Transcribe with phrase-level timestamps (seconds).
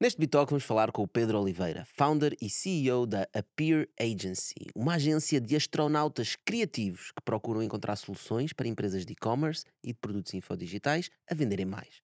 [0.00, 4.94] Neste Bitalk vamos falar com o Pedro Oliveira, founder e CEO da Appear Agency, uma
[4.94, 10.34] agência de astronautas criativos que procuram encontrar soluções para empresas de e-commerce e de produtos
[10.34, 12.00] infodigitais a venderem mais.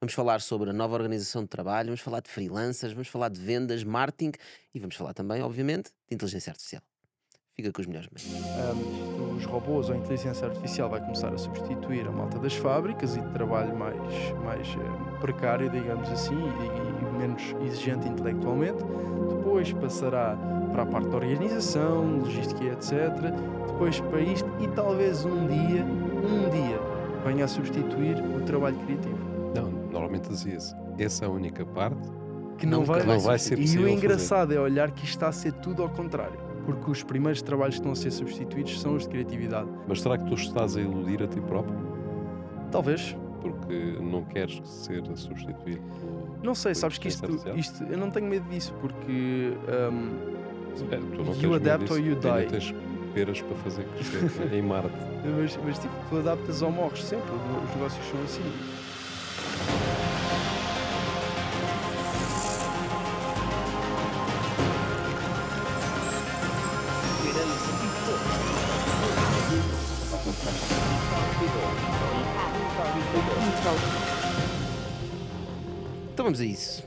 [0.00, 3.40] Vamos falar sobre a nova organização de trabalho, vamos falar de freelancers, vamos falar de
[3.40, 4.32] vendas, marketing
[4.74, 6.82] e vamos falar também, obviamente, de inteligência artificial.
[7.56, 8.44] Fica com os melhores meios.
[8.76, 13.16] Um, os robôs ou a inteligência artificial vai começar a substituir a malta das fábricas
[13.16, 13.96] e de trabalho mais,
[14.44, 18.84] mais um, precário, digamos assim, e, e, menos exigente intelectualmente.
[19.30, 20.36] Depois passará
[20.70, 22.92] para a parte da organização, logística e etc.
[23.68, 26.78] Depois para isto e talvez um dia, um dia,
[27.24, 29.16] venha a substituir o trabalho criativo.
[29.54, 32.06] Não, normalmente dizia-se, essa é a única parte
[32.58, 34.58] que não, que vai, não vai ser E possível o engraçado fazer.
[34.58, 36.45] é olhar que isto está a ser tudo ao contrário.
[36.66, 39.68] Porque os primeiros trabalhos que estão a ser substituídos são os de criatividade.
[39.88, 41.78] Mas será que tu estás a iludir a ti próprio?
[42.70, 43.16] Talvez.
[43.40, 45.80] Porque não queres ser substituído
[46.42, 47.84] Não sei, sabes que isto, isto.
[47.84, 49.52] Eu não tenho medo disso porque.
[49.68, 50.36] um,
[50.90, 52.46] É, tu não you adapt or you die.
[52.50, 52.74] tens
[53.14, 54.90] peras para fazer crescer em Marte.
[55.38, 57.30] mas, mas tipo, tu adaptas ou morres sempre.
[57.64, 58.42] Os negócios são assim.
[76.26, 76.82] Vamos a isso.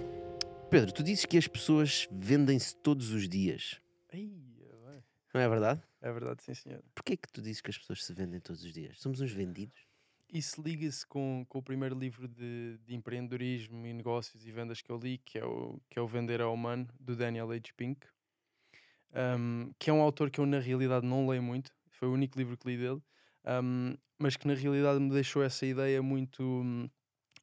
[0.70, 3.80] Pedro, tu dizes que as pessoas vendem-se todos os dias.
[4.12, 4.30] Ai,
[5.34, 5.82] Não é verdade?
[6.02, 6.84] É verdade, sim, senhor.
[6.94, 9.00] Porquê é que tu dizes que as pessoas se vendem todos os dias?
[9.00, 9.80] Somos uns vendidos?
[10.30, 14.92] Isso liga-se com, com o primeiro livro de, de empreendedorismo e negócios e vendas que
[14.92, 17.72] eu li, que é o, que é o Vender ao Humano, do Daniel H.
[17.78, 18.06] Pink,
[19.40, 21.72] um, que é um autor que eu, na realidade, não leio muito.
[21.92, 23.02] Foi o único livro que li dele,
[23.64, 26.90] um, mas que, na realidade, me deixou essa ideia muito hum,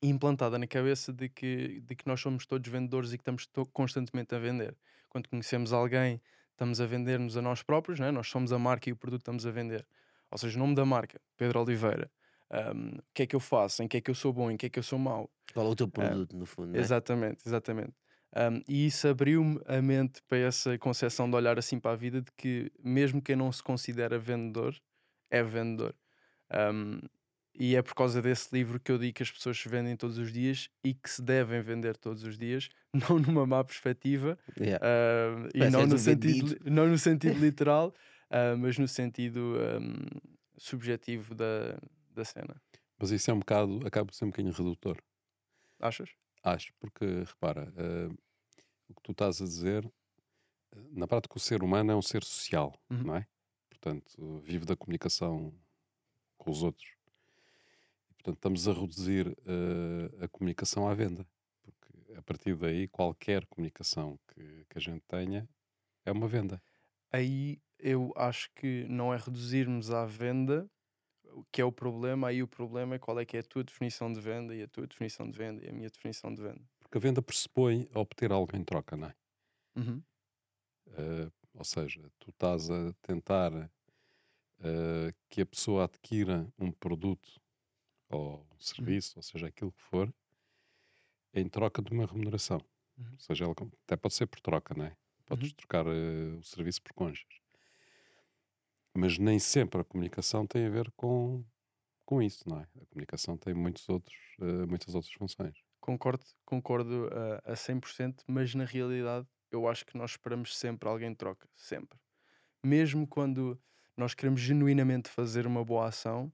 [0.02, 4.34] implantada na cabeça de que, de que nós somos todos vendedores e que estamos constantemente
[4.34, 4.76] a vender.
[5.08, 6.20] Quando conhecemos alguém,
[6.52, 8.10] estamos a vender-nos a nós próprios, né?
[8.10, 9.86] nós somos a marca e o produto que estamos a vender.
[10.30, 12.10] Ou seja, o nome da marca, Pedro Oliveira.
[12.50, 14.56] Um, o que é que eu faço, em que é que eu sou bom, em
[14.56, 15.30] que é que eu sou mau.
[15.52, 16.68] Qual é o teu produto, no fundo?
[16.68, 16.80] não é?
[16.80, 17.92] Exatamente, exatamente.
[18.36, 22.20] Um, e isso abriu-me a mente para essa concepção de olhar assim para a vida
[22.20, 24.76] de que mesmo quem não se considera vendedor
[25.30, 25.94] é vendedor.
[26.52, 27.00] Um,
[27.58, 30.18] e é por causa desse livro que eu digo que as pessoas se vendem todos
[30.18, 32.68] os dias e que se devem vender todos os dias,
[33.10, 34.84] não numa má perspectiva, Yeah.
[34.84, 36.70] Uh, e não no, um sentido, vendido.
[36.70, 37.94] não no sentido literal,
[38.30, 40.20] uh, mas no sentido um,
[40.58, 41.78] subjetivo da,
[42.14, 42.60] da cena.
[42.98, 44.98] Mas isso é um bocado, acaba por ser um bocadinho redutor.
[45.80, 46.10] Achas?
[46.42, 48.08] Acho, porque repara, eh,
[48.88, 49.86] o que tu estás a dizer,
[50.92, 53.02] na prática o ser humano é um ser social, Uhum.
[53.02, 53.26] não é?
[53.68, 55.52] Portanto, vive da comunicação
[56.38, 56.88] com os outros.
[58.26, 61.24] Portanto, estamos a reduzir eh, a comunicação à venda.
[61.62, 65.48] Porque a partir daí, qualquer comunicação que, que a gente tenha
[66.04, 66.60] é uma venda.
[67.12, 70.68] Aí eu acho que não é reduzirmos à venda
[71.34, 73.62] o que é o problema, aí o problema é qual é que é a tua
[73.62, 76.62] definição de venda e a tua definição de venda e a minha definição de venda.
[76.80, 79.14] Porque a venda pressupõe obter algo em troca, não é?
[79.76, 80.02] Uhum.
[80.88, 83.52] Eh, ou seja, tu estás a tentar
[84.60, 87.45] eh, que a pessoa adquira um produto
[88.08, 90.12] ou um serviço, ou seja, aquilo que for,
[91.32, 92.58] em troca de uma remuneração.
[92.98, 93.12] Uhum.
[93.12, 94.96] Ou seja, ela até pode ser por troca, não é?
[95.24, 95.56] Podes Uhum.
[95.56, 97.40] trocar eh, o serviço por conchas.
[98.96, 101.44] Mas nem sempre a comunicação tem a ver com,
[102.06, 102.64] com isso, não é?
[102.82, 105.58] A comunicação tem muitos outros, eh, muitas outras funções.
[105.80, 107.08] Concordo, concordo
[107.44, 111.48] a, a 100%, mas na realidade eu acho que nós esperamos sempre alguém de troca,
[111.54, 111.98] sempre.
[112.64, 113.60] Mesmo quando
[113.96, 116.32] nós queremos genuinamente fazer uma boa ação,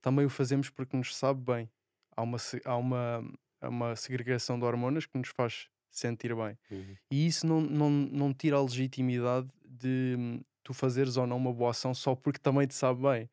[0.00, 1.70] também o fazemos porque nos sabe bem.
[2.16, 6.58] Há uma, há uma, uma segregação de hormonas que nos faz sentir bem.
[7.10, 11.52] E isso não, não, não tira a legitimidade de hum, tu fazeres ou não uma
[11.52, 13.30] boa ação só porque também te sabe bem.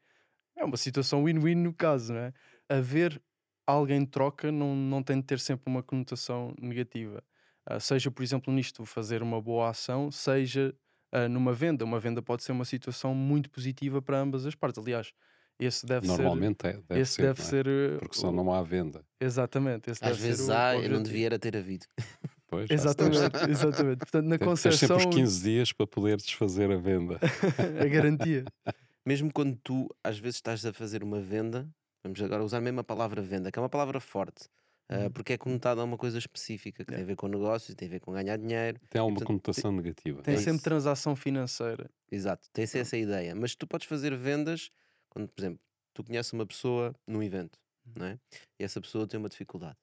[0.55, 2.33] É uma situação win-win no caso, não é?
[2.67, 3.21] Haver
[3.65, 7.23] alguém de troca não, não tem de ter sempre uma conotação negativa.
[7.65, 10.73] Ah, seja, por exemplo, nisto, fazer uma boa ação, seja
[11.11, 11.85] ah, numa venda.
[11.85, 14.81] Uma venda pode ser uma situação muito positiva para ambas as partes.
[14.81, 15.13] Aliás,
[15.59, 16.81] esse deve Normalmente é, ser.
[16.87, 17.49] deve esse ser, deve não é?
[17.49, 17.67] ser.
[17.67, 19.03] uh, Porque senão não há venda.
[19.19, 19.89] Exatamente.
[19.91, 21.85] Esse Às deve ser vezes o há, eu não devia ter havido.
[22.49, 23.97] Pois, Exatamente, exatamente.
[23.97, 27.19] Portanto, na Tens tens sempre os 15 dias para poder desfazer a venda.
[27.19, 28.45] a garantia.
[29.05, 31.67] Mesmo quando tu, às vezes, estás a fazer uma venda,
[32.01, 34.45] vamos agora usar mesmo a palavra venda, que é uma palavra forte,
[34.89, 35.11] ah, Uhum.
[35.11, 37.91] porque é conotada a uma coisa específica, que tem a ver com negócios, tem a
[37.91, 38.79] ver com ganhar dinheiro.
[38.89, 40.21] Tem alguma Portanto, conotação negativa.
[40.21, 40.63] Tem É sempre isso.
[40.63, 41.89] transação financeira.
[42.09, 43.35] Exato, tem-se essa ideia.
[43.35, 44.69] Mas tu podes fazer vendas
[45.17, 45.59] quando, por exemplo,
[45.95, 47.93] tu conheces uma pessoa num evento, Uhum.
[47.95, 48.19] não é?
[48.59, 49.77] E essa pessoa tem uma dificuldade.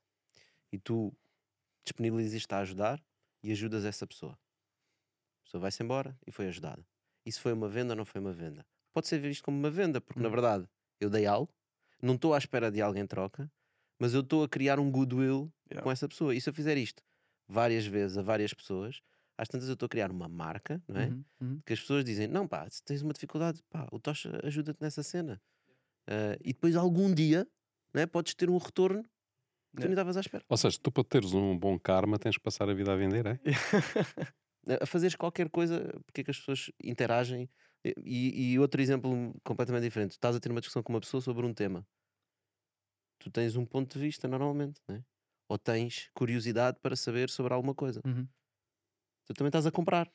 [0.72, 1.12] E tu
[1.84, 3.02] disponibilizas-te a ajudar
[3.42, 4.32] e ajudas essa pessoa.
[4.34, 6.86] A pessoa vai-se embora e foi ajudada.
[7.26, 8.64] Isso foi uma venda ou não foi uma venda?
[8.92, 10.32] Pode ser visto como uma venda, porque na Hum.
[10.32, 10.68] verdade
[11.00, 11.52] eu dei algo,
[12.00, 13.50] não estou à espera de alguém em troca,
[13.98, 15.82] mas eu estou a criar um goodwill Yeah.
[15.82, 16.34] com essa pessoa.
[16.34, 17.02] E se eu fizer isto
[17.48, 19.00] várias vezes a várias pessoas,
[19.38, 21.14] às tantas eu estou a criar uma marca, não é?
[21.14, 21.62] Uhum, uhum.
[21.66, 25.02] que as pessoas dizem: Não, pá, se tens uma dificuldade, pá, o Tocha ajuda-te nessa
[25.02, 25.42] cena.
[26.08, 27.48] Ah, e depois, algum dia,
[27.94, 29.88] né, podes ter um retorno que tu Yeah.
[29.88, 30.44] nem estavas à espera.
[30.48, 33.26] Ou seja, tu para teres um bom karma tens que passar a vida a vender,
[33.26, 33.40] é?
[34.82, 37.50] A- fazeres qualquer coisa, porque é que as pessoas interagem.
[38.02, 41.20] E, e outro exemplo completamente diferente: tu estás a ter uma discussão com uma pessoa
[41.20, 41.86] sobre um tema,
[43.18, 45.04] tu tens um ponto de vista normalmente, né?
[45.48, 48.04] ou tens curiosidade para saber sobre alguma coisa.
[48.04, 48.28] Uhum.
[49.26, 50.10] Tu também estás a comprar.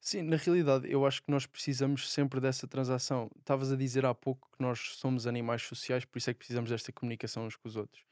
[0.00, 3.30] Sim, na realidade, eu acho que nós precisamos sempre dessa transação.
[3.38, 6.70] Estavas a dizer há pouco que nós somos animais sociais, por isso é que precisamos
[6.70, 8.04] desta comunicação uns com os outros.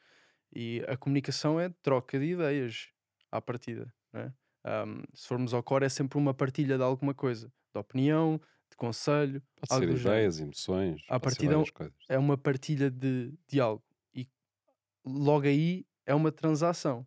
[0.54, 2.90] E a comunicação é troca de ideias
[3.30, 3.92] à partida.
[4.12, 4.34] Né?
[4.64, 8.40] Ahm, se formos ao core, é sempre uma partilha de alguma coisa, de opinião,
[8.70, 10.26] de conselho, Pode ser do género.
[10.26, 11.66] ideias, emoções, À partida é um-
[12.08, 13.84] é uma partilha de, de algo.
[14.14, 14.28] E
[15.06, 17.06] logo aí é uma transação.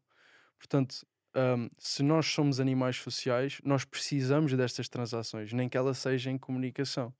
[0.60, 6.32] Portanto, hum, se nós somos animais sociais, nós precisamos destas transações, nem que ela seja
[6.32, 7.14] em comunicação.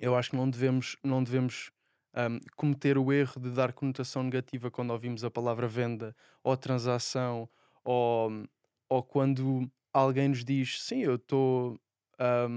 [0.00, 1.70] Eu acho que não devemos, não devemos
[2.16, 7.48] hum, cometer o erro de dar conotação negativa quando ouvimos a palavra venda ou transação
[7.84, 8.44] ou,
[8.88, 11.78] ou quando alguém nos diz sim, eu estou
[12.18, 12.48] a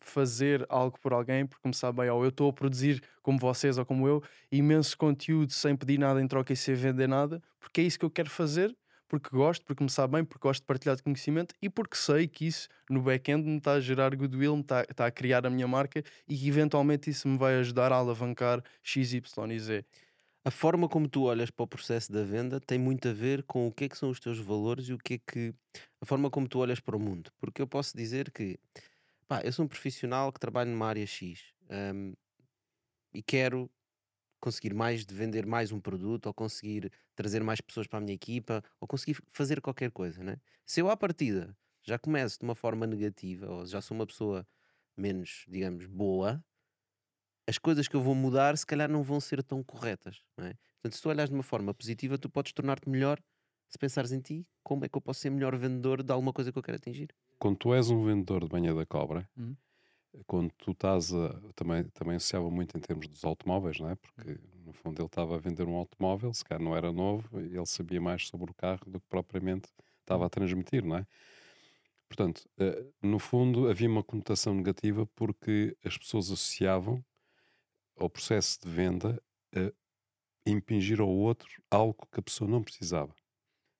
[0.00, 3.78] fazer algo por alguém porque me sabe bem, ou eu estou a produzir como vocês
[3.78, 7.80] ou como eu, imenso conteúdo sem pedir nada em troca e sem vender nada, porque
[7.80, 8.74] é isso que eu quero fazer,
[9.10, 12.28] porque gosto, porque me sabe bem, porque gosto de partilhar de conhecimento e porque sei
[12.28, 15.50] que isso no back-end me está a gerar goodwill, me está, está a criar a
[15.50, 19.84] minha marca e que eventualmente isso me vai ajudar a alavancar X, Y e Z.
[20.44, 23.66] A forma como tu olhas para o processo da venda tem muito a ver com
[23.66, 25.54] o que é que são os teus valores e o que é que.
[26.00, 27.32] a forma como tu olhas para o mundo.
[27.40, 28.56] Porque eu posso dizer que,
[29.26, 32.14] pá, eu sou um profissional que trabalho numa área X hum,
[33.12, 33.68] e quero
[34.40, 38.14] conseguir mais de vender mais um produto ou conseguir trazer mais pessoas para a minha
[38.14, 40.36] equipa ou conseguir fazer qualquer coisa, né?
[40.66, 44.46] Se eu à partida já começo de uma forma negativa ou já sou uma pessoa
[44.96, 46.44] menos, digamos, boa,
[47.46, 50.54] as coisas que eu vou mudar se calhar não vão ser tão corretas, não é?
[50.74, 53.20] Portanto, se tu olhas de uma forma positiva, tu podes tornar-te melhor
[53.68, 56.50] se pensares em ti, como é que eu posso ser melhor vendedor de alguma coisa
[56.52, 57.14] que eu quero atingir.
[57.40, 59.56] Quando tu és um vendedor de banha da cobra, Uhum.
[60.26, 61.40] Quando tu estás a.
[61.54, 63.96] Também, também associava muito em termos dos automóveis, não é?
[63.96, 67.56] Porque no fundo ele estava a vender um automóvel, se calhar não era novo, e
[67.56, 69.68] ele sabia mais sobre o carro do que propriamente
[70.00, 71.06] estava a transmitir, não é?
[72.08, 77.04] Portanto, eh, no fundo havia uma conotação negativa porque as pessoas associavam
[77.96, 79.22] ao processo de venda
[79.54, 79.70] a
[80.50, 83.14] impingir ao outro algo que a pessoa não precisava.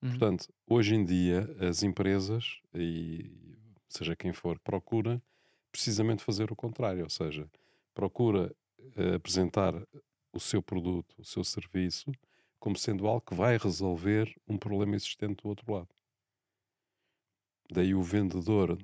[0.03, 0.11] Uhum.
[0.11, 3.31] Portanto, hoje em dia, as empresas, e
[3.89, 5.21] seja quem for, procura
[5.71, 7.49] precisamente fazer o contrário, ou seja,
[7.95, 8.55] procura
[8.97, 9.75] eh, apresentar
[10.33, 12.11] o seu produto, o seu serviço,
[12.59, 15.89] como sendo algo que vai resolver um problema existente do outro lado.
[17.73, 18.77] Daí o vendedor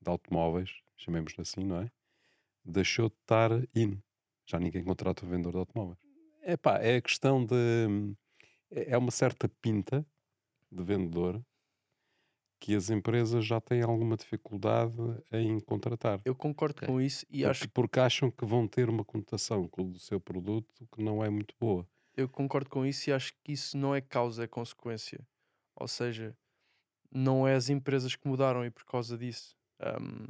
[0.00, 1.90] de automóveis, chamemos-lhe assim, não é?
[2.64, 4.00] Deixou de estar in.
[4.46, 5.98] Já ninguém contrata o vendedor de automóveis.
[6.42, 8.14] Epá, é a questão de.
[8.70, 10.06] É é uma certa pinta
[10.70, 11.44] de vendedor
[12.64, 14.96] que as empresas já têm alguma dificuldade
[15.30, 16.24] em contratar.
[16.24, 16.82] Eu concordo Ok.
[16.82, 20.20] com isso e Porque, acho porque acham que vão ter uma conotação com o seu
[20.20, 21.88] produto que não é muito boa.
[22.16, 25.26] Eu concordo com isso e acho que isso não é causa, é consequência.
[25.76, 26.36] Ou seja,
[27.12, 29.56] não é as empresas que mudaram e por causa disso
[30.00, 30.26] hum,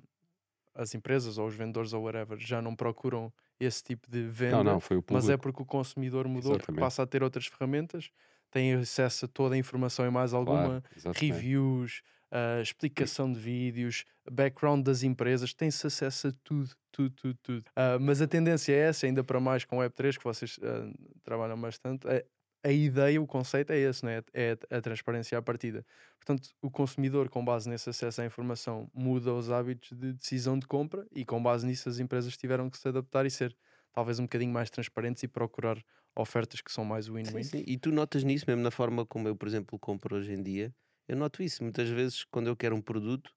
[0.74, 4.62] as empresas ou os vendedores ou whatever já não procuram esse tipo de venda, Não,
[4.64, 5.10] não, foi o público.
[5.10, 8.10] mas é porque o consumidor mudou, passa a ter outras ferramentas,
[8.50, 12.02] tem acesso a toda a informação e mais alguma, Claro, reviews,
[12.34, 17.64] ah, explicação de vídeos, background das empresas, tem-se acesso a tudo, tudo, tudo, tudo.
[17.76, 20.90] Ah, mas a tendência é essa, ainda para mais com Web3, que vocês ah,
[21.22, 22.08] trabalham bastante.
[22.08, 22.24] A,
[22.64, 24.22] a ideia, o conceito é esse, não é?
[24.32, 25.86] é a transparência à partida.
[26.16, 30.66] Portanto, o consumidor, com base nesse acesso à informação, muda os hábitos de decisão de
[30.66, 33.54] compra e, com base nisso, as empresas tiveram que se adaptar e ser
[33.92, 35.78] talvez um bocadinho mais transparentes e procurar
[36.16, 37.44] ofertas que são mais Sim, win-win.
[37.44, 37.64] sim.
[37.66, 40.74] E tu notas nisso mesmo na forma como eu, por exemplo, compro hoje em dia.
[41.08, 41.62] Eu noto isso.
[41.62, 43.30] Muitas vezes, quando eu quero um produto,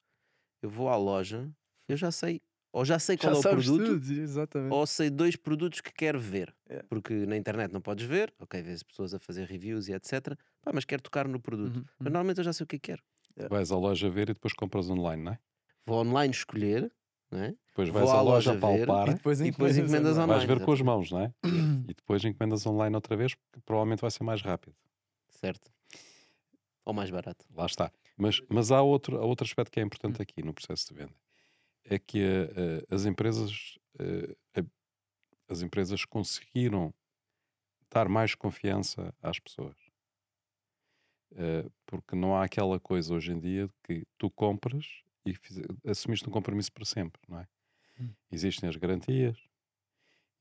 [0.62, 1.50] eu vou à loja,
[1.88, 4.74] eu já sei, ou já sei qual Já é o sabes produto, tudo, exatamente.
[4.74, 6.56] ou sei dois produtos que quero ver.
[6.70, 6.84] É.
[6.84, 10.36] Porque na internet não podes ver, ok, vês pessoas a fazer reviews e etc.
[10.62, 11.78] Pá, mas quero tocar no produto.
[11.78, 12.12] Uhum, Mas uhum.
[12.14, 13.04] normalmente eu já sei o que é que quero.
[13.50, 15.40] Vais à loja ver e depois compras online, não é?
[15.86, 16.92] Vou online escolher,
[17.32, 17.54] não é?
[17.68, 20.32] Depois Vou vais à à loja loja ver palpar, E depois, E depois encomendas online.
[20.32, 20.48] online.
[20.48, 21.34] vais ver com as mãos, não é?
[21.88, 24.76] E depois encomendas online outra vez, porque provavelmente vai ser mais rápido.
[25.30, 25.72] Certo.
[26.88, 27.46] Ou mais barato.
[27.54, 27.92] Lá está.
[28.16, 31.14] Mas, mas há, outro, há outro aspecto que é importante aqui no processo de venda.
[31.84, 34.64] É que eh, as empresas a-
[35.50, 36.94] as empresas conseguiram
[37.92, 39.76] dar mais confiança às pessoas.
[41.36, 44.86] Eh, porque não há aquela coisa hoje em dia que tu compras
[45.26, 47.48] e fiz- assumiste um compromisso para sempre, não é?
[48.00, 48.14] Hum.
[48.32, 49.38] Existem as garantias,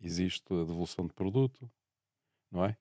[0.00, 1.68] existe a devolução de produto,
[2.52, 2.76] não é?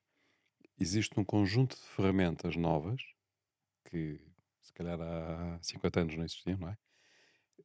[0.79, 3.01] Existe um conjunto de ferramentas novas
[3.85, 4.19] que
[4.61, 6.77] se calhar há 50 anos não existiam, não é?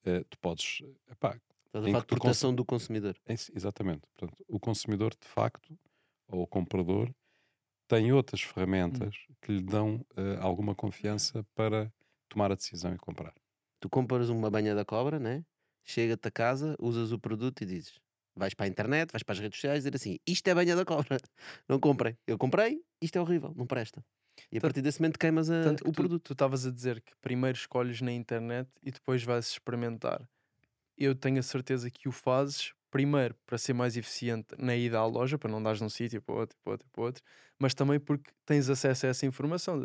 [0.04, 3.16] Eh, tu podes, epá, Estás a falar de proteção do consumidor.
[3.26, 4.02] é exatamente.
[4.16, 5.78] Portanto, o consumidor, de facto,
[6.28, 7.12] ou o comprador,
[7.86, 11.92] tem outras ferramentas que lhe dão eh, alguma confiança para
[12.28, 13.34] tomar a decisão e comprar.
[13.80, 15.44] Tu compras uma banha da cobra, né?
[15.84, 18.00] Chega-te a casa, usas o produto e dizes:
[18.34, 20.76] vais para a internet, vais para as redes sociais e dizer assim: isto é banha
[20.76, 21.18] da cobra.
[21.68, 22.16] Não comprem.
[22.26, 24.04] Eu comprei, isto é horrível, não presta.
[24.52, 26.24] E a partir desse momento queimas a- o tu- produto.
[26.24, 30.28] Tu estavas a dizer que primeiro escolhes na internet e depois vais experimentar.
[30.96, 35.06] Eu tenho a certeza que o fazes primeiro para ser mais eficiente na ida à
[35.06, 37.24] loja, para não dares num sítio para outro, para outro, para outro,
[37.58, 39.80] mas também porque tens acesso a essa informação.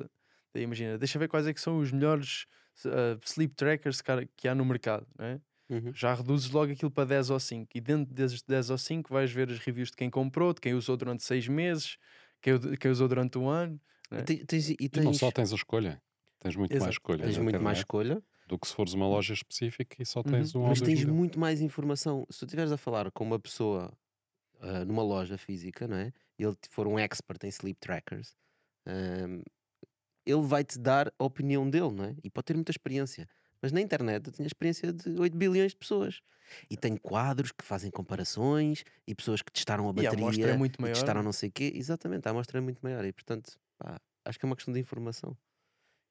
[0.54, 2.46] Daí imagina, deixa ver quais é que são os melhores
[2.86, 4.02] uh, sleep trackers
[4.38, 5.42] que há no mercado, né?
[5.70, 5.98] Uhum.
[5.98, 9.32] já reduzes logo aquilo para 10 ou 5 e dentro desses 10 ou 5 vais
[9.32, 11.98] ver as reviews de quem comprou, de quem usou durante 6 meses,
[12.42, 13.80] quem, quem usou durante um ano.
[14.12, 16.02] E te- tens- e E não tens, só tens a escolha,
[16.40, 16.84] tens muito Exato.
[16.84, 20.24] mais escolha tens muito mais escolha, do que se fores uma loja específica e só
[20.24, 22.26] tens um ou mas tens muito mais informação.
[22.30, 23.92] Se tu estiveres a falar com uma pessoa
[24.62, 26.14] ah, numa loja física, não é?
[26.40, 28.36] E ele for um expert em sleep trackers,
[28.86, 29.42] ahm,
[30.26, 32.16] ele vai-te dar a opinião dele, não é?
[32.24, 33.28] E pode ter muita experiência.
[33.62, 36.22] Mas na internet eu tenho a experiência de 8 bilhões de pessoas.
[36.70, 40.54] E tem quadros que fazem comparações e pessoas que testaram a E a amostra é
[40.54, 40.94] bateria muito e maior.
[40.94, 41.72] testaram não sei o quê.
[41.76, 43.06] Exatamente, a amostra é muito maior.
[43.06, 45.38] E portanto, pá, acho que é uma questão de informação.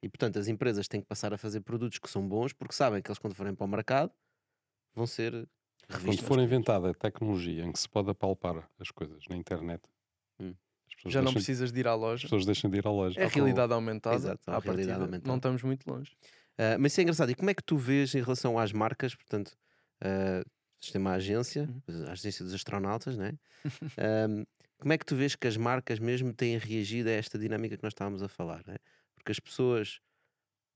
[0.02, 3.02] E portanto, as empresas têm que passar a fazer produtos que são bons porque sabem
[3.02, 4.12] que eles, quando forem para o mercado,
[4.94, 5.33] vão ser
[5.88, 6.26] Quando revistos.
[6.28, 9.83] for inventada a tecnologia em que se pode apalpar as coisas na internet,
[10.40, 10.54] Hum.
[11.06, 12.23] as Já não deixam, precisas de ir à as loja.
[12.25, 13.21] pessoas deixam de ir à loja.
[13.21, 14.16] É a realidade aumentada.
[14.16, 15.28] Exato, a realidade aumentada.
[15.28, 16.12] Não estamos muito longe.
[16.59, 17.30] Ah, mas isso é engraçado.
[17.30, 19.14] E como é que tu vês em relação às marcas?
[19.14, 19.56] Portanto,
[20.02, 20.44] uh,
[20.99, 22.06] uma agência, Uhum.
[22.09, 23.38] a agência dos astronautas, né?
[23.99, 24.44] Ahm,
[24.85, 27.83] como é que tu vês que as marcas mesmo têm reagido a esta dinâmica que
[27.83, 28.62] nós estávamos a falar?
[28.67, 28.76] Né?
[29.14, 29.99] Porque as pessoas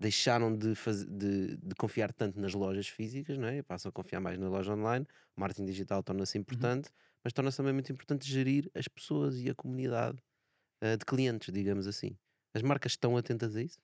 [0.00, 0.72] deixaram de,
[1.10, 3.62] de, de confiar tanto nas lojas físicas, não é?
[3.62, 5.06] passam a confiar mais na loja online.
[5.36, 6.88] O marketing digital torna-se importante,
[7.22, 10.16] mas torna-se também muito importante gerir as pessoas e a comunidade
[10.80, 12.16] ah, de clientes, digamos assim.
[12.54, 13.78] As marcas estão atentas a isso?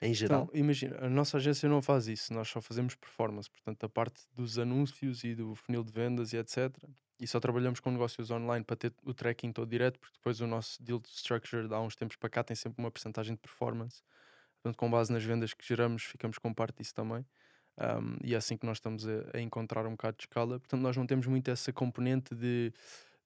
[0.00, 0.44] Em geral?
[0.44, 4.22] Então, imagina, a nossa agência não faz isso, nós só fazemos performance, portanto, a parte
[4.32, 6.72] dos anúncios e do funil de vendas e etc.
[7.20, 10.46] E só trabalhamos com negócios online para ter o tracking todo direto, porque depois o
[10.46, 14.02] nosso deal structure, há uns tempos para cá, tem sempre uma porcentagem de performance.
[14.62, 17.24] Portanto, com base nas vendas que geramos, ficamos com parte disso também.
[17.78, 20.58] Um, e é assim que nós estamos a, a encontrar um bocado de escala.
[20.58, 22.72] Portanto, nós não temos muito essa componente de,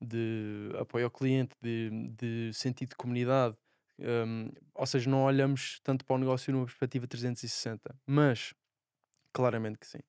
[0.00, 3.56] de apoio ao cliente, de, de sentido de comunidade.
[3.98, 8.54] Um, ou seja, não olhamos tanto para o negócio numa perspectiva 360, mas
[9.32, 10.00] claramente que sim.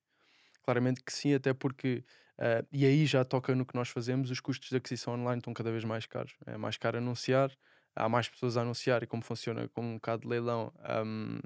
[0.63, 2.05] Claramente que sim, até porque,
[2.39, 5.53] ah, e aí já toca no que nós fazemos, os custos de aquisição online estão
[5.53, 6.35] cada vez mais caros.
[6.45, 7.51] É mais caro anunciar,
[7.95, 11.39] há mais pessoas a anunciar e como funciona com um bocado de leilão, ahm,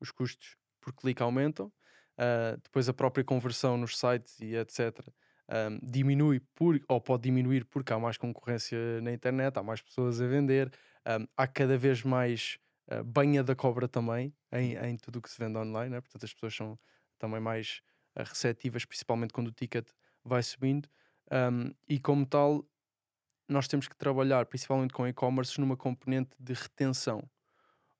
[0.00, 1.72] os custos por clique aumentam.
[2.18, 5.12] Ah, depois a própria conversão nos sites e etc.
[5.48, 10.20] ahm, diminui por, ou pode diminuir porque há mais concorrência na internet, há mais pessoas
[10.20, 10.70] a vender,
[11.06, 12.58] ahm, há cada vez mais
[12.90, 16.00] ah, banha da cobra também em, em tudo o que se vende online, né?
[16.00, 16.78] portanto as pessoas são
[17.18, 17.80] também mais
[18.16, 19.88] ah, receptivas, principalmente quando o ticket
[20.24, 20.88] vai subindo,
[21.30, 22.66] ahm, e como tal
[23.48, 27.28] nós temos que trabalhar principalmente com e-commerce numa componente de retenção,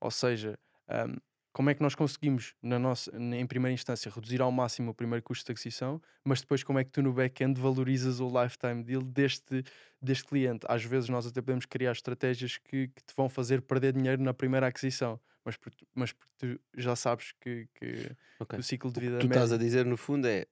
[0.00, 1.16] ou seja, ahm,
[1.52, 5.22] como é que nós conseguimos, na nossa, em primeira instância, reduzir ao máximo o primeiro
[5.24, 9.02] custo de aquisição, mas depois como é que tu no back-end valorizas o lifetime deal
[9.02, 9.62] deste,
[10.00, 10.66] deste cliente.
[10.68, 14.32] Às vezes nós até podemos criar estratégias que, que te vão fazer perder dinheiro na
[14.34, 18.54] primeira aquisição, mas porque, mas porque tu já sabes que, que Ok.
[18.56, 20.46] o ciclo de O que vida tu estás a médio- dizer no fundo é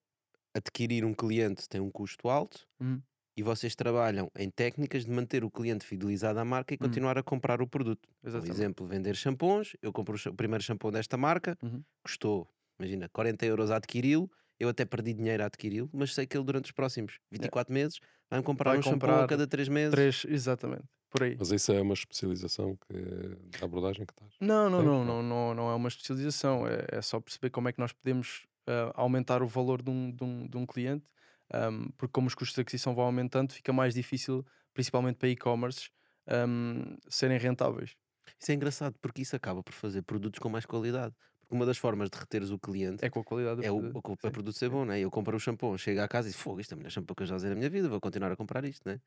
[0.54, 3.02] adquirir um cliente tem um custo alto Hum,
[3.38, 6.78] e vocês trabalham em técnicas de manter o cliente fidelizado à marca e Hum.
[6.88, 8.08] continuar a comprar o produto.
[8.20, 8.50] Por exatamente.
[8.50, 11.82] exemplo, vender shampoos, eu compro o primeiro shampoo desta marca, Uhum.
[12.02, 12.48] custou,
[12.80, 14.28] imagina, 40 euros a adquiri-lo,
[14.58, 18.00] eu até perdi dinheiro a adquiri-lo, mas sei que ele durante os próximos 24 meses
[18.28, 19.92] vai-me comprar Vai um shampoo a cada 3 meses.
[19.92, 21.36] Três, exatamente, por aí.
[21.38, 24.34] Mas isso é uma especialização que, da abordagem que estás.
[24.40, 25.22] Não, não, não, não.
[25.22, 28.90] não, não, é uma especialização, é, é só perceber como é que nós podemos ah,
[28.94, 31.04] aumentar o valor de um, de um, de um cliente,
[31.52, 35.90] ahm, porque como os custos de aquisição vão aumentando, fica mais difícil, principalmente para e-commerce,
[36.26, 37.96] ahm, serem rentáveis.
[38.40, 41.14] Isso é engraçado porque isso acaba por fazer produtos com mais qualidade.
[41.40, 43.78] Porque uma das formas de reteres o cliente É com a qualidade do é o,
[43.80, 44.00] produto.
[44.22, 45.00] o, produto ser bom, né?
[45.00, 47.22] Eu compro o shampoo, chego à casa e fogo, isto é o melhor shampoo que
[47.24, 49.00] eu já usei na minha vida, vou continuar a comprar isto, né?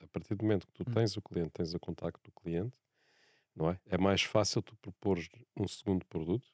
[0.00, 0.94] A partir do momento que tu Hum.
[0.94, 2.78] tens o cliente, tens o contacto do cliente,
[3.56, 3.80] não é?
[3.86, 6.48] É mais fácil tu propores um segundo produto,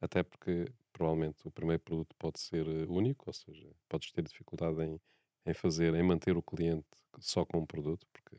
[0.00, 4.82] até porque provavelmente o primeiro produto pode ser eh, único, ou seja, podes ter dificuldade
[4.82, 5.00] em,
[5.46, 6.88] em fazer, em manter o cliente
[7.20, 8.36] só com um produto, porque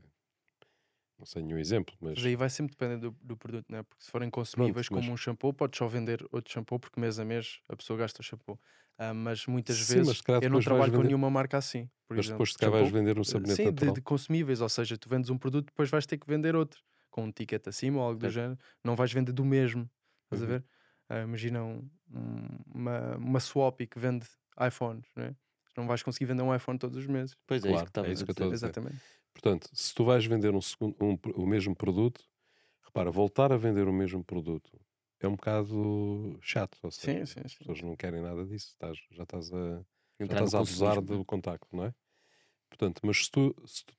[1.18, 3.82] não sei nenhum exemplo, mas Mas aí vai sempre depender do, do produto, né?
[3.84, 7.18] Porque se forem consumíveis mas- como um shampoo, podes só vender outro shampoo porque mês
[7.20, 8.60] a mês a pessoa gasta o shampoo.
[8.98, 11.90] Ah, mas muitas Sim, vezes mas calhar eu não trabalho com vender- nenhuma marca assim.
[12.08, 14.62] Por mas exemplo, depois se calhar vais vender um eh, sabonete Sim, de, de consumíveis,
[14.62, 17.68] ou seja, tu vendes um produto, depois vais ter que vender outro com um ticket
[17.68, 18.30] acima ou algo do Certo.
[18.30, 18.60] género.
[18.84, 19.90] Não vais vender do mesmo,
[20.26, 20.58] estás a Uhum.
[20.60, 20.66] ver?
[21.14, 24.28] Ah, imagina um- um- uma, uma swap que vende
[24.60, 25.36] iPhones, né?
[25.78, 27.38] Não vais conseguir vender um iPhone todos os meses.
[27.48, 28.78] Pois é, isso Claro, que estavas é isso que eu estou a dizer.
[28.78, 29.04] Exatamente.
[29.34, 32.24] Portanto, se tu vais vender um segundo, um o mesmo produto,
[32.84, 34.80] repara, voltar a vender o mesmo produto
[35.20, 36.80] é um bocado chato.
[36.84, 37.70] Ou seja, Sim, sim, as sim.
[37.70, 38.70] pessoas não querem nada disso.
[38.70, 39.86] Estás- já estás a,
[40.24, 41.96] já estás a abusar do contacto, não é?
[42.70, 43.96] Portanto, mas se tu, se tu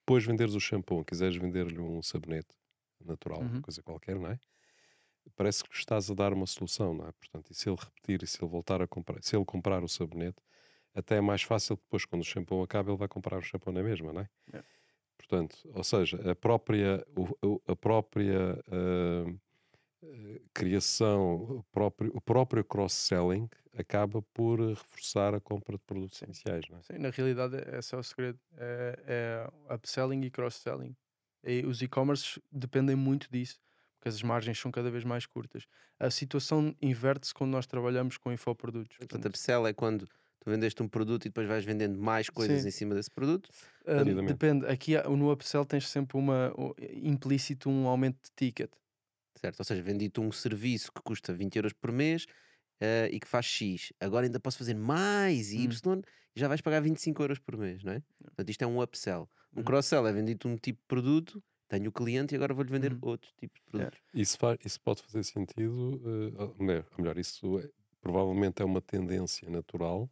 [0.00, 2.56] depois venderes o shampoo, quiseres vender-lhe um sabonete
[3.04, 3.62] natural, Uhum.
[3.62, 4.40] coisa qualquer, não é?
[5.34, 7.12] Parece que estás a dar uma solução, não é?
[7.12, 9.88] Portanto, e se ele repetir e se ele voltar a comprar, se ele comprar o
[9.88, 10.40] sabonete,
[10.94, 13.72] até é mais fácil que depois, quando o shampoo acaba, ele vai comprar o shampoo
[13.72, 14.28] na mesma, não é?
[14.52, 14.62] É.
[15.18, 17.06] Portanto, ou seja, a própria,
[17.66, 19.24] a própria ah,
[20.54, 26.78] criação, o próprio, o próprio cross-selling acaba por reforçar a compra de produtos iniciais, não
[26.78, 26.82] é?
[26.82, 28.38] Sim, na realidade esse é o segredo.
[28.56, 30.96] É, é upselling e cross-selling.
[31.44, 33.60] E os e-commerce dependem muito disso,
[34.06, 35.66] porque as margens são cada vez mais curtas.
[35.98, 38.96] A situação inverte-se quando nós trabalhamos com infoprodutos.
[38.96, 42.62] Portanto, Portanto, upsell é quando tu vendeste um produto e depois vais vendendo mais coisas
[42.62, 42.68] Sim.
[42.68, 43.50] em cima desse produto.
[43.86, 44.66] ah, depende.
[44.66, 48.70] Aqui no upsell tens sempre uma, o- implícito um aumento de ticket.
[49.38, 49.58] Certo?
[49.58, 52.24] Ou seja, vendi-te um serviço que custa 20 euros por mês
[52.80, 53.92] eh, e que faz X.
[54.00, 55.62] Agora ainda posso fazer mais Hum.
[55.64, 56.00] Y
[56.34, 58.02] e já vais pagar 25 euros por mês, não é?
[58.24, 59.28] Portanto, isto é um upsell.
[59.52, 59.64] Um Uhum.
[59.64, 62.98] cross-sell é vendido um tipo de produto, tenho o cliente e agora vou-lhe vender Uhum.
[63.02, 63.98] outro tipo de produtos.
[64.14, 66.00] Isso, faz, isso pode fazer sentido,
[66.38, 67.68] ou melhor, ou melhor, isso é-
[68.00, 70.08] provavelmente é uma tendência natural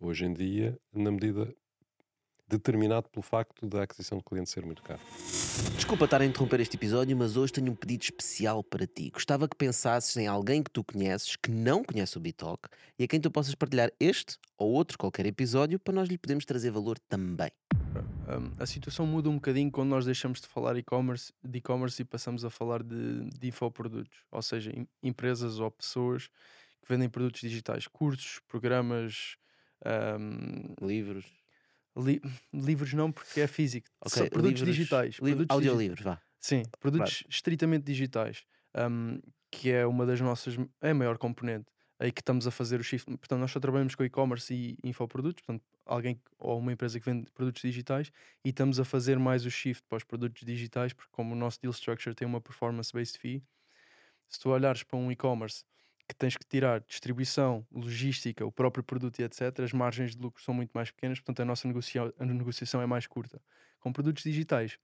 [0.00, 1.54] hoje em dia, na medida
[2.48, 5.00] determinado pelo facto da aquisição de cliente ser muito caro.
[5.76, 9.10] Desculpa estar a interromper este episódio, mas hoje tenho um pedido especial para ti.
[9.10, 13.06] Gostava que pensasses em alguém que tu conheces, que não conhece o Bitalk, e a
[13.08, 16.98] quem tu possas partilhar este ou outro qualquer episódio para nós lhe podermos trazer valor
[17.08, 17.50] também.
[18.38, 22.04] Um, a situação muda um bocadinho quando nós deixamos de falar e-commerce, de e-commerce e
[22.04, 26.28] passamos a falar de, de infoprodutos, ou seja, em- empresas ou pessoas
[26.82, 29.36] que vendem produtos digitais, cursos, programas,
[30.20, 31.24] um, Livros,
[31.96, 32.20] li-
[32.52, 36.20] livros não porque é físico, ok, só produtos livros- digitais, livro- produtos audiolivros, vá.
[36.38, 38.44] Sim, produtos estritamente digitais,
[38.90, 39.18] um,
[39.50, 41.66] que é uma das nossas, é a maior componente.
[41.98, 43.04] Aí que estamos a fazer o shift.
[43.18, 47.30] Portanto, nós só trabalhamos com e-commerce e infoprodutos, portanto, alguém ou uma empresa que vende
[47.32, 48.10] produtos digitais
[48.44, 51.60] e estamos a fazer mais o shift para os produtos digitais, porque como o nosso
[51.60, 53.42] deal structure tem uma performance-based fee,
[54.28, 55.64] se tu olhares para um e-commerce
[56.08, 60.42] que tens que tirar distribuição, logística, o próprio produto e etc., as margens de lucro
[60.42, 63.40] são muito mais pequenas, portanto a nossa negocia- a negociação é mais curta.
[63.80, 64.78] Com produtos digitais,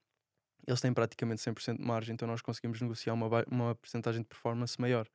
[0.66, 4.80] eles têm praticamente 100% de margem, então nós conseguimos negociar uma, uma percentagem de performance
[4.80, 5.08] maior.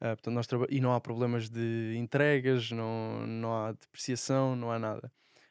[0.00, 4.78] Ah, portanto, nós e não há problemas de entregas, não, não há depreciação, não há
[4.78, 5.10] nada.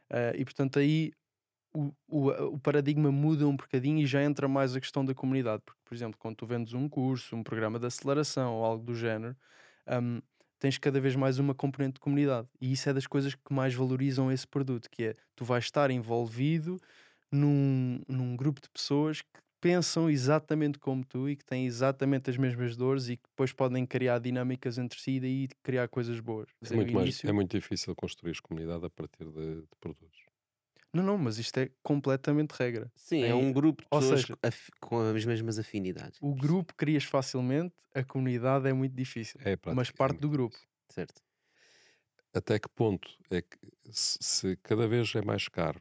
[0.10, 1.12] Ah, e portanto aí
[1.74, 5.64] o, o, o paradigma muda um bocadinho e já entra mais a questão da comunidade.
[5.66, 8.96] Porque, por exemplo, quando tu vendes um curso, um programa de aceleração ou algo do
[8.96, 9.36] género,
[9.90, 10.22] hum,
[10.60, 12.48] tens cada vez mais uma componente de comunidade.
[12.62, 15.90] E isso é das coisas que mais valorizam esse produto, que é tu vais estar
[15.90, 16.80] envolvido
[17.32, 22.36] num, num grupo de pessoas que pensam exatamente como tu e que têm exatamente as
[22.36, 26.50] mesmas dores e que depois podem criar dinâmicas entre si e daí criar coisas boas.
[26.50, 30.20] É dizer, muito, mais, é muito difícil construir comunidade a partir de, de produtos.
[30.94, 32.92] Não, não, mas isto é completamente regra.
[32.94, 34.38] Sim, é Tem- um grupo de pessoas seja-
[34.82, 36.20] com as mesmas afinidades.
[36.22, 39.40] O grupo crias facilmente, a comunidade é muito difícil.
[39.46, 40.58] É mas prática- parte do grupo.
[40.90, 41.22] Certo.
[42.34, 43.58] Até que ponto é que
[43.92, 45.80] se, se cada vez é mais caro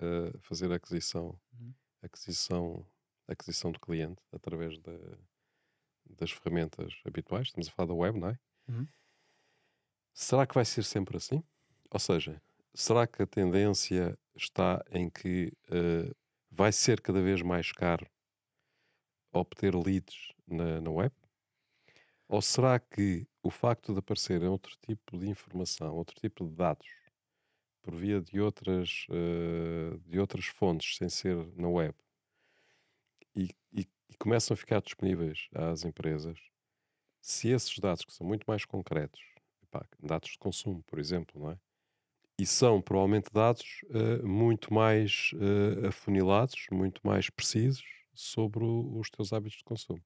[0.00, 1.72] eh, fazer aquisição, Uhum.
[2.02, 2.86] aquisição,
[3.32, 5.18] aquisição de cliente através da-
[6.18, 8.38] das ferramentas habituais, estamos a falar da web, não é?
[8.68, 8.86] Uhum.
[10.12, 11.42] Será que vai ser sempre assim?
[11.90, 12.42] Ou seja,
[12.74, 16.12] será que a tendência está em que eh,
[16.50, 18.06] vai ser cada vez mais caro
[19.32, 21.14] obter leads na, na web?
[22.28, 26.86] Ou será que o facto de aparecer outro tipo de informação, outro tipo de dados,
[27.82, 31.94] por via de outras, eh, de outras fontes, sem ser na web,
[33.34, 36.38] e, e- e começam a ficar disponíveis às empresas,
[37.20, 39.20] se esses dados, que são muito mais concretos,
[39.62, 41.58] epá, dados de consumo, por exemplo, não é?
[42.38, 49.10] E são provavelmente dados uh, muito mais uh, afunilados, muito mais precisos sobre o, os
[49.10, 50.02] teus hábitos de consumo.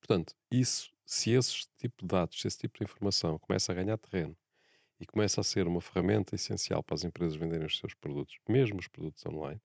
[0.00, 3.98] Portanto, isso, se esse tipo de dados, se esse tipo de informação começa a ganhar
[3.98, 4.36] terreno
[5.00, 8.78] e começa a ser uma ferramenta essencial para as empresas venderem os seus produtos, mesmo
[8.78, 9.60] os produtos online,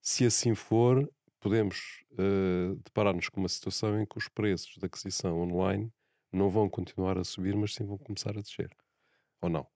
[0.00, 1.08] se assim for,
[1.40, 5.92] podemos uh, deparar-nos com uma situação em que os preços de aquisição online
[6.32, 8.70] não vão continuar a subir, mas sim vão começar a descer.
[9.40, 9.66] Ou não?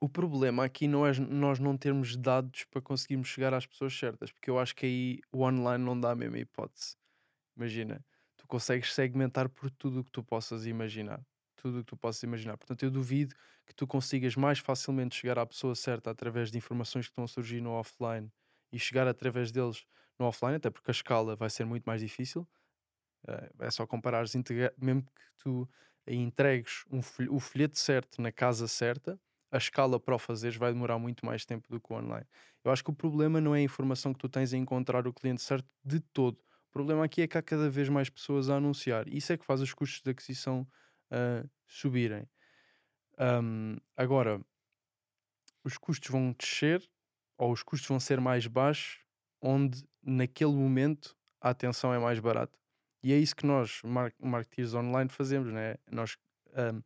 [0.00, 4.30] O problema aqui não é nós não termos dados para conseguirmos chegar às pessoas certas,
[4.30, 6.96] porque eu acho que aí o online não dá a mesma hipótese.
[7.56, 8.04] Imagina,
[8.36, 11.20] tu consegues segmentar por tudo o que tu possas imaginar.
[11.56, 12.56] Tudo o que tu possas imaginar.
[12.56, 13.34] Portanto, eu duvido
[13.66, 17.28] que tu consigas mais facilmente chegar à pessoa certa através de informações que estão a
[17.28, 18.30] surgir no offline
[18.72, 19.84] e chegar através deles
[20.18, 22.46] no offline, até porque a escala vai ser muito mais difícil.
[23.26, 24.32] Uh, é só comparares,
[24.76, 25.68] mesmo que tu
[26.06, 27.00] entregues um
[27.30, 31.44] o folheto certo na casa certa, a escala para o fazeres vai demorar muito mais
[31.44, 32.26] tempo do que o online.
[32.64, 35.12] Eu acho que o problema não é a informação que tu tens em encontrar o
[35.12, 36.38] cliente certo de todo.
[36.68, 39.08] O problema aqui é que há cada vez mais pessoas a anunciar.
[39.08, 40.66] Isso é que faz os custos de aquisição
[41.10, 42.28] uh, subirem.
[43.18, 44.40] Um, agora,
[45.64, 46.86] os custos vão descer
[47.38, 48.98] ou os custos vão ser mais baixos
[49.40, 52.58] onde naquele momento a atenção é mais barata.
[53.02, 55.76] E é isso que nós, mar marketeers online, fazemos, né?
[55.90, 56.82] Nós, um,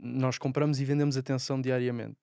[0.00, 2.18] nós compramos e vendemos atenção diariamente.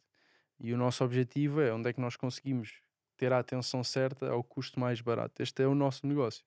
[0.60, 2.82] E o nosso objetivo é onde é que nós conseguimos
[3.16, 5.42] ter a atenção certa ao custo mais barato.
[5.42, 6.44] Este é o nosso negócio.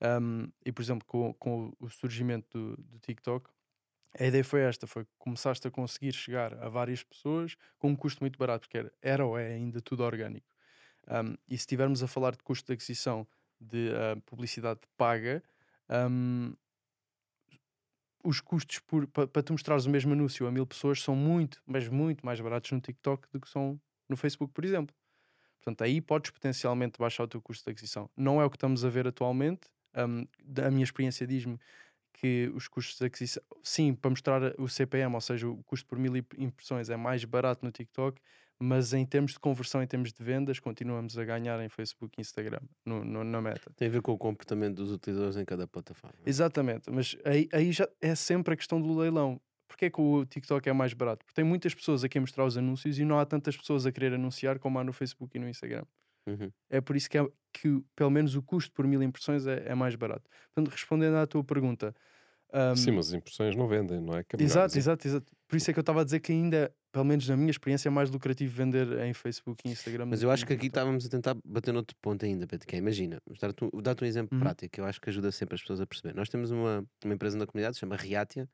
[0.00, 3.50] Um, e, por exemplo, com, com o surgimento do, do TikTok,
[4.18, 8.22] a ideia foi esta: foi começaste a conseguir chegar a várias pessoas com um custo
[8.22, 10.46] muito barato, porque era, era ou é ainda tudo orgânico.
[11.08, 13.26] Um, e se estivermos a falar de custo de aquisição
[13.60, 15.42] de uh, publicidade paga,
[16.10, 16.54] um,
[18.22, 18.78] os custos
[19.12, 22.40] para pa tu mostrares o mesmo anúncio a mil pessoas são muito, mas muito mais
[22.40, 24.94] baratos no TikTok do que são no Facebook, por exemplo.
[25.56, 28.08] Portanto, aí podes potencialmente baixar o teu custo de aquisição.
[28.16, 29.68] Não é o que estamos a ver atualmente.
[29.96, 30.26] Um,
[30.62, 31.58] a minha experiência diz-me
[32.14, 35.98] que os custos de aquisição, sim, para mostrar o CPM, ou seja, o custo por
[35.98, 38.20] mil impressões é mais barato no TikTok,
[38.60, 42.20] mas em termos de conversão, em termos de vendas, continuamos a ganhar em Facebook e
[42.20, 43.70] Instagram, no, no, na meta.
[43.76, 46.18] Tem a ver com o comportamento dos utilizadores em cada plataforma.
[46.26, 49.40] Exatamente, mas aí, aí já é sempre a questão do leilão.
[49.68, 51.24] Porquê é que o TikTok é mais barato?
[51.24, 54.14] Porque tem muitas pessoas a mostrar os anúncios e não há tantas pessoas a querer
[54.14, 55.84] anunciar como há no Facebook e no Instagram.
[56.28, 56.50] Uhum.
[56.70, 59.74] É por isso que, é, que, pelo menos, o custo por mil impressões é, é
[59.74, 60.28] mais barato.
[60.54, 61.94] Portanto, respondendo à tua pergunta.
[62.52, 62.76] Um...
[62.76, 64.24] Sim, mas as impressões não vendem, não é?
[64.24, 65.32] Que é exato, exato, exato.
[65.46, 67.88] Por isso é que eu estava a dizer que ainda pelo menos na minha experiência,
[67.88, 70.06] é mais lucrativo vender em Facebook e Instagram.
[70.06, 72.78] Mas eu acho que aqui estávamos a tentar bater noutro ponto ainda, Pedro, que é,
[72.78, 74.42] imagina, dar-te um, dar um exemplo uhum.
[74.42, 76.14] prático que eu acho que ajuda sempre as pessoas a perceber.
[76.14, 78.48] Nós temos uma, uma empresa na comunidade, se chama Riatia,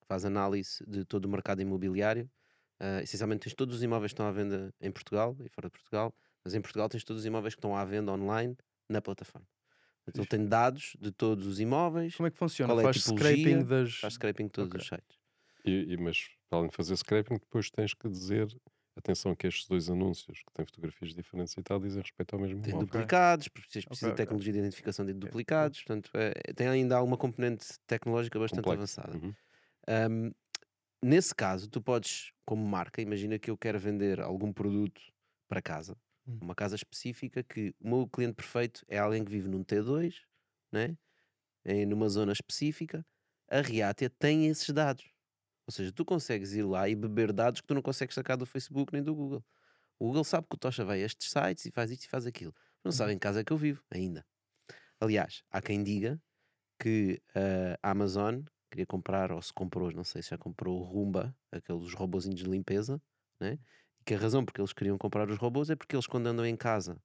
[0.00, 2.30] que faz análise de todo o mercado imobiliário.
[2.80, 5.72] Uh, essencialmente tens todos os imóveis que estão à venda em Portugal e fora de
[5.72, 6.14] Portugal,
[6.44, 8.56] mas em Portugal tens todos os imóveis que estão à venda online
[8.88, 9.46] na plataforma.
[10.06, 12.16] Então tem dados de todos os imóveis.
[12.16, 12.72] Como é que funciona?
[12.74, 13.94] É faz scraping das.
[13.96, 14.80] Faz scraping de todos okay.
[14.80, 15.18] os sites.
[15.64, 18.48] E, e, mas para além de fazer scraping, depois tens que dizer
[18.96, 22.60] atenção que estes dois anúncios que têm fotografias diferentes e tal dizem respeito ao mesmo
[22.60, 22.86] Tem imóvel.
[22.86, 24.60] duplicados, precisas okay, de tecnologia okay.
[24.60, 29.00] de identificação de duplicados, portanto é, tem ainda alguma componente tecnológica bastante Complexo.
[29.00, 29.24] avançada.
[29.24, 29.34] Uhum.
[29.88, 30.32] Um,
[31.02, 35.00] nesse caso, tu podes, como marca, imagina que eu quero vender algum produto
[35.48, 36.38] para casa, uhum.
[36.42, 40.14] uma casa específica que o meu cliente perfeito é alguém que vive num T2,
[40.72, 40.96] né?
[41.64, 43.04] em numa zona específica,
[43.48, 45.04] a Riatia tem esses dados.
[45.66, 48.46] Ou seja, tu consegues ir lá e beber dados que tu não consegues sacar do
[48.46, 49.44] Facebook nem do Google.
[49.98, 52.26] O Google sabe que o Tocha vai a estes sites e faz isto e faz
[52.26, 52.54] aquilo.
[52.84, 53.16] Não sabe uhum.
[53.16, 54.24] em casa que eu vivo ainda.
[54.98, 56.20] Aliás, há quem diga
[56.78, 60.84] que uh, a Amazon queria comprar, ou se comprou, não sei se já comprou o
[60.84, 63.00] Rumba, aqueles robozinhos de limpeza,
[63.38, 63.58] né?
[64.10, 66.56] Que a razão porque eles queriam comprar os robôs é porque eles, quando andam em
[66.56, 67.00] casa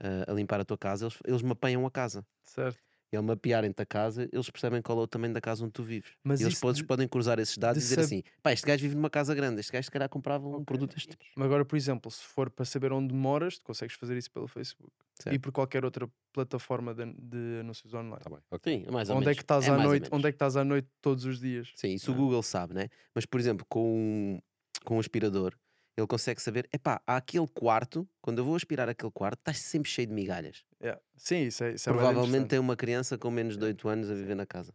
[0.00, 2.24] uh, a limpar a tua casa, eles, eles mapeiam a casa.
[2.44, 2.78] Certo
[3.12, 5.82] e ao mapearem-te a casa, eles percebem qual é o tamanho da casa onde tu
[5.82, 6.12] vives.
[6.24, 8.04] Mas e eles depois de, podem cruzar esses dados e dizer sab...
[8.04, 10.64] assim: pá, este gajo vive numa casa grande, este gajo se calhar comprava um okay.
[10.64, 11.22] produto deste tipo.
[11.36, 14.48] Mas agora, por exemplo, se for para saber onde moras, tu consegues fazer isso pelo
[14.48, 15.36] Facebook certo.
[15.36, 18.22] e por qualquer outra plataforma de, de anúncios online.
[18.22, 18.38] Tá bem.
[18.50, 18.78] Okay.
[18.78, 19.36] Sim, mais ou onde menos.
[19.36, 21.70] É que estás é à noite, onde é que estás à noite todos os dias?
[21.76, 22.88] Sim, isso o Google sabe, né?
[23.14, 24.40] Mas, por exemplo, com,
[24.86, 25.54] com um aspirador
[25.96, 29.90] ele consegue saber, epá, há aquele quarto, quando eu vou aspirar aquele quarto, está sempre
[29.90, 30.64] cheio de migalhas.
[30.80, 31.00] Yeah.
[31.16, 34.14] Sim, isso é, isso é Provavelmente tem uma criança com menos de 8 anos a
[34.14, 34.74] viver na casa.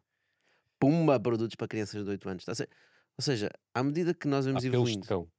[0.80, 2.46] Pumba, produtos para crianças de 8 anos.
[2.48, 4.92] Ou seja, à medida que nós vamos há evoluindo.
[4.92, 5.32] Pelos de cão.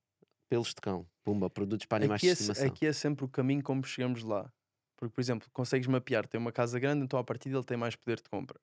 [0.48, 1.06] Pelos de cão.
[1.22, 2.64] Pumba, produtos para animais aqui de estimação.
[2.64, 4.52] É, aqui é sempre o caminho como chegamos lá.
[4.96, 7.94] Porque, por exemplo, consegues mapear, tem uma casa grande, então a partir dele tem mais
[7.94, 8.58] poder de compra.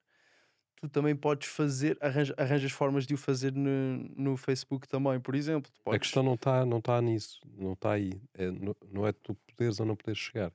[0.78, 5.34] Tu também podes fazer, arranja, arranjas formas de o fazer no, no Facebook também, por
[5.36, 5.72] exemplo.
[5.72, 8.22] Tu A podes- questão não está não tá nisso, não está aí.
[8.34, 10.52] É, no- não é tu poderes ou não poderes chegar.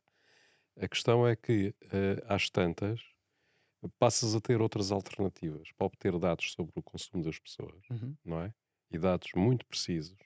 [0.79, 3.01] A questão é que, eh, às tantas,
[3.99, 8.15] passas a ter outras alternativas para obter dados sobre o consumo das pessoas, Uhum.
[8.25, 8.55] não é?
[8.91, 10.17] E dados muito precisos.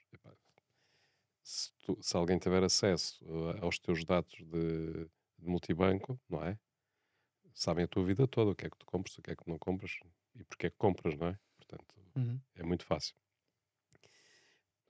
[1.43, 5.05] Se, tu- se alguém tiver acesso eh, aos teus dados de,
[5.37, 6.57] de multibanco, não é?
[7.55, 9.49] Sabem a tua vida toda, o que é que tu compras, o que é que
[9.49, 9.97] não compras
[10.35, 11.39] e porque é que compras, não é?
[11.57, 12.41] Portanto, Uhum.
[12.55, 13.15] é muito fácil.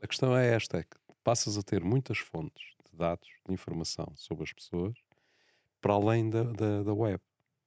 [0.02, 4.14] A questão é esta: é que passas a ter muitas fontes de dados, de informação
[4.16, 4.98] sobre as pessoas,
[5.82, 7.22] para além da, da, da web.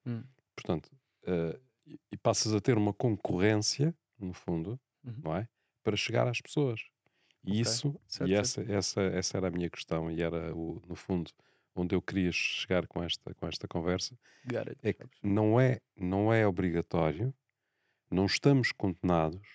[0.07, 0.29] Hum.
[0.57, 0.91] Portanto,
[1.27, 5.23] eh, e- e passas a ter uma concorrência, no fundo, Uhum.
[5.23, 5.49] não é?
[5.83, 6.81] Para chegar às pessoas.
[7.45, 7.61] E Ok.
[7.61, 8.35] isso, Certo, e certo.
[8.35, 11.33] essa, essa, essa era a minha questão, e era, o, no fundo,
[11.81, 16.33] onde eu queria chegar com esta, com esta conversa, it, é que não é, não
[16.33, 17.35] é obrigatório,
[18.11, 19.47] não estamos condenados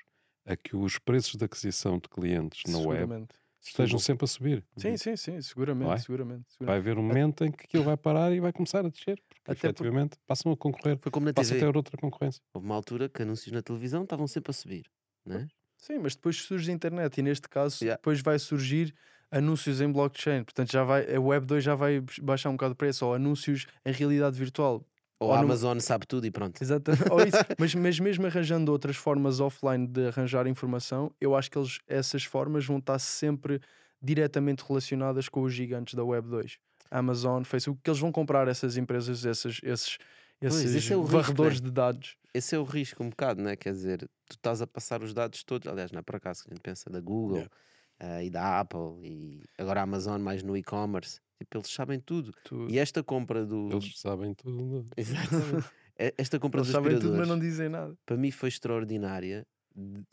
[0.46, 3.28] a que os preços de aquisição de clientes na web
[3.62, 4.66] estejam sempre a subir.
[4.78, 5.98] Sim, sim, sim, seguramente, é?
[5.98, 6.66] seguramente, seguramente.
[6.66, 9.42] Vai haver um momento em que aquilo vai parar e vai começar a descer, porque
[9.52, 11.72] Até por- efetivamente passam a concorrer, Foi como na passam a TV.
[11.72, 12.42] ter outra concorrência.
[12.54, 14.86] Houve uma altura que anúncios na televisão estavam sempre a subir.
[15.26, 15.48] Não é?
[15.78, 17.98] Sim, mas depois surge a internet e neste caso Yeah.
[17.98, 18.94] depois vai surgir
[19.38, 22.76] anúncios em blockchain, portanto já vai, a Web 2 já vai baixar um bocado o
[22.76, 24.86] preço, ou anúncios em realidade virtual.
[25.20, 26.62] Ou Ou a num- Amazon sabe tudo e pronto.
[26.62, 27.10] Exatamente.
[27.12, 27.38] Ou isso.
[27.58, 32.24] mas, mas mesmo arranjando outras formas offline de arranjar informação, eu acho que eles, essas
[32.26, 33.62] formas vão estar sempre
[34.02, 36.58] diretamente relacionadas com os gigantes da Web 2.
[36.92, 39.98] Amazon, Facebook, que eles vão comprar essas empresas, esses, esses,
[40.40, 41.66] Pois, esses esse é o risco, varredores né?
[41.68, 42.18] de dados.
[42.34, 43.56] Esse é o risco um bocado, não é?
[43.56, 46.50] Quer dizer, tu estás a passar os dados todos, aliás, não é por acaso que
[46.50, 47.52] a gente pensa da Google Yeah.
[48.00, 51.20] Ah, e da Apple e agora a Amazon mais no e-commerce.
[51.40, 52.32] Tipo, eles sabem tudo.
[52.44, 53.70] Tu- E esta compra do.
[53.72, 54.86] Eles sabem tudo.
[54.98, 55.68] Exatamente.
[56.00, 57.96] E- Esta compra Eles dos sabem tudo, mas não dizem nada.
[58.06, 59.46] para mim foi extraordinária.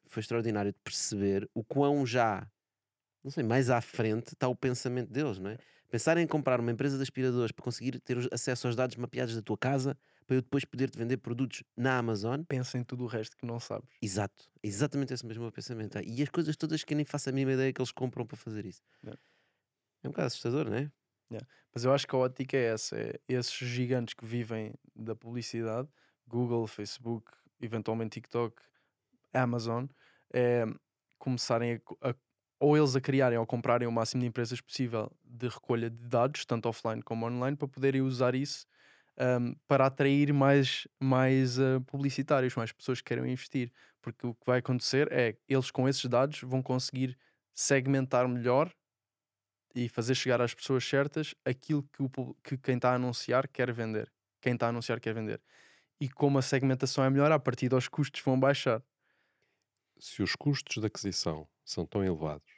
[0.07, 2.49] Foi extraordinário de perceber o quão já,
[3.23, 5.59] não sei, mais à frente está o pensamento deles, não é?
[5.91, 9.43] Pensar em comprar uma empresa de aspiradores para conseguir ter acesso aos dados mapeados da
[9.43, 12.43] tua casa para eu depois poder-te vender produtos na Amazon.
[12.45, 13.89] Pensa em tudo o resto que não sabes.
[14.03, 15.99] Exato, exatamente esse mesmo pensamento.
[15.99, 18.27] Ah, E as coisas todas que eu nem faço a mínima ideia que eles compram
[18.27, 18.83] para fazer isso.
[19.03, 19.17] Yeah.
[20.03, 20.91] É um bocado assustador, não é?
[21.73, 25.89] Mas eu acho que a ótica é essa: é esses gigantes que vivem da publicidade,
[26.27, 27.31] Google, Facebook,
[27.61, 28.61] eventualmente TikTok,
[29.33, 29.87] Amazon,
[30.35, 30.65] é,
[31.19, 32.15] começarem a, a-
[32.61, 36.45] ou eles a criarem ou comprarem o máximo de empresas possível de recolha de dados,
[36.45, 38.67] tanto offline como online, para poderem usar isso
[39.19, 43.73] ahm, para atrair mais, mais ah, publicitários, mais pessoas que queiram investir.
[44.03, 47.19] Porque o que vai acontecer é eles com esses dados vão conseguir
[47.55, 48.73] segmentar melhor
[49.75, 53.73] e fazer chegar às pessoas certas aquilo que, o, que quem está a anunciar quer
[53.73, 54.13] vender.
[54.41, 55.41] Quem está a anunciar quer vender.
[56.01, 58.83] E como a segmentação é melhor, a partir dos custos vão baixar.
[60.01, 62.51] Se os custos de aquisição são tão elevados,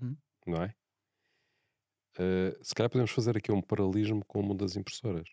[0.00, 0.18] Uhum.
[0.46, 0.74] não é?
[2.18, 5.28] Eh, se calhar podemos fazer aqui um paralelismo com o mundo das impressoras.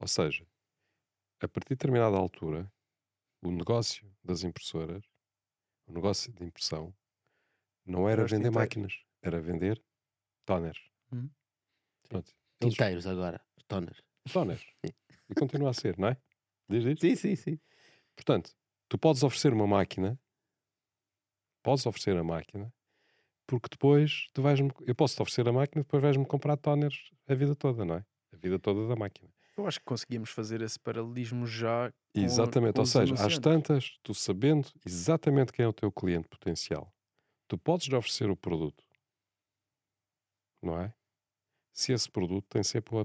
[0.00, 0.46] Ou seja,
[1.40, 2.72] a partir de determinada altura,
[3.42, 5.04] o negócio das impressoras,
[5.86, 6.94] o negócio de impressão,
[7.86, 9.82] não era vender máquinas, era vender
[10.44, 10.78] toners.
[11.12, 11.30] Uhum.
[12.08, 12.32] Pronto.
[12.60, 14.02] Eles- Tinteiros agora, toners.
[14.32, 14.66] toners.
[15.30, 16.16] E continua a ser, não é?
[16.70, 17.02] Diz isto?
[17.02, 17.60] Sim, sim, sim.
[18.16, 18.56] Portanto,
[18.88, 20.18] tu podes oferecer uma máquina,
[21.62, 22.72] podes oferecer a máquina,
[23.46, 27.34] porque depois tu vais-me, eu posso te oferecer a máquina, depois vais-me comprar toners a
[27.34, 28.06] vida toda, não é?
[28.32, 29.30] A vida toda da máquina.
[29.58, 31.90] Eu acho que conseguíamos fazer esse paralelismo já.
[32.14, 36.28] com- exatamente, com ou seja, às tantas, tu sabendo exatamente quem é o teu cliente
[36.28, 36.92] potencial,
[37.48, 38.84] tu podes lhe oferecer o produto,
[40.62, 40.92] não é?
[41.72, 42.96] Se esse produto tem sempre.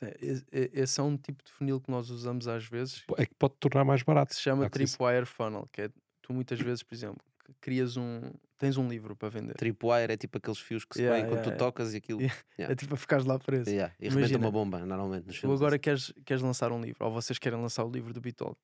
[0.00, 3.26] É, e- e- Esse é um tipo de funil que nós usamos às vezes É
[3.26, 4.30] que pode tornar mais barato.
[4.30, 4.98] que se chama aquisição.
[4.98, 5.88] Tripwire Funnel, que é
[6.22, 7.24] tu muitas vezes, por exemplo,
[7.60, 8.20] crias um.
[8.58, 9.54] tens um livro para vender.
[9.54, 11.64] Tripwire é tipo aqueles fios que se Yeah, põem quando yeah, tu yeah.
[11.64, 12.20] tocas e aquilo.
[12.20, 12.38] Yeah.
[12.58, 12.72] Yeah.
[12.72, 13.70] É tipo para ficares lá preso.
[13.70, 15.80] Yeah, E rebenta Imagina, uma bomba, normalmente, nos Tu agora assim.
[15.80, 18.58] queres, queres lançar um livro, ou vocês querem lançar o livro do Bitalk.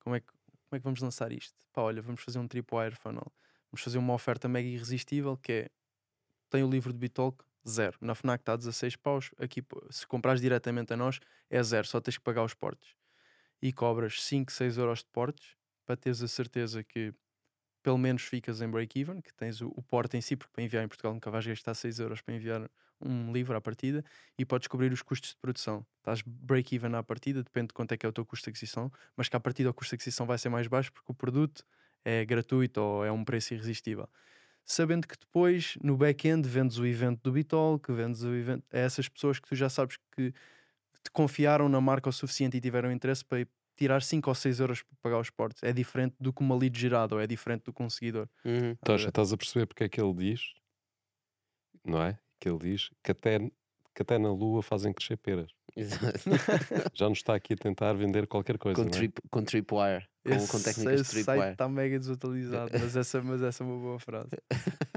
[0.00, 1.54] Como é, que, como é que vamos lançar isto?
[1.72, 3.32] Pá, olha, vamos fazer um tripwire funnel.
[3.70, 5.70] Vamos fazer uma oferta mega irresistível que é
[6.50, 7.96] tem o livro do Bitalk, zero.
[8.00, 9.30] Na FNAC está a 16 paus.
[9.38, 11.86] Aqui, se comprares diretamente a nós, é zero.
[11.86, 12.94] Só tens que pagar os portes.
[13.62, 15.54] E cobras 5, 6 euros de portes
[15.86, 17.14] para teres a certeza que
[17.82, 20.84] pelo menos ficas em break-even, que tens o, o porte em si, porque para enviar
[20.84, 24.04] em Portugal nunca vais gastar 6 euros para enviar um livro à partida
[24.38, 25.86] e podes cobrir os custos de produção.
[25.98, 28.90] Estás break-even à partida, depende de quanto é que é o teu custo de aquisição,
[29.16, 31.64] mas que à partida o custo de aquisição vai ser mais baixo porque o produto
[32.04, 34.08] é gratuito ou é um preço irresistível.
[34.64, 38.78] sabendo que depois no back-end vendes o evento do Bitol, que vendes o evento a
[38.78, 40.32] essas pessoas que tu já sabes que
[41.02, 43.46] te confiaram na marca o suficiente e tiveram interesse para
[43.80, 45.62] tirar 5 ou 6 euros para pagar os portos.
[45.62, 48.28] É diferente do que uma lead gerada ou é diferente do que um seguidor.
[48.44, 48.76] Uhum.
[48.82, 50.52] Então, já estás a perceber porque é que ele diz,
[51.82, 52.18] não é?
[52.38, 55.50] Que ele diz que até, que até na Lua fazem crescer peras.
[55.74, 56.18] Exato.
[56.94, 58.92] Já nos está aqui a tentar vender qualquer coisa, com, não é?
[58.92, 60.06] trip, com tripwire.
[60.26, 61.52] Com, Esse, com técnicas de tripwire.
[61.52, 64.30] está mega desatualizado, mas essa, mas essa é uma boa frase.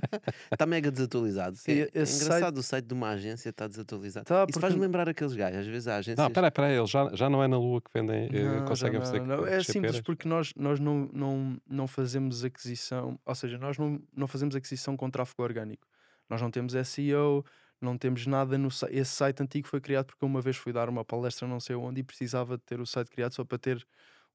[0.52, 1.58] Está mega desatualizado.
[1.68, 4.26] É, é engraçado, o site de uma agência está desatualizado.
[4.26, 5.60] Tá, Isso faz-me lembrar aqueles gajos.
[5.60, 6.22] Às vezes a agência.
[6.22, 9.00] Não, espera aí, eles já, já não é na Lua que vendem, eh, Não, conseguem
[9.00, 9.46] não, fazer não.
[9.46, 10.02] É simples peras?
[10.02, 14.96] porque nós, nós não, não, não fazemos aquisição, ou seja, nós não, não fazemos aquisição
[14.96, 15.88] com tráfego orgânico.
[16.30, 17.46] Nós não temos SEO,
[17.82, 18.96] não temos nada no site.
[18.96, 22.02] Esse site antigo foi criado porque uma vez fui dar uma palestra não sei onde
[22.02, 23.86] e precisava de ter o site criado só para ter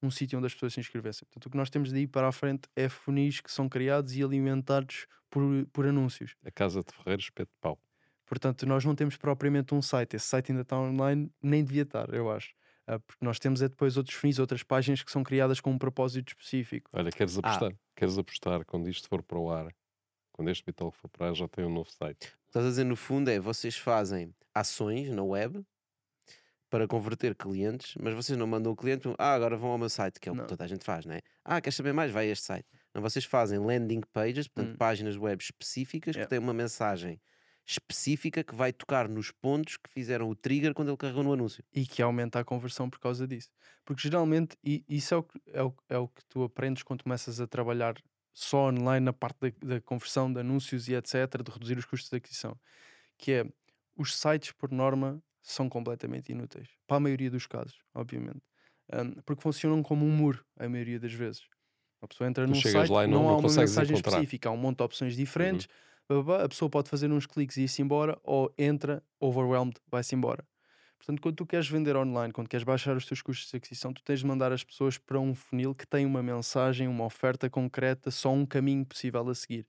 [0.03, 1.27] um sítio onde as pessoas se inscrevessem.
[1.27, 4.15] Portanto, o que nós temos de ir para a frente é funis que são criados
[4.17, 6.35] e alimentados por, por anúncios.
[6.45, 7.79] A Casa de Ferreiros, espeto de pau.
[8.27, 10.17] Portanto, nós não temos propriamente um site.
[10.17, 12.55] Esse site ainda está online, nem devia estar, eu acho.
[12.87, 15.79] Ah, porque nós temos é depois outros fins, outras páginas que são criadas com um
[15.79, 16.91] propósito específico.
[16.93, 17.41] Olha, queres Ah.
[17.41, 17.73] apostar?
[17.97, 19.75] Queres apostar quando isto for para o ar?
[20.33, 22.27] Quando este Vital for para o ar, já tem um novo site.
[22.27, 25.63] O que estás a dizer no fundo é vocês fazem ações na web
[26.71, 30.21] para converter clientes, mas vocês não mandam o cliente, ah, agora vão ao meu site,
[30.21, 31.21] que é o que toda a gente faz, não é?
[31.45, 32.11] Ah, queres saber mais?
[32.13, 32.67] Vai a este site.
[32.95, 34.79] Não, vocês fazem landing pages, portanto, Hum.
[34.79, 36.27] páginas web específicas Yeah.
[36.27, 37.21] que têm uma mensagem
[37.67, 41.63] específica que vai tocar nos pontos que fizeram o trigger quando ele carregou no anúncio.
[41.75, 43.51] e que aumenta a conversão por causa disso.
[43.85, 47.03] Porque geralmente, e isso é o, que, é, o, é o que tu aprendes quando
[47.03, 47.95] começas a trabalhar
[48.33, 52.09] só online na parte da, da conversão de anúncios e etc., de reduzir os custos
[52.09, 52.59] de aquisição,
[53.19, 53.45] que é
[53.97, 56.69] os sites, por norma, são completamente inúteis.
[56.87, 58.43] Para a maioria dos casos, obviamente.
[58.93, 61.43] Um, porque funcionam como um muro, a maioria das vezes.
[62.01, 64.19] A pessoa entra Tu num site, lá e não, não- há uma mensagem encontrar.
[64.19, 64.25] Uhum.
[64.25, 65.67] específica, há um monte de opções diferentes,
[66.09, 69.77] blá, blá, blá, a pessoa pode fazer uns cliques e ir-se embora, ou entra, overwhelmed,
[69.91, 70.47] vai-se embora.
[70.99, 74.03] Portanto, quando tu queres vender online, quando queres baixar os teus custos de aquisição, tu
[74.03, 78.11] tens de mandar as pessoas para um funil que tem uma mensagem, uma oferta concreta,
[78.11, 79.67] só um caminho possível a seguir.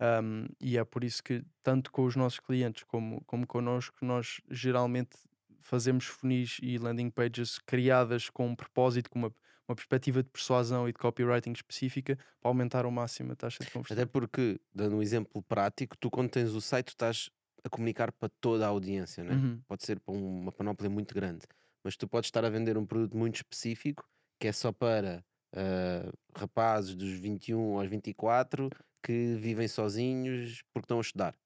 [0.00, 4.40] Um, e é por isso que, tanto com os nossos clientes como, como connosco, nós
[4.48, 5.16] geralmente
[5.60, 9.34] fazemos funis e landing pages criadas com um propósito, com uma,
[9.68, 13.70] uma perspectiva de persuasão e de copywriting específica para aumentar ao máximo a taxa de
[13.70, 13.96] conversão.
[13.96, 17.28] Até porque, dando um exemplo prático, tu quando tens o site, estás
[17.64, 19.36] a comunicar para toda a audiência, não é?
[19.36, 19.60] Uhum.
[19.66, 21.44] pode ser para um- uma panóplia muito grande,
[21.84, 24.08] mas tu podes estar a vender um produto muito específico
[24.40, 28.68] que é só para ah, rapazes dos 21 aos 24
[29.02, 31.36] que vivem sozinhos porque estão a estudar.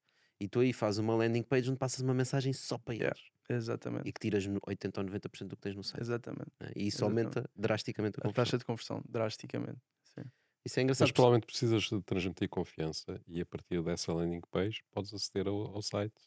[0.40, 3.16] E tu aí fazes uma landing page onde passas uma mensagem só para Yeah.
[3.16, 4.08] eles Exatamente.
[4.08, 6.00] e que tiras no- 80 ou 90% do que tens no site.
[6.00, 6.50] Exatamente.
[6.60, 6.72] não é?
[6.76, 7.04] E isso Exatamente.
[7.04, 9.80] aumenta drasticamente a A taxa de conversão, drasticamente.
[10.04, 10.24] Sim.
[10.64, 11.08] Isso é engraçado.
[11.08, 15.56] Mas provavelmente precisas de transmitir confiança e a partir dessa landing page podes aceder ao,
[15.74, 16.20] ao site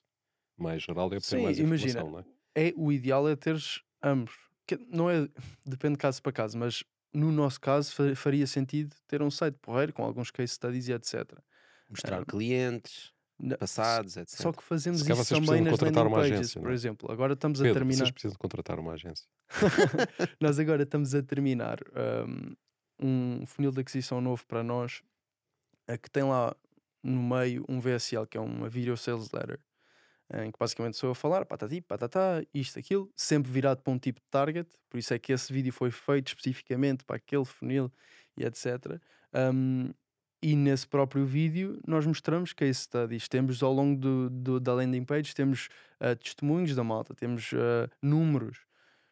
[0.57, 2.25] mais geral e obter Sim, mais imagina, informação, não é?
[2.55, 4.33] é o ideal é teres ambos.
[4.67, 5.27] Que não é,
[5.65, 6.83] depende de caso para caso, mas
[7.15, 10.93] no nosso caso fa- faria sentido ter um site porreiro com alguns case studies e
[10.93, 11.31] etc.
[11.89, 14.41] Mostrar Ah, clientes, Na- passados, etc.
[14.41, 16.73] Só que fazemos isso também nas contratar landing uma pages, agência, por não é?
[16.75, 17.11] exemplo.
[17.11, 17.97] Agora estamos a Pedro, terminar.
[17.99, 19.25] vocês precisam de contratar uma agência.
[20.41, 21.79] Nós agora estamos a terminar
[22.99, 25.01] um, um funil de aquisição novo para nós
[26.01, 26.55] que tem lá
[27.03, 29.59] no meio um VSL, que é uma Video Sales Letter,
[30.33, 33.99] em que basicamente sou eu a falar, patati, patatá, isto, aquilo, sempre virado para um
[33.99, 37.91] tipo de target, por isso é que esse vídeo foi feito especificamente para aquele funil
[38.37, 38.99] e etc.
[39.33, 39.91] Um,
[40.41, 45.03] e nesse próprio vídeo nós mostramos case studies, temos ao longo do, do- da landing
[45.05, 48.65] page, temos ah, testemunhos da malta, temos ah, números,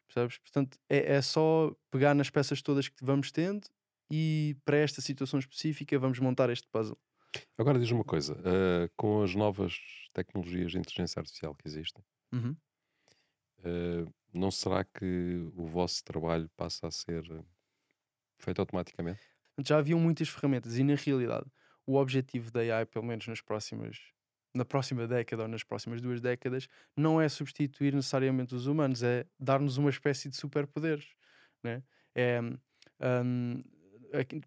[0.08, 0.38] percebes?
[0.39, 3.67] Portanto, é, é só pegar nas peças todas que vamos tendo
[4.12, 6.97] e para esta situação específica vamos montar este puzzle.
[7.57, 9.77] Agora diz uma coisa, ah, com as novas
[10.13, 12.57] tecnologias de inteligência artificial que existem, Uhum.
[13.63, 15.05] ah, não será que
[15.55, 17.43] o vosso trabalho passa a ser ah,
[18.39, 19.29] feito automaticamente?
[19.63, 21.45] Já haviam muitas ferramentas e na realidade
[21.85, 23.97] o objetivo da AI, pelo menos nas próximas
[24.55, 29.25] na próxima década ou nas próximas duas décadas, não é substituir necessariamente os humanos, é
[29.39, 31.07] dar-nos uma espécie de superpoderes.
[31.63, 31.84] Né?
[32.15, 32.55] É hum,
[33.01, 33.63] aqui-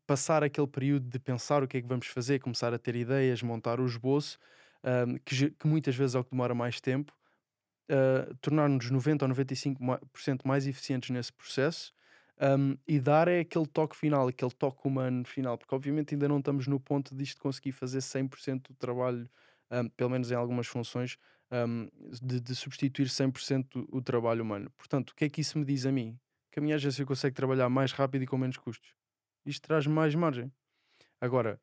[0.06, 3.42] passar aquele período de pensar o que é que vamos fazer, começar a ter ideias,
[3.42, 4.38] montar o esboço,
[4.84, 7.12] hum, que, que muitas vezes é o que demora mais tempo,
[7.90, 11.92] uh, tornar-nos 90 ou 95% mais eficientes nesse processo
[12.40, 16.38] um, e dar é aquele toque final, aquele toque humano final, porque obviamente ainda não
[16.38, 19.28] estamos no ponto disto conseguir fazer 100% do trabalho,
[19.70, 21.16] um, pelo menos em algumas funções,
[21.50, 21.88] um,
[22.22, 24.70] de, de substituir 100% o, o trabalho humano.
[24.76, 26.18] Portanto, o que é que isso me diz a mim?
[26.52, 28.94] Que a minha agência consegue trabalhar mais rápido e com menos custos.
[29.46, 30.52] Isto traz mais margem.
[31.20, 31.60] Agora,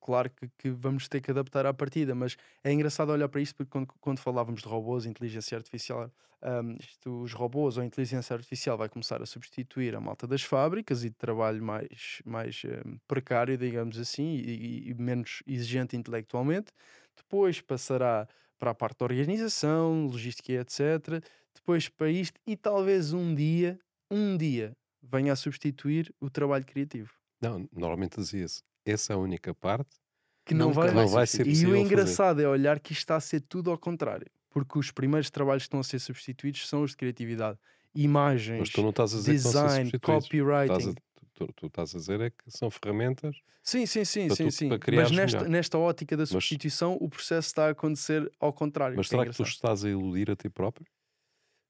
[0.00, 3.54] claro que, que vamos ter que adaptar à partida, mas é engraçado olhar para isto
[3.56, 6.10] porque quando, quando falávamos de robôs, inteligência artificial,
[6.42, 10.42] um, isto, os robôs ou a inteligência artificial vai começar a substituir a malta das
[10.42, 16.70] fábricas e de trabalho mais, mais um, precário, digamos assim, e, e menos exigente intelectualmente.
[17.16, 18.28] Depois passará
[18.58, 21.24] para a parte da organização, logística etc.
[21.54, 23.78] Depois para isto e talvez um dia,
[24.10, 24.76] um dia,
[25.10, 27.12] venha a substituir o trabalho criativo.
[27.40, 29.96] Não, normalmente dizia-se, essa é a única parte
[30.44, 31.86] Que não vai, não vai ser E possível o fazer.
[31.86, 34.26] engraçado é olhar que isto está a ser tudo ao contrário.
[34.50, 37.58] Porque os primeiros trabalhos que estão a ser substituídos são os de criatividade.
[37.94, 40.24] Imagens, Mas tu não estás a dizer que design, substituídos.
[40.28, 40.72] copywriting.
[40.74, 40.94] Estás a-
[41.34, 44.50] tu, tu- estás a dizer é que são ferramentas Sim, sim, sim, para sim, tu-
[44.52, 44.68] sim.
[44.68, 45.50] para Mas nesta, melhor.
[45.50, 48.96] nesta ótica da substituição, o processo está a acontecer ao contrário.
[48.96, 50.86] Mas que é será que tu estás a iludir a ti próprio?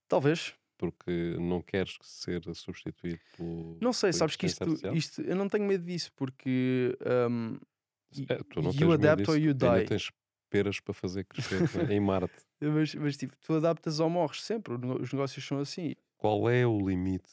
[0.08, 0.54] Talvez.
[0.76, 3.78] Porque não queres ser substituído pelo.
[3.80, 4.94] Não sei, sabes que isto, artificial?
[4.94, 5.22] isto.
[5.22, 6.96] Eu não tenho medo disso, porque.
[7.30, 7.58] um,
[8.28, 9.86] É, tu não you tens medo adapt or you ainda die.
[9.86, 10.10] tens
[10.50, 12.34] peras para fazer crescer em Marte.
[12.60, 14.74] mas, mas tipo, tu adaptas ou morres sempre.
[14.74, 15.94] Os negócios são assim.
[16.16, 17.30] Qual é o limite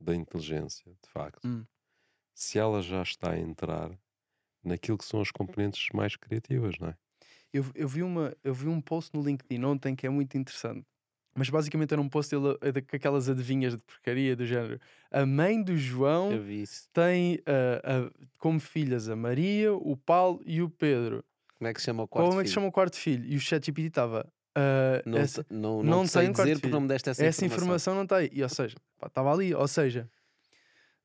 [0.00, 1.46] da inteligência, de facto?
[1.46, 1.64] Hum.
[2.34, 3.96] Se ela já está a entrar
[4.64, 6.96] naquilo que são as componentes mais criativas, não é?
[7.52, 10.86] Eu, eu, vi uma, eu vi um post no LinkedIn ontem que é muito interessante.
[11.34, 14.78] Mas basicamente era um post dele, com aquelas adivinhas de porcaria do género.
[15.10, 16.30] A mãe do João
[16.92, 21.24] tem ah, como filhas a Maria, o Paulo e o Pedro.
[21.58, 22.60] Como é que se chama o quarto Como é que se filho?
[22.60, 23.24] chama o quarto filho?
[23.24, 24.30] E o ChatGPT estava.
[24.54, 26.72] ah, Não, essa, não, não, não sei tem um dizer porque filho.
[26.72, 27.64] não me deste essa, essa informação.
[27.64, 28.30] informação não está aí.
[28.32, 28.76] E, ou seja,
[29.06, 29.54] estava ali.
[29.54, 30.10] Ou seja,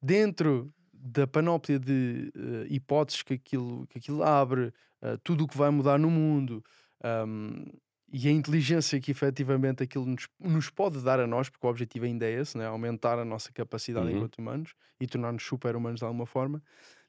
[0.02, 5.58] dentro da panóplia de eh, hipóteses que aquilo, que aquilo abre, eh, tudo o que
[5.58, 6.64] vai mudar no mundo
[7.04, 7.66] ahm,
[8.12, 12.06] e a inteligência que efetivamente aquilo nos, nos pode dar a nós, porque o objetivo
[12.06, 12.66] ainda é esse, né?
[12.66, 14.18] aumentar a nossa capacidade Uhum.
[14.18, 16.64] enquanto humanos e tornar-nos super-humanos de alguma forma,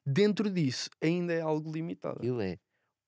[0.05, 2.23] dentro disso ainda é algo limitado.
[2.23, 2.57] Ele é.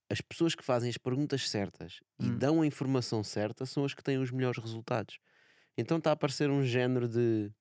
[0.09, 2.37] As pessoas que fazem as perguntas certas e Hum.
[2.37, 5.19] dão a informação certa são as que têm os melhores resultados.
[5.77, 7.51] Então está a aparecer um género de.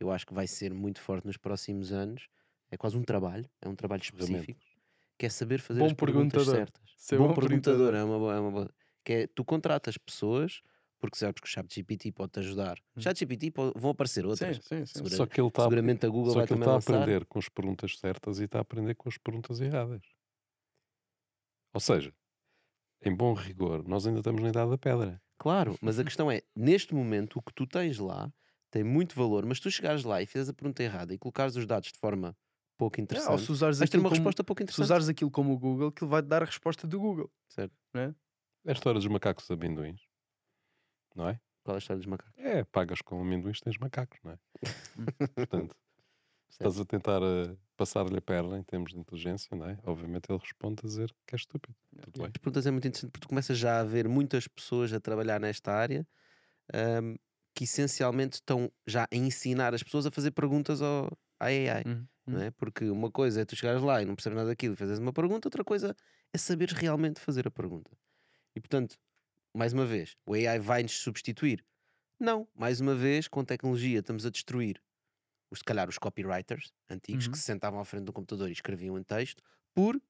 [0.00, 2.28] Eu acho que vai ser muito forte nos próximos anos.
[2.70, 4.60] É quase um trabalho, é um trabalho específico,
[5.18, 6.82] que é saber fazer Bom as perguntas certas.
[6.96, 7.94] Ser bom bom perguntador, perguntador.
[7.94, 8.74] é uma boa, é uma boa.
[9.06, 10.60] Que é, tu contratas pessoas,
[10.98, 12.76] porque sabes que o ChatGPT pode-te ajudar.
[12.96, 13.00] Hum.
[13.00, 14.56] ChatGPT vão aparecer Sim, outras.
[14.56, 14.86] sim, sim.
[14.86, 17.24] Segura- Só que ele está Seguramente a Google só vai que ele está a aprender
[17.26, 20.02] com as perguntas certas e está a aprender com as perguntas erradas.
[21.72, 22.12] Ou seja,
[23.04, 25.22] em bom rigor, nós ainda estamos na idade da pedra.
[25.38, 28.32] Claro, mas a questão é, neste momento, o que tu tens lá
[28.72, 31.64] tem muito valor, mas tu chegares lá e fizeres a pergunta errada e colocares os
[31.66, 32.36] dados de forma
[32.76, 34.84] pouco É, ou interessante, se usares vais ter aquilo uma como- resposta pouco se interessante.
[34.84, 37.30] usares aquilo como o Google, que ele vai-te dar a resposta do Google.
[37.48, 37.72] Certo.
[37.94, 38.12] É
[38.66, 40.00] a história dos macacos amendoins.
[41.14, 41.40] Não é?
[41.64, 42.34] Qual é a história dos macacos?
[42.36, 44.38] É, pagas com amendoins, tens macacos, não é?
[45.34, 45.76] Portanto,
[46.48, 49.78] se estás a tentar eh, passar-lhe a perna em termos de inteligência, não é?
[49.84, 51.76] Obviamente ele responde a dizer que é estúpido.
[52.02, 52.26] Tudo bem.
[52.26, 55.40] As perguntas é muito interessante porque tu começas já a ver muitas pessoas a trabalhar
[55.40, 56.06] nesta área
[56.72, 57.16] ahm,
[57.54, 61.10] que essencialmente estão já a ensinar as pessoas a fazer perguntas ao,
[61.40, 61.82] AI.
[61.86, 62.50] Uhum, não é?
[62.50, 65.12] Porque uma coisa é tu chegares lá e não percebes nada daquilo e fazes uma
[65.12, 65.94] pergunta, outra coisa
[66.32, 67.90] é saberes realmente fazer a pergunta.
[68.56, 68.96] E portanto,
[69.56, 71.64] mais uma vez, o AI vai-nos substituir?
[72.20, 74.82] Não, mais uma vez, com tecnologia estamos a destruir
[75.50, 77.28] os, se calhar os copywriters antigos Uhum.
[77.28, 79.42] que se sentavam à frente do computador e escreviam em texto
[79.74, 80.00] por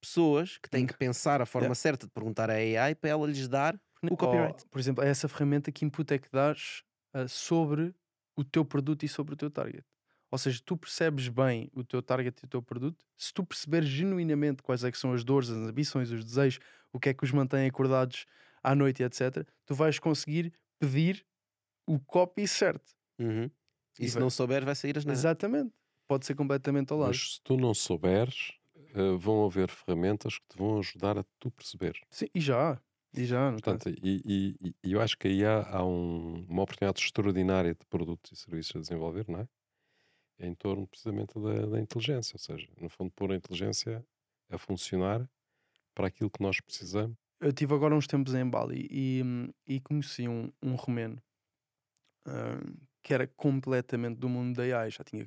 [0.00, 0.86] pessoas que têm Hum.
[0.86, 1.76] que pensar a forma Yeah.
[1.76, 4.64] certa de perguntar à AI para ela lhes dar o copyright.
[4.70, 6.82] por exemplo, é essa ferramenta que input é que dás
[7.14, 7.94] ah, sobre
[8.36, 9.84] o teu produto e sobre o teu target.
[10.30, 13.88] Ou seja, tu percebes bem o teu target e o teu produto, se tu perceberes
[13.88, 16.60] genuinamente quais é que são as dores, as ambições, os desejos,
[16.92, 18.26] o que é que os mantém acordados
[18.62, 21.24] à noite, etc., tu vais conseguir pedir
[21.86, 22.92] o copy certo.
[23.18, 23.50] Uhum.
[23.98, 25.18] E, E se vai- não souberes, vai sair as nada.
[25.18, 25.72] Exatamente.
[26.08, 27.08] Pode ser completamente ao lado.
[27.08, 28.52] Mas se tu não souberes,
[28.94, 31.94] eh, vão haver ferramentas que te vão ajudar a tu perceber.
[32.10, 32.72] Sim, e já.
[32.72, 32.80] há.
[33.14, 33.50] E já.
[33.52, 34.22] Portanto, e,
[34.62, 38.36] e- e eu acho que aí há, há um- uma oportunidade extraordinária de produtos e
[38.36, 39.48] serviços a desenvolver, não é?
[40.38, 44.04] Em torno precisamente da, da inteligência, ou seja, no fundo, pôr a inteligência
[44.48, 45.28] a funcionar
[45.94, 47.16] para aquilo que nós precisamos.
[47.40, 49.22] Eu tive agora uns tempos em Bali e,
[49.66, 51.20] e conheci um, um romeno
[52.26, 54.90] hum, que era completamente do mundo da AI.
[54.90, 55.26] Já tinha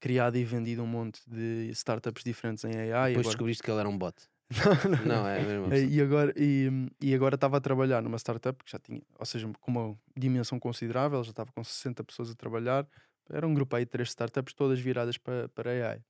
[0.00, 3.10] criado e vendido um monte de startups diferentes em AI.
[3.10, 3.22] Depois agora...
[3.22, 4.16] descobriste que ele era um bot.
[4.84, 5.74] não, não, Não, é mesmo.
[5.74, 6.68] E agora, e,
[7.00, 10.58] e agora estava a trabalhar numa startup que já tinha, ou seja, com uma dimensão
[10.58, 12.88] considerável, já estava com 60 pessoas a trabalhar.
[13.28, 16.02] Era um grupo aí de três startups, todas viradas para, para AI.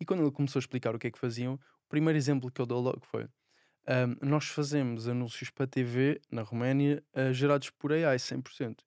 [0.00, 1.60] E quando ele começou a explicar o que é que faziam,
[1.92, 7.04] primeiro exemplo que eu dou logo foi: hum, Nós fazemos anúncios para TV na Roménia
[7.12, 8.82] eh, gerados por AI 100%.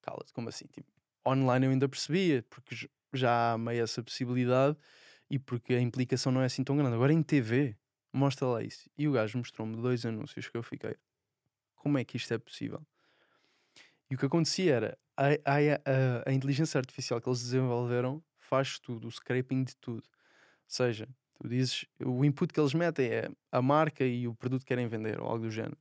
[0.00, 0.66] Cala-te, como assim?
[0.68, 0.88] Tipo,
[1.26, 4.76] online eu ainda percebia, porque já há meio essa possibilidade
[5.28, 6.94] e porque a implicação não é assim tão grande.
[6.94, 7.76] Agora em TV,
[8.12, 8.88] mostra lá isso.
[8.96, 10.94] E o gajo mostrou-me dois anúncios que eu fiquei.
[11.74, 12.86] Como é que isto é possível?
[14.08, 18.78] E o que acontecia era a, a, a, a inteligência artificial que eles desenvolveram faz
[18.78, 20.04] tudo, o scraping de tudo.
[20.04, 21.08] Ou seja,
[21.40, 24.86] tu dizes, o input que eles metem é a marca e o produto que querem
[24.86, 25.76] vender, ou algo do género.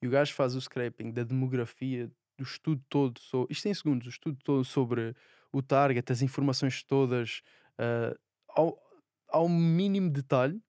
[0.00, 4.06] E o gajo faz o scraping da demografia, do estudo todo, so, isto em segundos,
[4.06, 5.14] o estudo todo sobre
[5.52, 7.42] o target, as informações todas,
[7.78, 8.76] uh, ao,
[9.28, 10.60] ao mínimo detalhe,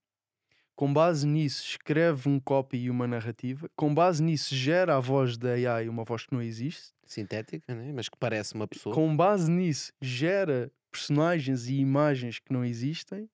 [0.76, 5.38] com base nisso escreve um copy e uma narrativa, com base nisso gera a voz
[5.38, 6.92] da AI, uma voz que não existe.
[7.06, 7.94] Sintética, né?
[7.94, 8.94] mas que parece uma pessoa.
[8.94, 13.30] Com base nisso gera personagens e imagens que não existem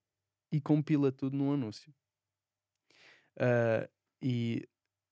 [0.51, 1.93] e compila tudo num anúncio.
[3.37, 3.89] Uh,
[4.21, 4.67] e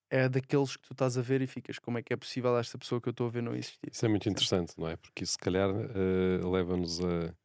[0.10, 2.78] é daqueles que tu estás a ver e ficas, como é que é possível esta
[2.78, 3.90] pessoa que eu estou a ver não existir?
[3.92, 4.96] Isso é muito interessante, não é?
[4.96, 7.36] Porque isso se calhar uh, leva-nos a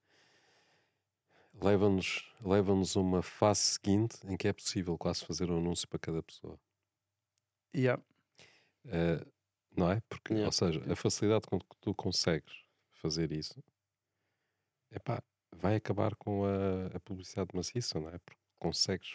[1.61, 5.99] leva-nos leva a uma fase seguinte em que é possível quase fazer um anúncio para
[5.99, 6.59] cada pessoa.
[7.74, 8.03] Yeah.
[8.86, 9.24] Uh,
[9.76, 10.01] não é?
[10.09, 10.47] Porque, yeah.
[10.47, 12.53] ou seja, a facilidade com que tu consegues
[12.93, 13.62] fazer isso
[14.95, 15.22] epá,
[15.57, 18.18] vai acabar com a, a publicidade maciça, não é?
[18.18, 19.14] Porque consegues.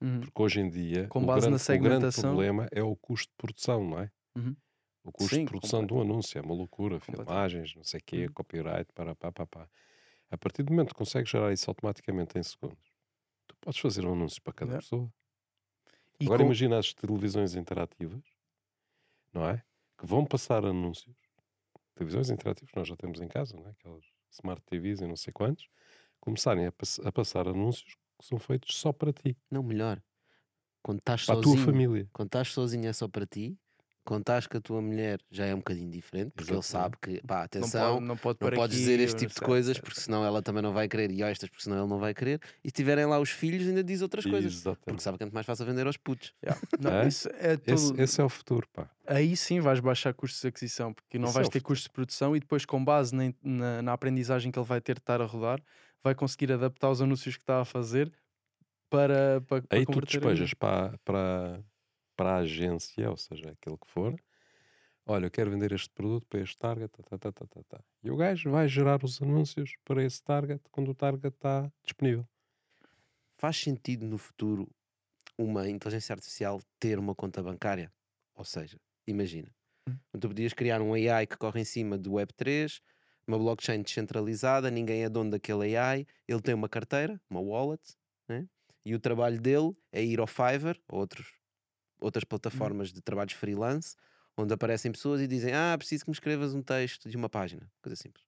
[0.00, 0.20] Uhum.
[0.20, 2.32] Porque hoje em dia com base grande, na segmentação...
[2.32, 4.10] o grande problema é o custo de produção, não é?
[4.36, 4.56] Uhum.
[5.04, 8.26] O custo Sim, de produção do anúncio é uma loucura, filmagens, não sei o quê,
[8.26, 8.32] uhum.
[8.32, 9.68] copyright, para pá, pá, pá.
[10.30, 12.92] A partir do momento que consegues gerar isso automaticamente em segundos,
[13.46, 15.10] tu podes fazer um anúncio para cada pessoa.
[16.20, 16.46] E Agora com...
[16.46, 18.22] imagina as televisões interativas,
[19.32, 19.62] não é?
[19.96, 21.16] Que vão passar anúncios.
[21.94, 23.70] Televisões interativas nós já temos em casa, não é?
[23.70, 25.68] Aquelas Smart TVs e não sei quantos.
[26.20, 29.36] Começarem a, pass a passar anúncios que são feitos só para ti.
[29.50, 30.02] Não, melhor.
[30.82, 32.08] Quando estás para sozinho, a tua família.
[32.12, 33.58] Quando estás sozinho é só para ti
[34.08, 37.42] contares que a tua mulher já é um bocadinho diferente, porque ele sabe que, pá,
[37.42, 40.62] atenção, não, pode, não, não podes dizer este tipo de coisas, porque senão ela também
[40.62, 43.20] não vai querer, e estas, porque senão ele não vai querer, e se tiverem lá
[43.20, 44.84] os filhos, ainda diz outras coisas, Exatamente.
[44.86, 46.32] porque sabe que é muito mais fácil vender aos putos.
[46.42, 46.62] Yeah.
[46.80, 47.06] Não, é?
[47.06, 47.74] Isso é todo...
[47.74, 48.88] esse, esse, é o futuro, pá.
[49.06, 52.34] Aí sim vais baixar custos de aquisição, porque não vais é ter custos de produção
[52.34, 55.26] e depois, com base na, na, na aprendizagem que ele vai ter de estar a
[55.26, 55.60] rodar,
[56.02, 58.10] vai conseguir adaptar os anúncios que está a fazer
[58.88, 61.60] para, para, para Aí tu despejas para, para,
[62.18, 64.20] para a agência, ou seja, aquele que for,
[65.06, 67.84] olha, eu quero vender este produto para este target, tá, tá, tá, tá, tá, tá.
[68.02, 72.26] e o gajo vai gerar os anúncios para esse target quando o target está disponível.
[73.36, 74.68] Faz sentido no futuro
[75.38, 77.92] uma inteligência artificial ter uma conta bancária?
[78.34, 79.54] Ou seja, imagina,
[79.88, 79.96] hum.
[80.18, 82.80] tu podias criar um AI que corre em cima do Web3,
[83.28, 87.80] uma blockchain descentralizada, ninguém é dono daquele AI, ele tem uma carteira, uma wallet,
[88.28, 88.48] né?
[88.84, 91.37] e o trabalho dele é ir ao Fiverr, outros,
[92.00, 92.28] outras hum.
[92.28, 93.96] plataformas de trabalhos freelance,
[94.36, 97.70] onde aparecem pessoas e dizem: Ah, preciso que me escrevas um texto de uma página.
[97.82, 98.24] Coisa simples.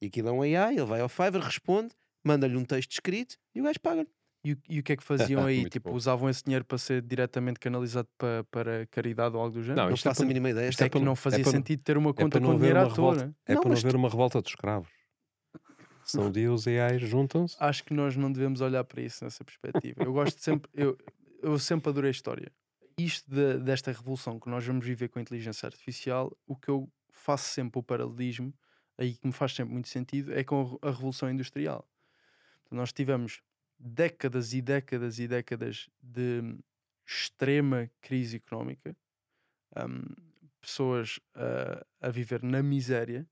[0.00, 3.60] E aquilo é um AI, ele vai ao Fiverr, responde, manda-lhe um texto escrito e
[3.60, 4.08] o gajo paga-lhe.
[4.44, 5.68] E, e, o que é que faziam aí?
[5.68, 5.96] tipo, bom.
[5.96, 9.82] usavam esse dinheiro para ser diretamente canalizado para, para caridade ou algo do género?
[9.82, 10.68] Não, não faço é a mínima ideia.
[10.68, 12.90] Isto é, é que não fazia é sentido ter uma conta é com dinheiro à
[12.90, 13.14] toa.
[13.16, 13.34] Né?
[13.46, 14.88] É não, para não haver uma revolta dos escravos.
[16.04, 17.56] Se um dia os AI juntam-se.
[17.58, 20.04] Acho que nós não devemos olhar para isso nessa perspectiva.
[20.04, 20.96] Eu gosto sempre, eu,
[21.42, 22.52] eu sempre adorei a história
[22.98, 26.90] isto de, desta revolução que nós vamos viver com a inteligência artificial, o que eu
[27.10, 28.52] faço sempre o paralelismo,
[28.96, 31.86] aí que me faz sempre muito sentido, é com a revolução industrial.
[32.70, 33.42] Nós tivemos
[33.78, 36.56] décadas e décadas e décadas de
[37.06, 38.96] extrema crise económica,
[39.76, 40.02] um,
[40.60, 43.28] pessoas uh, a viver na miséria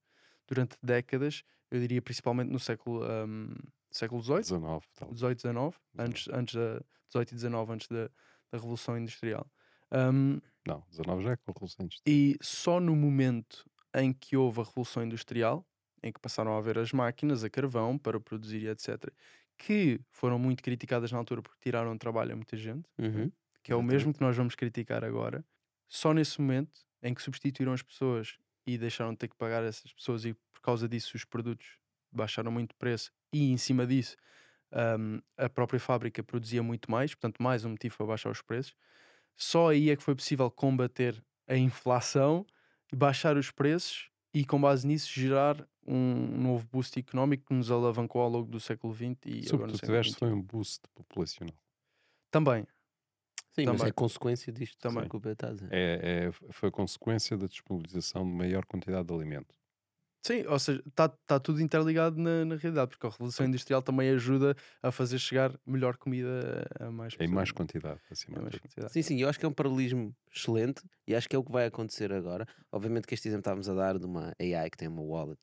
[0.47, 3.49] durante décadas, eu diria principalmente no século, um,
[3.91, 8.05] século XVIII, 19, 18, 19, antes, antes da 18 e 19, antes da,
[8.53, 9.51] da Revolução Industrial.
[9.95, 12.03] Um, não, 19 já é com a Revolução Industrial.
[12.07, 13.65] E só no momento
[13.95, 15.65] em que houve a Revolução Industrial,
[16.03, 19.13] em que passaram a haver as máquinas a carvão para produzir e etc.,
[19.57, 23.31] que foram muito criticadas na altura porque tiraram trabalho a muita gente, uhum.
[23.63, 25.45] que é o mesmo que nós vamos criticar agora,
[25.89, 28.37] só nesse momento em que substituíram as pessoas
[28.67, 31.79] e deixaram de ter que pagar essas pessoas e por causa disso os produtos
[32.11, 34.17] baixaram muito de preço e em cima disso
[34.99, 38.75] um, a própria fábrica produzia muito mais, portanto mais um motivo para baixar os preços
[39.37, 42.47] só aí é que foi possível combater a inflação,
[42.95, 48.23] baixar os preços e, com base nisso, gerar um novo boost económico que nos alavancou
[48.23, 50.15] ao longo do século XX e agora no século XXI.
[50.19, 51.55] foi um boost populacional.
[52.31, 52.67] Também.
[53.53, 53.81] Sim, Também.
[53.81, 55.09] mas é consequência disto Também.
[55.09, 55.69] que o está a dizer.
[55.71, 59.55] É, é, foi consequência da disponibilização de maior quantidade de alimento.
[60.25, 64.09] Sim, ou seja, está tá tudo interligado na, na, realidade, porque a Revolução Industrial também
[64.09, 67.31] ajuda a fazer chegar melhor comida a mais pessoas.
[67.31, 68.91] Em mais quantidade, acima mais quantidade.
[68.91, 71.53] Sim, sim, eu acho que é um paralelismo excelente e acho que é o que
[71.53, 72.49] vai acontecer agora.
[72.73, 75.39] Obviamente que este exemplo estávamos a dar de uma AI que tem uma wallet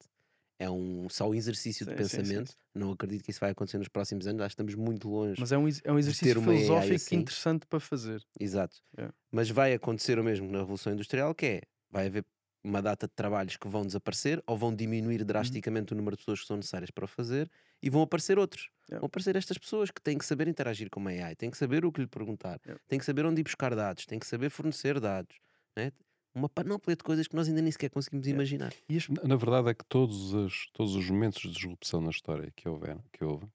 [0.62, 2.52] é um, só um exercício de Sim, sim, sim, pensamento.
[2.52, 2.58] sim.
[2.76, 4.42] Não acredito que isso vai acontecer nos próximos anos.
[4.42, 5.40] Acho que estamos muito longe.
[5.40, 7.16] Mas é um, é um exercício filosófico assim.
[7.16, 8.24] interessante para fazer.
[8.40, 8.78] Exato.
[8.96, 9.10] É.
[9.32, 12.24] Mas vai acontecer o mesmo na Revolução Industrial, que é, vai haver
[12.64, 14.76] uma data de trabalhos que vão desaparecer ou vão Uhum.
[14.76, 17.49] diminuir drasticamente o número de pessoas que são necessárias para o fazer
[17.82, 18.70] e vão aparecer outros.
[18.89, 18.99] É.
[18.99, 21.86] Vão aparecer estas pessoas que têm que saber interagir com uma AI, têm que saber
[21.86, 22.76] o que lhe perguntar, É.
[22.88, 25.38] têm que saber onde ir buscar dados, têm que saber fornecer dados.
[25.78, 25.91] né?
[26.36, 28.30] Uma panóplia de coisas que nós ainda nem sequer conseguimos É.
[28.30, 28.74] imaginar.
[28.89, 32.09] E as- Na na verdade é que todos os, todos os momentos de disrupção na
[32.12, 33.47] história que, houveram, que houve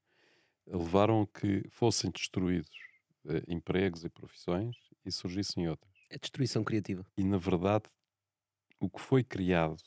[0.67, 2.71] levaram a que fossem destruídos
[3.29, 5.95] eh, empregos e profissões e surgissem outras.
[6.11, 7.07] É destruição criativa.
[7.19, 7.85] E na verdade,
[8.81, 9.83] o que foi criado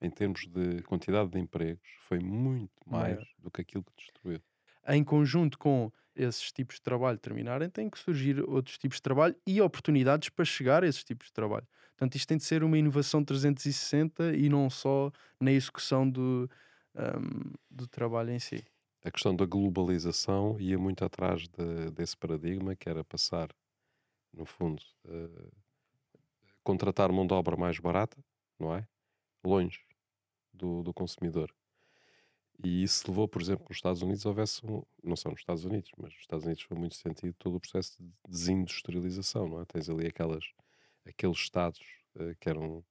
[0.00, 3.26] em termos de quantidade de empregos foi muito mais Maior.
[3.38, 4.42] do que aquilo que destruiu.
[4.88, 9.34] em conjunto com esses tipos de trabalho terminarem, têm que surgir outros tipos de trabalho
[9.46, 11.66] e oportunidades para chegar a esses tipos de trabalho.
[11.96, 15.10] Portanto, isto tem de ser uma inovação 360 e não só
[15.40, 16.50] na execução do,
[16.94, 18.66] ahm, do trabalho em si.
[19.04, 23.48] A questão da globalização ia muito atrás de- desse paradigma, que era passar,
[24.32, 25.50] no fundo, eh,
[26.62, 28.16] contratar mão de obra mais barata,
[28.58, 28.86] não é?
[29.44, 29.80] Longe
[30.52, 31.52] do, do consumidor.
[32.62, 35.64] E isso levou, por exemplo, que nos Estados Unidos houvesse, um, não só nos Estados
[35.64, 39.64] Unidos, mas nos Estados Unidos foi muito sentido todo o processo de desindustrialização, não é?
[39.64, 40.44] Tens ali aquelas,
[41.04, 41.80] aqueles estados
[42.16, 42.84] eh, que eram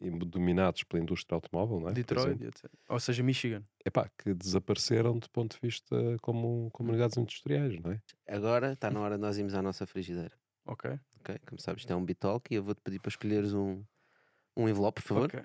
[0.00, 1.92] dominados pela indústria automóvel, não é?
[1.92, 2.70] Detroit, etc.
[2.88, 3.62] Ou seja, Michigan.
[3.84, 8.00] Epá, que desapareceram do ponto de vista como comunidades industriais, não é?
[8.26, 10.32] Agora está na hora de nós irmos à nossa frigideira.
[10.64, 10.98] Ok.
[11.20, 11.38] Ok?
[11.46, 13.84] Como sabes, isto é um Bitalk e eu vou-te pedir para escolheres um,
[14.56, 15.24] um envelope, por favor.
[15.26, 15.42] Ok.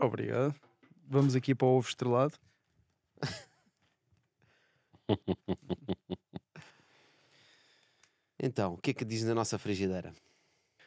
[0.00, 0.54] Obrigado.
[1.06, 2.38] Vamos aqui para o ovo estrelado.
[8.42, 10.12] Então, o que é que diz na nossa frigideira?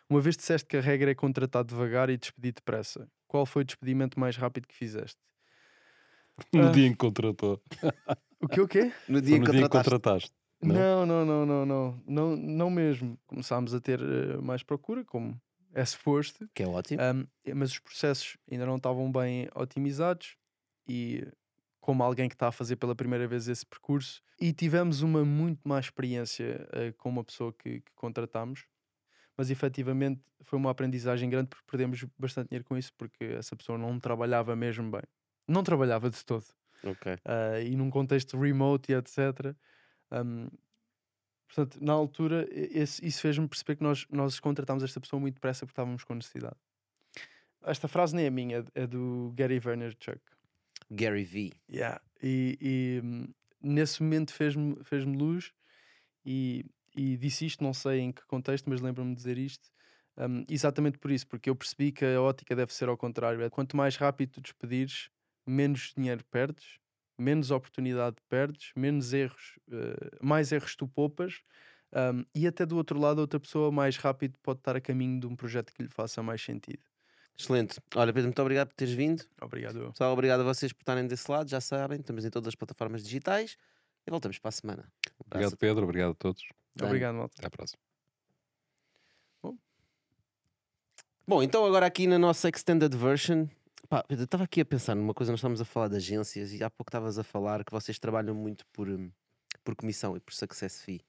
[0.09, 3.09] Uma vez disseste que a regra é contratar devagar e despedir depressa.
[3.27, 5.17] Qual foi o despedimento mais rápido que fizeste?
[6.53, 6.71] No Ah.
[6.71, 7.61] dia em que contratou.
[8.39, 8.91] O que o quê?
[9.07, 10.31] No dia no que dia em que contrataste.
[10.61, 10.75] Não?
[10.75, 13.17] Não, não, não, não, não, não, mesmo.
[13.27, 15.39] Começámos a ter eh, mais procura, como
[15.73, 17.01] é suposto, Que é ótimo.
[17.01, 20.35] Ahm, mas os processos ainda não estavam bem otimizados
[20.87, 21.27] e
[21.79, 25.59] como alguém que está a fazer pela primeira vez esse percurso e tivemos uma muito
[25.67, 28.65] má experiência eh, com uma pessoa que, que contratámos
[29.37, 33.77] mas efetivamente foi uma aprendizagem grande porque perdemos bastante dinheiro com isso porque essa pessoa
[33.77, 35.03] não trabalhava mesmo bem
[35.47, 36.45] não trabalhava de todo
[36.83, 37.17] Ok.
[37.25, 39.55] ah, e num contexto remote e etc.
[40.11, 40.47] Um,
[41.47, 45.65] portanto, na altura, esse- isso fez-me perceber que nós, nós contratámos esta pessoa muito depressa
[45.65, 46.55] porque estávamos com necessidade.
[47.63, 50.21] Esta frase nem é minha, é do Gary Vaynerchuk.
[50.89, 51.51] Gary V.
[51.69, 51.99] Yeah.
[52.23, 53.27] E, e, hum,
[53.61, 55.51] nesse momento fez-me fez luz
[56.25, 59.69] e, e disse isto, não sei em que contexto, mas lembro-me de dizer isto.
[60.17, 63.41] hum, exatamente por isso, porque eu percebi que a ótica deve ser ao contrário.
[63.41, 65.09] É quanto mais rápido tu despedires,
[65.45, 66.79] menos dinheiro perdes,
[67.17, 71.41] menos oportunidade perdes, menos erros, eh, mais erros tu poupas.
[71.93, 75.27] hum, e até do outro lado, outra pessoa mais rápido pode estar a caminho de
[75.27, 76.83] um projeto que lhe faça mais sentido.
[77.37, 77.79] Excelente.
[77.95, 79.23] Olha, Pedro, muito obrigado por teres vindo.
[79.41, 79.91] Obrigado.
[79.91, 81.49] Pessoal, obrigado a vocês por estarem desse lado.
[81.49, 83.57] Já sabem, estamos em todas as plataformas digitais
[84.05, 84.91] e voltamos para a semana.
[85.19, 85.83] Um Obrigado, a Pedro.
[85.83, 86.43] Obrigado a todos.
[86.75, 86.89] Dani.
[86.89, 87.35] Obrigado, malta.
[87.37, 87.79] Até à próxima.
[91.29, 93.47] Bom, então agora aqui na nossa extended version,
[93.89, 96.63] pá, eu estava aqui a pensar numa coisa, nós estamos a falar de agências e
[96.63, 99.11] há pouco estavas a falar que vocês trabalham muito por, hum,
[99.63, 101.01] por comissão e por success fee.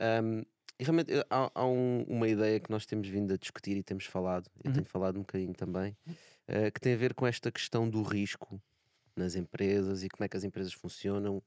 [0.00, 0.42] Hum,
[0.78, 3.82] e realmente eh, há, há um- uma ideia que nós temos vindo a discutir e
[3.82, 4.72] temos falado, eu Uhum.
[4.72, 5.96] tenho falado um bocadinho também,
[6.48, 8.62] eh, que tem a ver com esta questão do risco
[9.16, 11.42] nas empresas e como é que as empresas funcionam.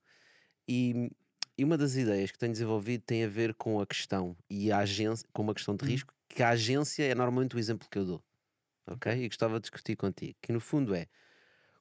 [0.69, 1.11] E,
[1.57, 4.79] e uma das ideias que tenho desenvolvido tem a ver com a questão e a
[4.79, 5.85] agência, com uma questão de Uhum.
[5.85, 8.23] risco, que a agência é normalmente o exemplo que eu dou.
[8.87, 9.11] Ok?
[9.11, 10.37] E gostava de discutir contigo.
[10.41, 11.07] Que no fundo é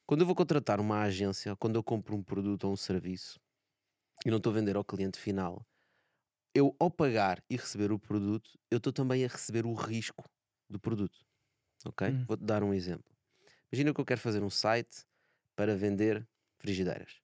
[0.06, 3.40] quando eu vou contratar uma agência, quando eu compro um produto ou um serviço
[4.26, 5.66] e não estou a vender ao cliente final,
[6.54, 10.24] eu ao pagar e receber o produto, eu estou também a receber o risco
[10.70, 11.26] do produto.
[11.86, 12.08] Ok?
[12.08, 12.26] Hum.
[12.28, 13.14] Vou-te dar um exemplo.
[13.72, 15.04] Imagina que eu quero fazer um site
[15.56, 16.28] para vender
[16.58, 17.21] frigideiras.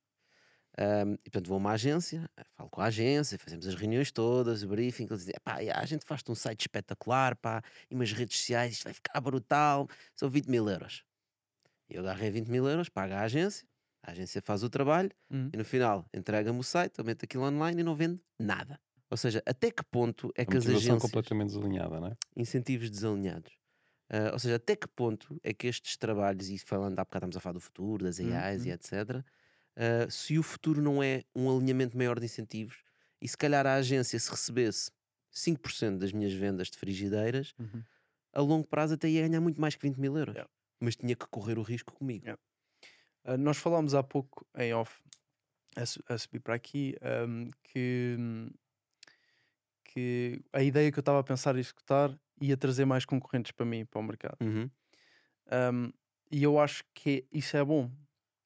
[0.78, 4.62] Ahm, e portanto vou a uma agência, falo com a agência, fazemos as reuniões todas,
[4.62, 8.38] o briefing, eles dizem, pá, a gente faz-te um site espetacular, pá, e umas redes
[8.38, 11.02] sociais, isto vai ficar brutal, são 20 mil euros.
[11.90, 13.66] E eu agarrei 20 mil euros, pago a agência,
[14.06, 15.54] a agência faz o trabalho, Uhum.
[15.54, 18.80] e no final entrega-me o site, eu meto aquilo online e não vende nada.
[19.10, 22.16] Ou seja, até que ponto é A que as agências completamente desalinhada, não é?
[22.36, 23.52] incentivos desalinhados.
[24.10, 27.36] Ah, ou seja, até que ponto é que estes trabalhos, e falando há bocado estamos
[27.38, 28.72] a falar do futuro, das Uhum, AIs e uhum.
[28.72, 29.24] etc.,
[29.78, 32.82] ah, se o futuro não é um alinhamento maior de incentivos,
[33.22, 34.90] e se calhar a agência se recebesse
[35.32, 37.82] 5% das minhas vendas de frigideiras, Uhum.
[38.32, 40.34] a longo prazo até ia ganhar muito mais que 20 mil euros.
[40.34, 40.50] Yeah.
[40.80, 42.24] Mas tinha que correr o risco comigo.
[42.24, 42.42] Yeah.
[43.24, 45.00] Uh, nós falámos há pouco em off,
[45.76, 46.96] a, a subir para aqui,
[47.28, 48.16] um, que,
[49.84, 53.66] que a ideia que eu estava a pensar em executar ia trazer mais concorrentes para
[53.66, 54.38] mim, para o mercado.
[54.40, 54.70] Uhum.
[55.50, 55.92] Um,
[56.30, 57.86] e eu acho que isso é bom.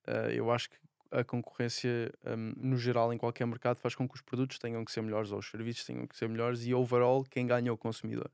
[0.06, 0.76] Uh, eu acho que
[1.12, 4.92] a concorrência, um, no geral, em qualquer mercado, faz com que os produtos tenham que
[4.92, 7.78] ser melhores ou os serviços tenham que ser melhores e, overall, quem ganha é o
[7.78, 8.30] consumidor.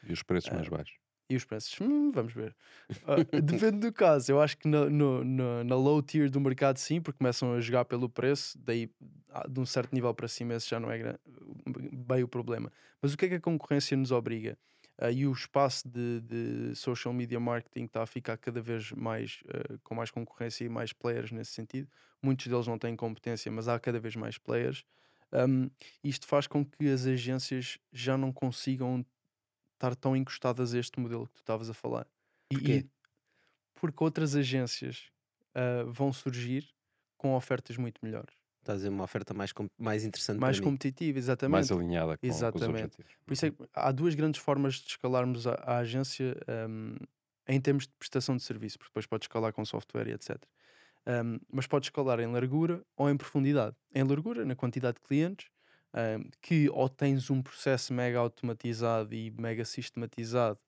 [0.00, 0.96] E os preços mais Ah, baixos.
[1.30, 1.80] E os preços?
[1.80, 2.56] Hum, vamos ver.
[3.02, 4.32] Ah, depende do caso.
[4.32, 7.60] Eu acho que na, no- no- na low tier do mercado, sim, porque começam a
[7.60, 8.90] jogar pelo preço, daí
[9.30, 11.18] ah, de um certo nível para cima, esse já não é
[11.92, 12.72] bem o problema.
[13.02, 14.58] Mas o que é que a concorrência nos obriga?
[15.02, 19.42] Ah, e o espaço de, de social media marketing está a ficar cada vez mais
[19.48, 21.88] ah, com mais concorrência e mais players nesse sentido.
[22.22, 24.84] Muitos deles não têm competência, mas há cada vez mais players.
[25.32, 25.70] Um,
[26.04, 29.04] isto faz com que as agências já não consigam
[29.74, 32.06] estar tão encostadas a este modelo que tu estavas a falar.
[32.48, 32.84] Porquê?
[32.84, 32.88] e-
[33.74, 35.10] porque outras agências
[35.54, 36.68] ah, vão surgir
[37.18, 40.56] com ofertas muito melhores, Estás a dizer uma oferta mais, com- mais interessante mais para
[40.56, 40.72] mim.
[40.72, 41.50] competitivas, exatamente.
[41.52, 42.68] Mais alinhada com, com os Exatamente.
[42.68, 43.12] objetivos.
[43.26, 46.36] Por isso é que há duas grandes formas de escalarmos a, a agência
[46.68, 46.96] um,
[47.48, 50.48] em termos de prestação de serviço, porque depois pode escalar com software e etc.
[51.06, 53.76] Um, mas pode escalar em largura ou em profundidade.
[53.94, 55.48] Em largura, na quantidade de clientes,
[55.94, 60.60] um, que ou tens um processo mega automatizado e mega sistematizado,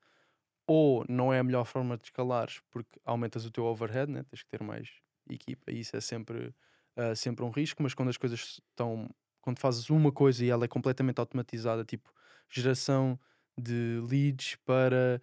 [0.66, 4.24] ou não é a melhor forma de escalares porque aumentas o teu overhead, né?
[4.24, 4.88] tens que ter mais
[5.28, 6.54] equipa, e isso é sempre,
[6.96, 7.82] ah, sempre um risco.
[7.82, 9.08] Mas quando as coisas estão,
[9.40, 12.12] quando fazes uma coisa e ela é completamente automatizada, tipo
[12.48, 13.18] geração
[13.58, 15.20] de leads para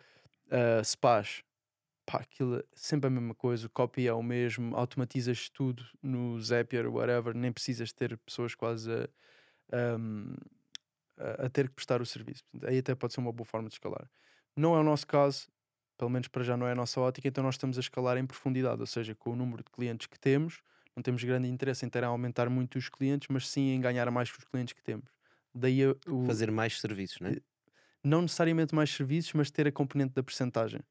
[0.52, 1.44] ah, spas,
[2.06, 6.40] pá, aquilo é sempre a mesma coisa, o copy é o mesmo, automatizas tudo no
[6.42, 9.08] Zapier, whatever, nem precisas ter pessoas quase a,
[9.72, 10.36] ahm,
[11.18, 12.44] a, a ter que prestar o serviço.
[12.64, 14.10] Aí até pode ser uma boa forma de escalar.
[14.56, 15.48] Não é o nosso caso,
[15.98, 18.26] pelo menos para já não é a nossa ótica, então nós estamos a escalar em
[18.26, 20.62] profundidade, ou seja, com o número de clientes que temos,
[20.96, 24.10] não temos grande interesse em ter a aumentar muito os clientes, mas sim em ganhar
[24.12, 25.10] mais com os clientes que temos.
[25.54, 27.34] Daí o, Fazer mais serviços, não é?
[27.34, 27.42] Eh,
[28.04, 30.82] não necessariamente mais serviços, mas ter a componente da percentagem.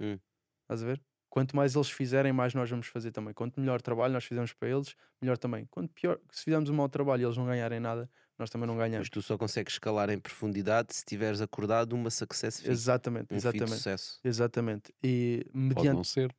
[0.00, 0.18] Hum.
[0.62, 1.02] Estás a ver?
[1.28, 3.32] Quanto mais eles fizerem, mais nós vamos fazer também.
[3.32, 5.64] Quanto melhor trabalho nós fizermos para eles, melhor também.
[5.66, 8.76] Quanto pior, se fizermos um mau trabalho e eles não ganharem nada, nós também não
[8.76, 8.98] ganhamos.
[9.06, 12.70] Mas tu só consegues escalar em profundidade se tiveres acordado uma success fee.
[12.70, 13.76] Exatamente, Um fee de exatamente.
[13.76, 14.20] sucesso.
[14.24, 14.94] Exatamente.
[15.04, 15.96] E Pode mediante.
[15.96, 16.34] não ser.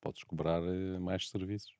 [0.00, 1.74] Podes cobrar eh, mais serviços.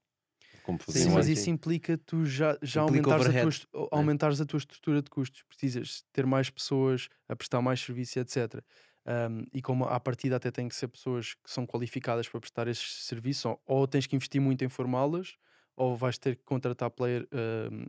[0.65, 1.29] Como Sim, faziam Sim, mas antes.
[1.29, 5.11] isso implica tu já, já Implica aumentares, a tua, est- aumentares a tua estrutura de
[5.11, 5.43] custos.
[5.45, 8.63] Precisas ter mais pessoas a prestar mais serviço, etc.
[9.07, 12.69] Um, e como à partida até tem que ser pessoas que são qualificadas para prestar
[12.69, 15.37] esses serviços, ou, ou tens que investir muito em formá-las,
[15.77, 17.27] ou vais ter que contratar player,
[17.71, 17.85] um,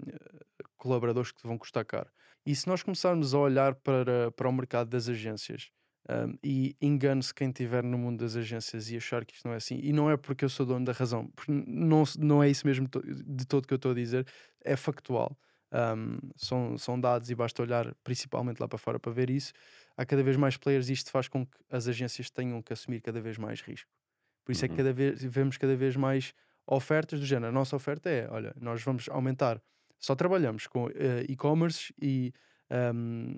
[0.78, 2.10] colaboradores que te vão custar caro.
[2.46, 5.70] E se nós começarmos a olhar para, para o mercado das agências,
[6.10, 9.58] um, e engane-se quem estiver no mundo das agências e achar que isto não é
[9.58, 12.66] assim, e não é porque eu sou dono da razão, porque não, não é isso
[12.68, 14.28] mesmo to- de todo que eu estou a dizer,
[14.64, 15.38] é factual.
[15.74, 19.52] Um, são, são dados e basta olhar principalmente lá para fora para ver isso.
[19.98, 23.02] Há cada vez mais players e isto faz com que as agências tenham que assumir
[23.02, 23.90] cada vez mais risco.
[24.46, 24.78] Por isso é que Uhum.
[24.78, 26.34] cada vez, vemos cada vez mais
[26.68, 27.48] ofertas do género.
[27.50, 29.62] A nossa oferta é: olha, nós vamos aumentar,
[30.00, 32.32] só trabalhamos com eh, e-commerce e
[32.96, 33.38] um,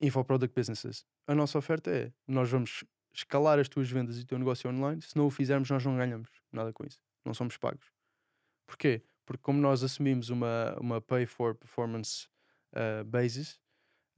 [0.00, 1.04] infoproduct businesses.
[1.26, 5.00] A nossa oferta é: nós vamos escalar as tuas vendas e o teu negócio online.
[5.00, 7.00] Se não o fizermos, nós não ganhamos nada com isso.
[7.24, 7.86] Não somos pagos.
[8.66, 9.02] Porquê?
[9.24, 12.26] Porque como nós assumimos uma, uma pay for performance
[12.72, 13.58] uh, basis,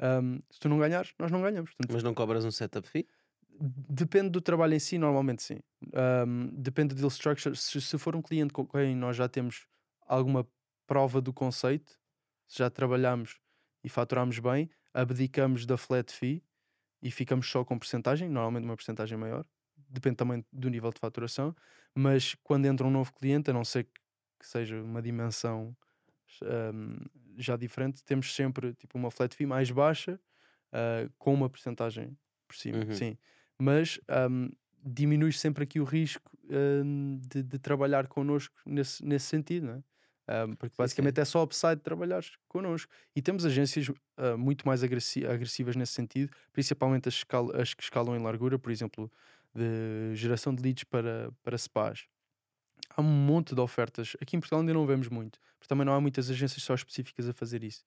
[0.01, 1.71] um, se tu não ganhares, nós não ganhamos.
[1.71, 3.07] Portanto, Mas não cobras um setup fee?
[3.59, 5.61] Depende do trabalho em si, normalmente sim.
[6.27, 7.57] Um, depende do deal structure.
[7.57, 9.67] Se, se for um cliente com quem nós já temos
[10.07, 10.47] alguma
[10.87, 11.99] prova do conceito,
[12.47, 13.39] se já trabalhamos
[13.83, 16.43] e faturamos bem, abdicamos da flat fee
[17.03, 19.45] e ficamos só com porcentagem, normalmente uma porcentagem maior.
[19.89, 21.55] Depende também do nível de faturação.
[21.95, 24.01] Mas quando entra um novo cliente, a não ser que,
[24.47, 25.77] seja uma dimensão
[26.43, 26.97] um,
[27.39, 30.21] já diferente, temos sempre tipo uma flat fee mais baixa
[30.73, 32.17] uh, com uma porcentagem
[32.47, 32.85] por cima.
[32.85, 32.93] Uhum.
[32.93, 33.17] Sim
[33.59, 33.99] mas
[34.31, 34.51] um,
[34.83, 39.83] diminui sempre aqui o risco um, de, de trabalhar connosco nesse, nesse sentido, não é?
[40.29, 42.93] Um, porque Sim, basicamente é só upside de trabalhares connosco.
[43.15, 47.83] E temos agências uh, muito mais agressi- agressivas nesse sentido, principalmente as, escal- as que
[47.83, 49.11] escalam em largura, por exemplo,
[49.55, 52.07] de geração de leads para, para spas.
[52.97, 54.17] Há um monte de ofertas.
[54.21, 57.29] Aqui em Portugal ainda não vemos muito, porque também não há muitas agências só específicas
[57.29, 57.85] a fazer isso,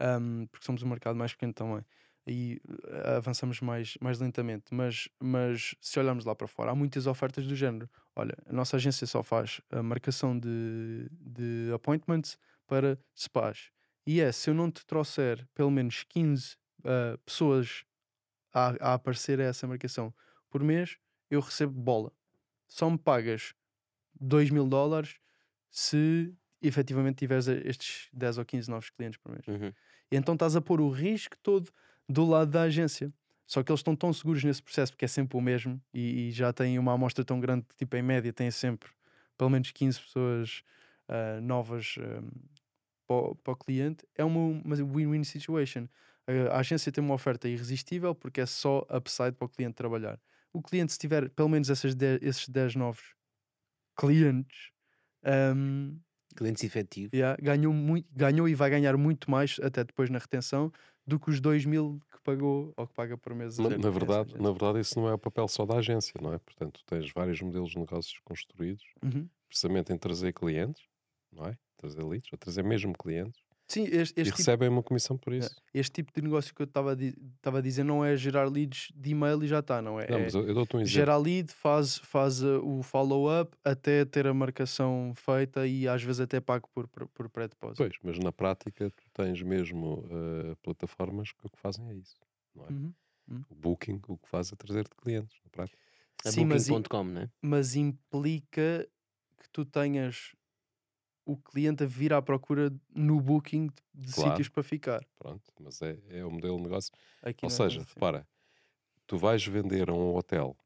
[0.00, 1.84] um, porque somos um mercado mais pequeno também
[2.26, 4.66] e uh, avançamos mais, mais lentamente.
[4.70, 7.88] Mas, mas se olharmos lá para fora, há muitas ofertas do género.
[8.14, 13.70] Olha, a nossa agência só faz a marcação de, de appointments para spas.
[14.06, 17.84] E é, se eu não te trouxer pelo menos 15 uh, pessoas
[18.52, 20.12] a, a aparecer a essa marcação
[20.50, 20.96] por mês,
[21.30, 22.12] eu recebo bola.
[22.68, 23.54] Só me pagas
[24.20, 25.16] 2 mil dólares
[25.70, 29.46] se efetivamente tiveres estes 10 ou 15 novos clientes por mês.
[29.48, 29.72] Uhum.
[30.10, 31.70] E então estás a pôr o risco todo
[32.08, 33.12] do lado da agência.
[33.46, 36.30] Só que eles estão tão seguros nesse processo porque é sempre o mesmo e, e
[36.30, 38.90] já têm uma amostra tão grande que, tipo, em média, têm sempre
[39.36, 40.62] pelo menos 15 pessoas
[41.08, 41.96] ah, novas
[43.06, 44.06] para o cliente.
[44.14, 45.86] É uma, uma win-win situation.
[46.26, 50.18] A, a agência tem uma oferta irresistível porque é só upside para o cliente trabalhar.
[50.52, 53.14] O cliente, se tiver pelo menos essas 10 esses 10 novos
[53.96, 54.70] clientes,
[55.24, 55.98] ahm,
[56.34, 57.10] Clientes efetivos.
[57.12, 60.72] Yeah, ganhou, muito, ganhou e vai ganhar muito mais até depois na retenção
[61.06, 63.58] do que os 2 mil que pagou ou que paga por mês.
[63.58, 66.38] Na, na verdade, na verdade, isso não é o papel só da agência, não é?
[66.38, 69.28] Portanto, tens vários modelos de negócios construídos Uhum.
[69.48, 70.82] precisamente em trazer clientes,
[71.32, 71.58] não é?
[71.76, 75.32] Trazer leads, ou trazer mesmo clientes, Sim, este, e este tipo, recebem uma comissão por
[75.32, 75.54] isso.
[75.72, 79.10] este tipo de negócio que eu estava a, a dizer não é gerar leads de
[79.10, 80.06] e-mail e já está, não é?
[80.10, 80.94] Não, é mas eu, eu dou-te um exemplo.
[80.94, 86.20] gera lead, faz, faz uh, o follow-up até ter a marcação feita e às vezes
[86.20, 87.78] até pago por, por, por pré-depósito.
[87.82, 92.16] Pois, mas na prática tu tens mesmo eh, plataformas que o que fazem é isso.
[92.54, 92.68] Não é?
[92.70, 92.92] Uhum.
[93.48, 95.78] O Booking o que faz é trazer-te clientes, na prática.
[96.26, 97.30] A Sim, mas, i- Booking.com, né?
[97.40, 98.86] mas implica
[99.38, 100.32] que tu tenhas
[101.24, 104.30] o cliente a vir à procura no booking de, de Claro.
[104.30, 105.06] sítios para ficar.
[105.18, 106.92] Pronto, mas é, é o modelo de negócio.
[107.22, 107.94] Aqui Ou não é seja, tanto assim.
[107.94, 108.28] repara,
[109.06, 110.56] tu vais vender a um hotel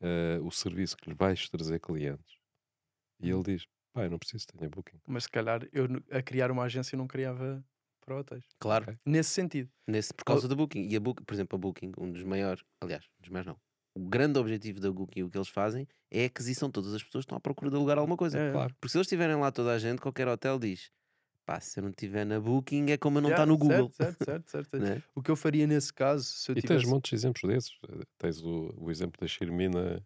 [0.00, 2.36] eh, o serviço que lhe vais trazer clientes
[3.20, 5.00] e ele diz: pá, eu não preciso, tenho Booking.
[5.06, 7.64] Mas se calhar eu a criar uma agência não criava
[8.00, 8.44] para hotéis.
[8.58, 8.84] Claro.
[8.84, 8.98] Ok.
[9.04, 9.70] Nesse sentido.
[9.86, 10.88] Nesse, por causa da Booking.
[10.88, 13.67] E a Booking, por exemplo, a Booking, um dos maiores, aliás, um dos maiores não.
[13.98, 17.02] O grande objetivo da Booking, o que eles fazem, é a aquisição de todas as
[17.02, 18.38] pessoas que estão à procura de alugar alguma coisa.
[18.38, 18.74] É, Claro.
[18.80, 20.90] Porque se eles estiverem lá toda a gente, qualquer hotel diz:
[21.44, 23.90] pá, se eu não estiver na Booking é como eu não está Yeah, no Google.
[23.90, 24.70] Certo, certo, certo.
[24.70, 24.78] certo.
[24.84, 25.02] né?
[25.14, 26.82] O que eu faria nesse caso, se eu E tivesse...
[26.84, 27.72] tens montes de exemplos desses.
[28.18, 30.00] Tens o, o exemplo da Xirmina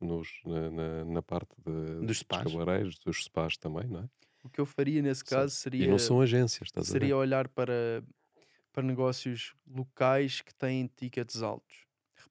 [0.00, 2.42] nos, na, na, na parte de, Dos spas.
[2.42, 4.08] cabeleireiros, dos spas também, não é?
[4.42, 5.26] O que eu faria nesse Sim.
[5.30, 5.86] caso seria...
[5.86, 6.98] E não são agências, estás a ver?
[7.00, 8.04] seria olhar para,
[8.70, 11.83] para negócios locais que têm tickets altos.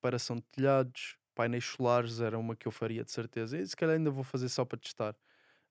[0.03, 3.57] Reparação de telhados, painéis solares era uma que eu faria de certeza.
[3.57, 5.15] E se calhar ainda vou fazer só para testar.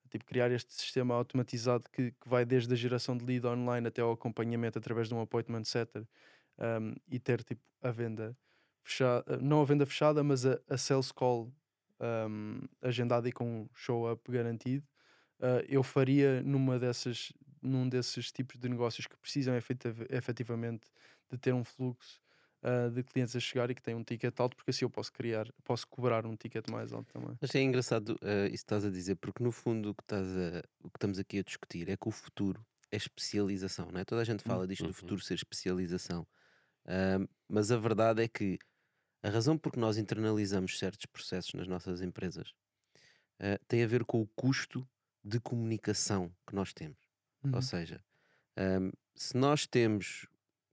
[0.09, 4.01] Tipo, criar este sistema automatizado que, que vai desde a geração de lead online até
[4.01, 6.07] ao acompanhamento através de um appointment setter
[6.59, 8.35] um, e ter tipo a venda
[8.83, 11.53] fechada, não a venda fechada, mas a, a sales call
[12.01, 14.87] um, agendada e com show-up garantido.
[15.39, 20.91] Uh, eu faria numa dessas, num desses tipos de negócios que precisam efetiv- efetivamente
[21.31, 22.19] de ter um fluxo
[22.65, 25.13] uh, de clientes a chegar e que têm um ticket alto, porque assim eu posso
[25.13, 27.39] criar, posso cobrar um ticket mais alto também.
[27.41, 30.27] Mas é engraçado eh, isso que estás a dizer, porque no fundo o que, estás
[30.37, 34.05] a- o que estamos aqui a discutir é que o futuro é especialização, não é?
[34.05, 34.95] Toda a gente fala disto do Uhum.
[34.95, 36.27] futuro ser especialização,
[36.87, 38.59] Ahm, mas a verdade é que
[39.23, 42.53] a razão por que nós internalizamos certos processos nas nossas empresas
[43.69, 44.89] tem a ver com o custo
[45.25, 46.99] de comunicação que nós temos.
[47.45, 47.53] Uhum.
[47.53, 48.05] Ou seja,
[48.59, 50.27] ahm, se nós temos,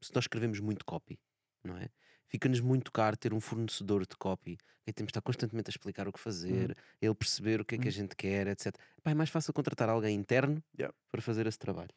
[0.04, 1.20] se nós escrevemos muito copy,
[1.64, 1.90] não é?
[2.28, 6.08] Fica-nos muito caro ter um fornecedor de copy que temos de estar constantemente a explicar
[6.08, 7.92] o que fazer, ele perceber o que é que a Uhum.
[7.92, 8.76] gente quer, etc.
[9.04, 10.96] Pá, é mais fácil contratar alguém interno Yeah.
[11.12, 11.90] para fazer esse trabalho.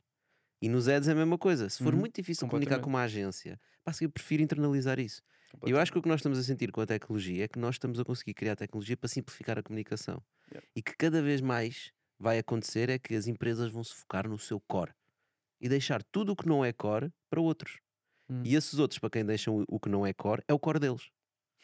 [0.62, 1.68] E nos ads é a mesma coisa.
[1.68, 5.22] Se for Uhum, muito difícil comunicar com uma agência, pá, eu prefiro internalizar isso.
[5.66, 7.58] E eu acho que o que nós estamos a sentir com a tecnologia é que
[7.58, 10.22] nós estamos a conseguir criar tecnologia para simplificar a comunicação.
[10.50, 10.66] Yeah.
[10.74, 14.38] E que cada vez mais vai acontecer é que as empresas vão se focar no
[14.38, 14.92] seu core
[15.60, 17.78] e deixar tudo o que não é core para outros.
[18.32, 18.44] Hum.
[18.44, 20.78] E esses outros, para quem deixam o- o que não é core, é o core
[20.80, 21.10] deles.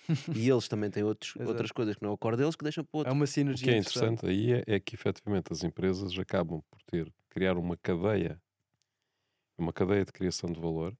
[0.34, 1.44] e eles também têm outros, Exato.
[1.44, 3.12] outras coisas que não é o core deles que deixam para É outros.
[3.12, 6.80] uma O sinergia que é interessante aí é, é que efetivamente as empresas acabam por
[6.84, 8.40] ter criar uma cadeia,
[9.58, 10.96] uma cadeia de criação de valor,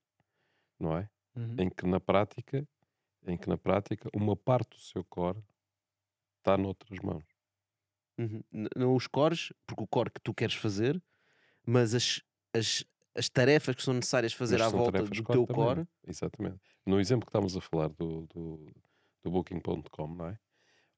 [0.81, 1.11] não é?
[1.37, 1.59] Uhum.
[1.59, 2.69] Em que na prática,
[3.27, 5.43] em que na prática uma parte do seu core
[6.39, 7.25] está noutras mãos.
[8.19, 8.43] Uhum.
[8.77, 11.01] Não os cores, porque o core que tu queres fazer,
[11.67, 12.23] mas as,
[12.55, 12.85] as,
[13.19, 15.65] as tarefas que são necessárias fazer à volta do core teu também.
[15.65, 15.89] core.
[16.07, 16.61] Exatamente.
[16.87, 18.73] No exemplo que estamos a falar do, do,
[19.23, 20.39] do Booking.com, não é?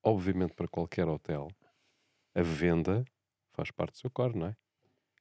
[0.03, 1.49] Obviamente para qualquer hotel,
[2.35, 3.05] a venda
[3.53, 4.57] faz parte do seu core, não é?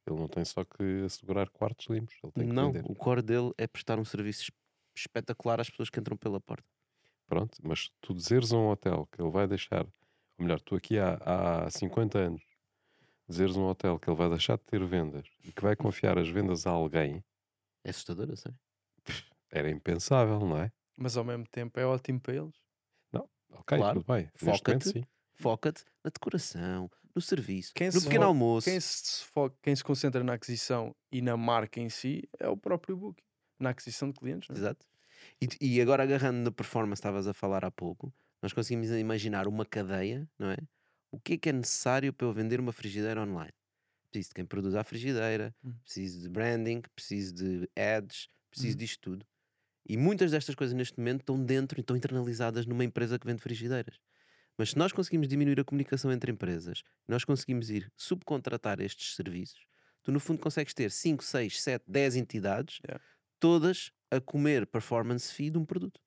[0.08, 2.90] Ele não tem só que assegurar quartos limpos, ele tem que Não, vender.
[2.90, 4.52] o core dele é prestar um serviço es-
[4.96, 6.66] espetacular às pessoas que entram pela porta.
[7.28, 9.92] Pronto, mas tu dizeres a um hotel que ele vai deixar, ou
[10.46, 11.16] melhor, tu aqui há,
[11.66, 12.42] há 50 anos,
[13.30, 16.28] dizeres um hotel que ele vai deixar de ter vendas e que vai confiar as
[16.30, 17.24] vendas a alguém,
[17.84, 18.54] É assustador, eu sei.
[19.52, 20.72] era impensável, não é?
[20.96, 22.56] Mas ao mesmo tempo é ótimo para eles.
[23.52, 24.30] Ok, Claro, tudo bem.
[24.36, 24.90] Foca-te.
[24.90, 25.04] sim.
[25.34, 28.70] Foca-te na decoração, no serviço, Quem no se pequeno almoço.
[28.70, 32.56] Quem se, foca- quem se concentra na aquisição e na marca em si é o
[32.58, 33.24] próprio Booking.
[33.60, 34.48] Na aquisição de clientes.
[34.50, 34.60] não é?
[34.60, 34.86] Exato.
[35.42, 39.66] E, e agora agarrando na performance, estavas a falar há pouco, Nós conseguimos imaginar uma
[39.66, 40.58] cadeia, não é?
[41.12, 43.54] O que é que é necessário para eu vender uma frigideira online?
[44.12, 45.82] Preciso de quem produz a frigideira, Hum.
[45.84, 48.80] preciso de branding, preciso de ads, preciso Uhum.
[48.80, 49.26] disto tudo.
[49.88, 53.42] E muitas destas coisas neste momento estão dentro e estão internalizadas numa empresa que vende
[53.42, 54.00] frigideiras.
[54.58, 59.66] Mas se nós conseguimos diminuir a comunicação entre empresas, nós conseguimos ir subcontratar estes serviços,
[60.04, 63.00] tu no fundo consegues ter 5, 6, 7, 10 entidades, Yeah.
[63.40, 66.02] todas a comer performance fee de um produto.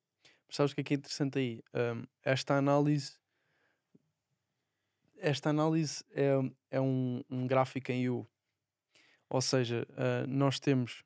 [0.48, 1.62] Mas sabes o que é que é interessante aí?
[1.74, 3.18] Um, esta análise
[5.22, 6.32] esta análise é,
[6.70, 8.26] é um, um gráfico em U.
[9.30, 11.02] Ou seja, uh, nós temos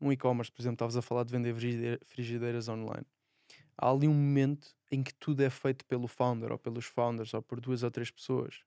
[0.00, 3.06] um e-commerce, por exemplo, estavas a falar de vender frigideira- frigideiras online.
[3.76, 7.42] Há ali um momento em que tudo é feito pelo founder, ou pelos founders, ou
[7.42, 8.62] por duas ou três pessoas.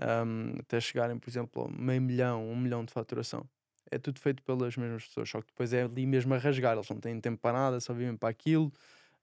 [0.00, 3.48] Um, até chegarem, por exemplo, a meio milhão, um milhão de faturação.
[3.90, 6.74] É tudo feito pelas mesmas pessoas, só que depois é ali mesmo a rasgar.
[6.74, 8.72] Eles não têm tempo para nada, só vivem para aquilo.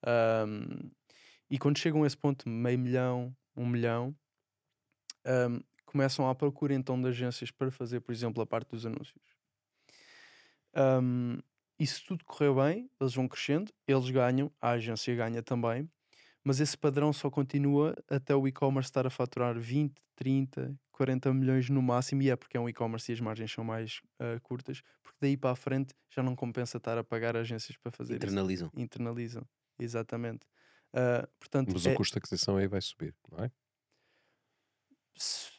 [0.06, 0.90] Um,
[1.50, 4.16] e quando chegam a esse ponto, meio milhão, um milhão,
[5.26, 9.22] um, começam à procura então de agências para fazer, por exemplo, a parte dos anúncios.
[10.76, 11.40] Um,
[11.80, 15.90] e se tudo correr bem, eles vão crescendo, eles ganham, a agência ganha também,
[16.44, 21.70] mas esse padrão só continua até o e-commerce estar a faturar 20, 30, 40 milhões
[21.70, 24.82] no máximo, e é porque é um e-commerce e as margens são mais ah, curtas,
[25.04, 28.38] porque daí para a frente já não compensa estar a pagar agências para fazer isso
[28.38, 28.72] Internalizam.
[28.76, 29.48] internalizam.
[29.80, 30.46] Exatamente.
[30.96, 33.52] Ah, portanto, Mas é- o custo de aquisição aí vai subir, não é?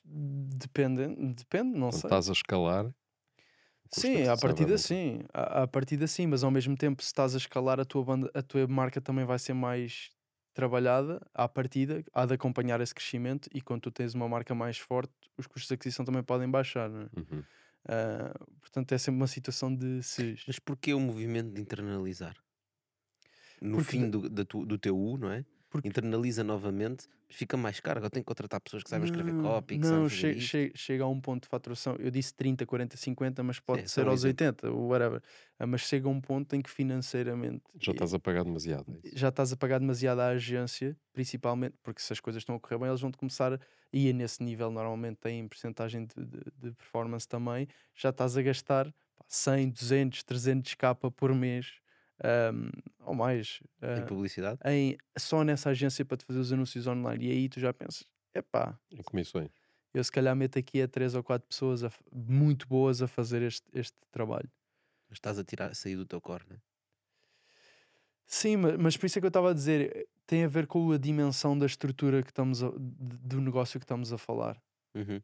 [0.05, 2.11] depende, depende, não Quando sei.
[2.11, 2.95] estás a escalar.
[3.91, 7.35] Sim, à vai partida sim, à, à partida sim, mas ao mesmo tempo, se estás
[7.35, 10.11] a escalar, a tua, banda, a tua marca também vai ser mais
[10.53, 14.79] trabalhada à partida, há de acompanhar esse crescimento e quando tu tens uma marca mais
[14.79, 16.91] forte, os custos de aquisição também podem baixar.
[16.91, 17.09] não é?
[17.17, 17.47] Uhum.
[17.89, 20.37] Ah, portanto, é sempre uma situação de se.
[20.47, 22.37] Mas porquê o movimento de internalizar?
[23.61, 25.45] No Porque fim do, tu- do teu U, não é?
[25.69, 27.99] Porque- Internaliza novamente, fica mais caro.
[27.99, 31.09] Agora tenho que contratar pessoas que saibam escrever copy, que Não, che che chega a
[31.09, 31.97] um ponto de faturação.
[31.99, 34.47] Eu disse 30, 40, 50, mas pode é ser aos exemplo.
[34.47, 35.21] 80, ou whatever.
[35.59, 38.87] Ah, Mas chega a um ponto em que financeiramente Já estás a pagar demasiado.
[39.05, 42.61] é já estás a pagar demasiado à agência, principalmente porque se as coisas estão a
[42.61, 43.61] correr bem, eles vão-te começar, a-
[43.93, 48.43] e é nesse nível normalmente tem porcentagem de, de, de performance também, já estás a
[48.43, 48.87] gastar
[49.17, 51.81] pá, 100, 200, 300 capa por mês,
[52.25, 53.61] ahm, ou mais,
[53.95, 54.61] Em ah, publicidade?
[54.67, 57.27] em, só nessa agência para te fazer os anúncios online.
[57.29, 58.05] E aí tu já pensas,
[58.35, 59.53] epá, Em comissões.
[59.95, 63.43] eu se calhar meto aqui a três ou quatro pessoas a muito boas a fazer
[63.43, 64.51] este, este trabalho.
[65.09, 66.61] Mas estás a tirar, a sair do teu core, não é?
[68.27, 70.67] Sim, ma- mas, por isso é que eu estava a dizer, eh, tem a ver
[70.67, 74.61] com a dimensão da estrutura que estamos a- do negócio que estamos a falar.
[74.95, 75.23] Uhum.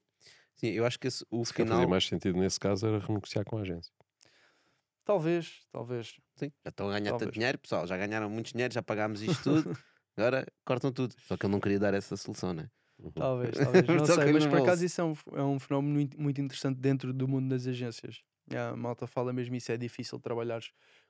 [0.57, 1.79] Sim, eu acho que esse, o Se final.
[1.79, 3.93] fazia mais sentido nesse caso era renegociar com a agência.
[5.05, 6.15] Talvez, talvez.
[6.37, 7.35] Sim, já estão a ganhar tanto Talvez.
[7.35, 7.87] dinheiro, pessoal.
[7.87, 9.79] Já ganharam muito dinheiro, já pagámos isto tudo.
[10.17, 11.15] Agora cortam tudo.
[11.27, 12.71] Só que ele não queria dar essa solução, não é?
[12.99, 13.11] Uhum.
[13.11, 13.87] Talvez, talvez.
[13.87, 17.27] Não sei, mas por acaso isso é um, é um fenómeno muito, interessante dentro do
[17.27, 18.23] mundo das agências.
[18.51, 20.61] A malta fala mesmo isso, é difícil trabalhar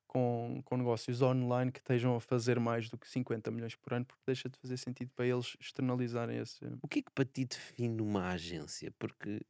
[0.06, 4.04] com, com negócios online que estejam a fazer mais do que 50 milhões por ano,
[4.04, 6.64] porque deixa de fazer sentido para eles externalizarem esse.
[6.82, 8.92] O que é que para ti define uma agência?
[8.98, 9.40] Porque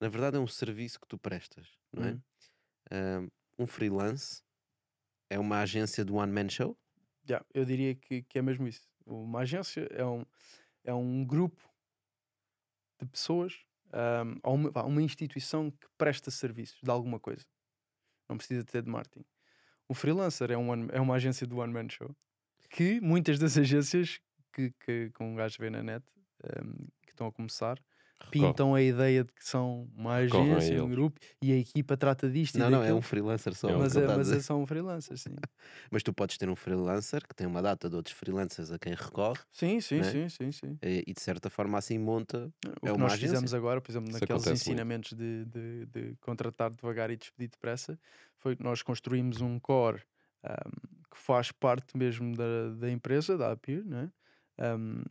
[0.00, 2.18] na verdade é um serviço que tu prestas, não é?
[2.92, 3.28] Hum.
[3.60, 4.42] Um freelance
[5.28, 6.78] é uma agência do one man show?
[7.28, 8.88] Já, eu diria que, que é mesmo isso.
[9.04, 10.24] Uma agência é um,
[10.82, 11.62] é um grupo
[12.98, 13.62] de pessoas,
[14.42, 17.44] ou uma, uma instituição que presta serviços de alguma coisa.
[18.30, 19.26] Não precisa ter de marketing.
[19.86, 22.16] O freelancer é, um, one- é uma agência do One Man Show
[22.70, 24.20] que muitas das agências
[24.54, 26.06] que, que, que um gajo vê na net
[26.44, 27.78] ahm, que estão a começar.
[28.30, 32.58] Pintam a ideia de que são uma agência, um grupo e a equipa trata disto
[32.58, 33.70] Não, e não, é um freelancer só.
[33.70, 35.36] É um mas, é mas é só um freelancer, sim.
[35.90, 38.94] Mas tu podes ter um freelancer que tem uma data de outros freelancers a quem
[38.94, 40.18] recorre Sim, sim, Né?
[40.28, 40.80] sim, sim, sim.
[40.82, 42.52] eh, e de certa forma assim monta.
[42.82, 43.14] O É que uma nós agência.
[43.14, 47.98] fizemos agora, por exemplo, naqueles ensinamentos de, de, de contratar devagar e despedir depressa,
[48.36, 50.02] foi que nós construímos um core
[50.44, 54.12] ahm, que faz parte mesmo da, da empresa, da Appear, né?
[54.58, 55.02] Ahm,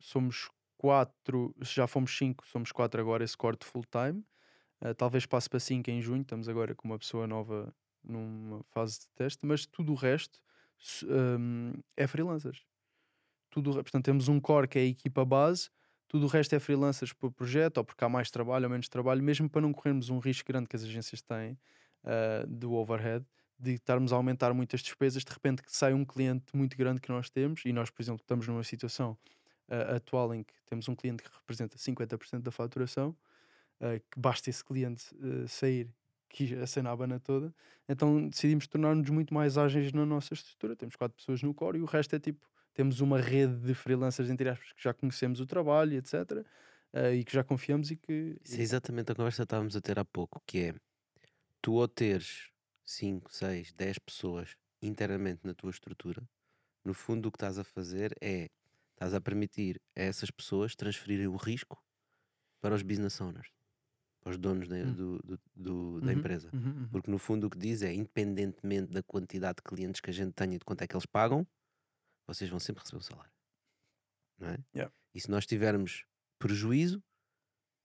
[0.00, 4.24] somos quatro, já fomos cinco, somos quatro agora, esse core de full time.
[4.80, 9.00] Ah, talvez passe para cinco em junho, estamos agora com uma pessoa nova numa fase
[9.00, 10.38] de teste, mas tudo o resto
[11.08, 12.64] ahm, é freelancers.
[13.50, 15.70] Tudo, portanto, temos um core que é a equipa base,
[16.08, 19.22] tudo o resto é freelancers por projeto, ou porque há mais trabalho ou menos trabalho,
[19.22, 21.58] mesmo para não corrermos um risco grande que as agências têm
[22.04, 23.24] ah, do overhead,
[23.58, 27.08] de estarmos a aumentar muitas despesas, de repente que sai um cliente muito grande que
[27.10, 29.16] nós temos, e nós, por exemplo, estamos numa situação
[29.68, 33.16] ah, atual em que temos um cliente que representa 50% da faturação,
[33.80, 35.88] ah, que basta esse cliente ah, sair
[36.28, 37.54] que a cena abana toda,
[37.88, 40.74] então decidimos tornar-nos muito mais ágeis na nossa estrutura.
[40.74, 42.44] Temos quatro pessoas no core e o resto é tipo
[42.74, 46.44] temos uma rede de freelancers, entre aspas, que já conhecemos o trabalho, etc.
[46.92, 48.36] eh, e que já confiamos e que.
[48.44, 50.74] Isso é exatamente a conversa que estávamos a ter há pouco, que é
[51.62, 52.50] tu ao teres
[52.84, 56.22] 5, 6, 10 pessoas internamente na tua estrutura,
[56.84, 58.50] no fundo o que estás a fazer é
[59.04, 61.82] estás a permitir a essas pessoas transferirem o risco
[62.62, 63.48] para os business owners,
[64.22, 64.94] para os donos da, Hum.
[64.94, 66.50] do- do- do- da Uhum, empresa.
[66.54, 66.88] uhum, uhum.
[66.88, 70.32] Porque no fundo o que diz é, independentemente da quantidade de clientes que a gente
[70.32, 71.46] tenha e de quanto é que eles pagam,
[72.26, 73.32] vocês vão sempre receber o salário.
[74.38, 74.58] Não é?
[74.74, 74.94] Yeah.
[75.14, 76.06] E se nós tivermos
[76.38, 77.02] prejuízo,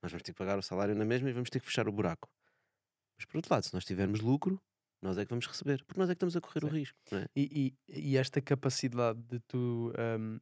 [0.02, 1.92] nós vamos ter que pagar o salário na mesma e vamos ter que fechar o
[1.92, 2.28] buraco.
[3.18, 4.58] Mas por outro lado, se nós tivermos lucro,
[5.02, 6.74] nós é que vamos receber, porque nós é que estamos a correr o Sim.
[6.78, 6.98] risco.
[7.12, 7.26] Não é?
[7.36, 9.92] E, e- e esta capacidade de tu.
[10.18, 10.40] um,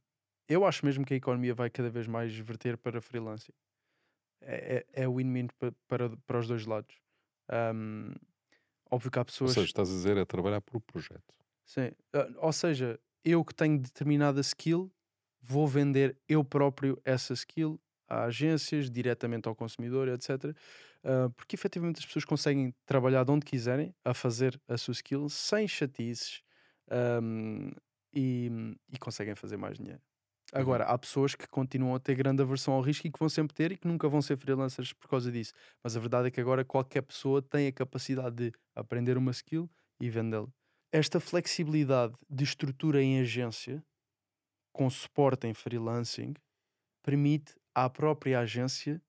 [0.49, 3.53] eu acho mesmo que a economia vai cada vez mais verter para freelancing.
[4.41, 6.95] É, é, é win-win pa- para, para os dois lados.
[7.51, 8.13] Um,
[8.91, 9.53] óbvio que há Ou pessoas.
[9.53, 11.33] seja, estás a dizer é trabalhar por projeto.
[11.65, 11.91] Sim.
[12.13, 14.91] Ah, ou seja, eu que tenho determinada skill,
[15.41, 20.55] vou vender eu próprio essa skill a agências, diretamente ao consumidor, etc.
[21.03, 25.29] Ah, porque efetivamente as pessoas conseguem trabalhar de onde quiserem a fazer a sua skill
[25.29, 26.41] sem chatices
[26.89, 27.71] ahm,
[28.13, 28.49] e,
[28.91, 30.01] e conseguem fazer mais dinheiro.
[30.53, 33.53] Agora, há pessoas que continuam a ter grande aversão ao risco e que vão sempre
[33.53, 35.53] ter e que nunca vão ser freelancers por causa disso.
[35.83, 39.69] Mas a verdade é que agora qualquer pessoa tem a capacidade de aprender uma skill
[39.99, 40.47] e vendê-la
[40.91, 43.83] esta flexibilidade de estrutura em agência
[44.73, 46.33] com suporte em freelancing
[47.03, 49.01] permite à própria agência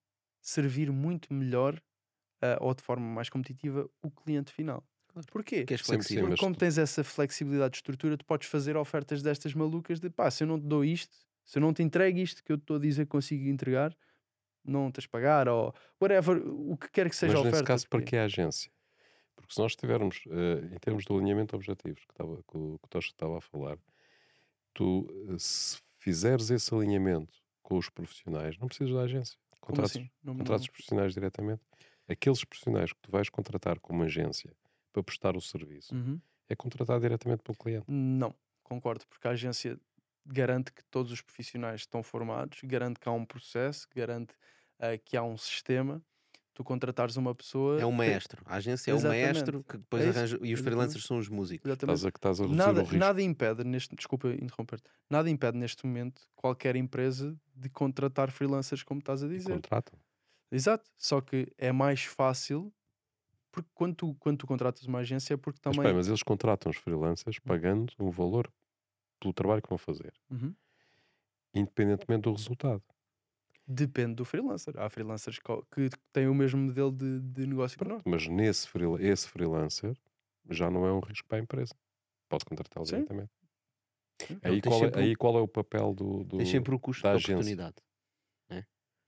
[0.43, 1.81] servir muito melhor
[2.43, 4.85] ah, ou de forma mais competitiva o cliente final.
[5.09, 5.29] Claro.
[5.33, 5.67] Porquê?
[5.67, 6.29] Que és Sempre sim, flexível.
[6.29, 10.11] mas Porque como tens essa flexibilidade de estrutura, tu podes fazer ofertas destas malucas de
[10.11, 12.57] pá, se eu não te dou isto, se eu não te entrego isto que eu
[12.57, 13.97] estou a dizer que consigo entregar,
[14.65, 17.67] não tens de pagar ou whatever, o que quer que seja Mas a nesse oferta.
[17.69, 18.71] caso, para que a agência?
[19.37, 22.79] Porque se nós tivermos, eh, em termos de alinhamento de objetivos, que, estava, que o
[22.79, 23.79] que o Tocha estava a falar,
[24.75, 29.39] tu, eh, se fizeres esse alinhamento com os profissionais, não precisas da agência.
[29.61, 30.11] Contratos, assim?
[30.23, 31.63] Não- não- contratos profissionais diretamente.
[32.09, 34.53] Aqueles profissionais que tu vais contratar como agência
[34.93, 36.21] para prestar o serviço, Uhum.
[36.49, 37.85] é contratado diretamente pelo cliente.
[37.89, 38.35] Não,
[38.65, 39.79] concordo, porque a agência
[40.27, 44.35] garante que todos os profissionais estão formados, garante que há um processo, garante
[44.79, 46.03] ah, que há um sistema.
[46.53, 47.81] Tu contratares uma pessoa.
[47.81, 48.43] É um maestro.
[48.45, 49.23] A agência é o Exatamente.
[49.25, 50.37] maestro que depois É arranja.
[50.43, 50.63] E os exatamente.
[50.63, 51.69] freelancers são os músicos.
[51.69, 51.97] Exatamente.
[51.97, 56.77] Estás a, estás a Nada, nada impede neste, desculpa interromper nada impede neste momento qualquer
[56.77, 59.55] empresa de contratar freelancers como estás a e dizer.
[59.55, 59.99] contratam.
[60.53, 62.73] Exato, só que é mais fácil
[63.53, 66.23] porque quando tu, quando tu contratas uma agência é porque Mas, também espera, mas eles
[66.23, 68.51] contratam os freelancers pagando um valor
[69.21, 70.55] pelo trabalho que vão fazer, Uhum.
[71.55, 72.83] independentemente do resultado.
[73.67, 74.77] depende do freelancer.
[74.79, 78.03] Há freelancers que têm o mesmo modelo de, de negócio que nós.
[78.05, 79.97] Mas nesse freela- esse freelancer
[80.49, 81.75] já não é um risco para a empresa.
[82.29, 83.31] Pode contratá-lo diretamente.
[84.27, 84.39] Sim.
[84.43, 86.25] Aí qual, é, aí qual é o papel do.
[86.25, 87.77] do Tens sempre o custo da da oportunidade.
[88.51, 88.65] né?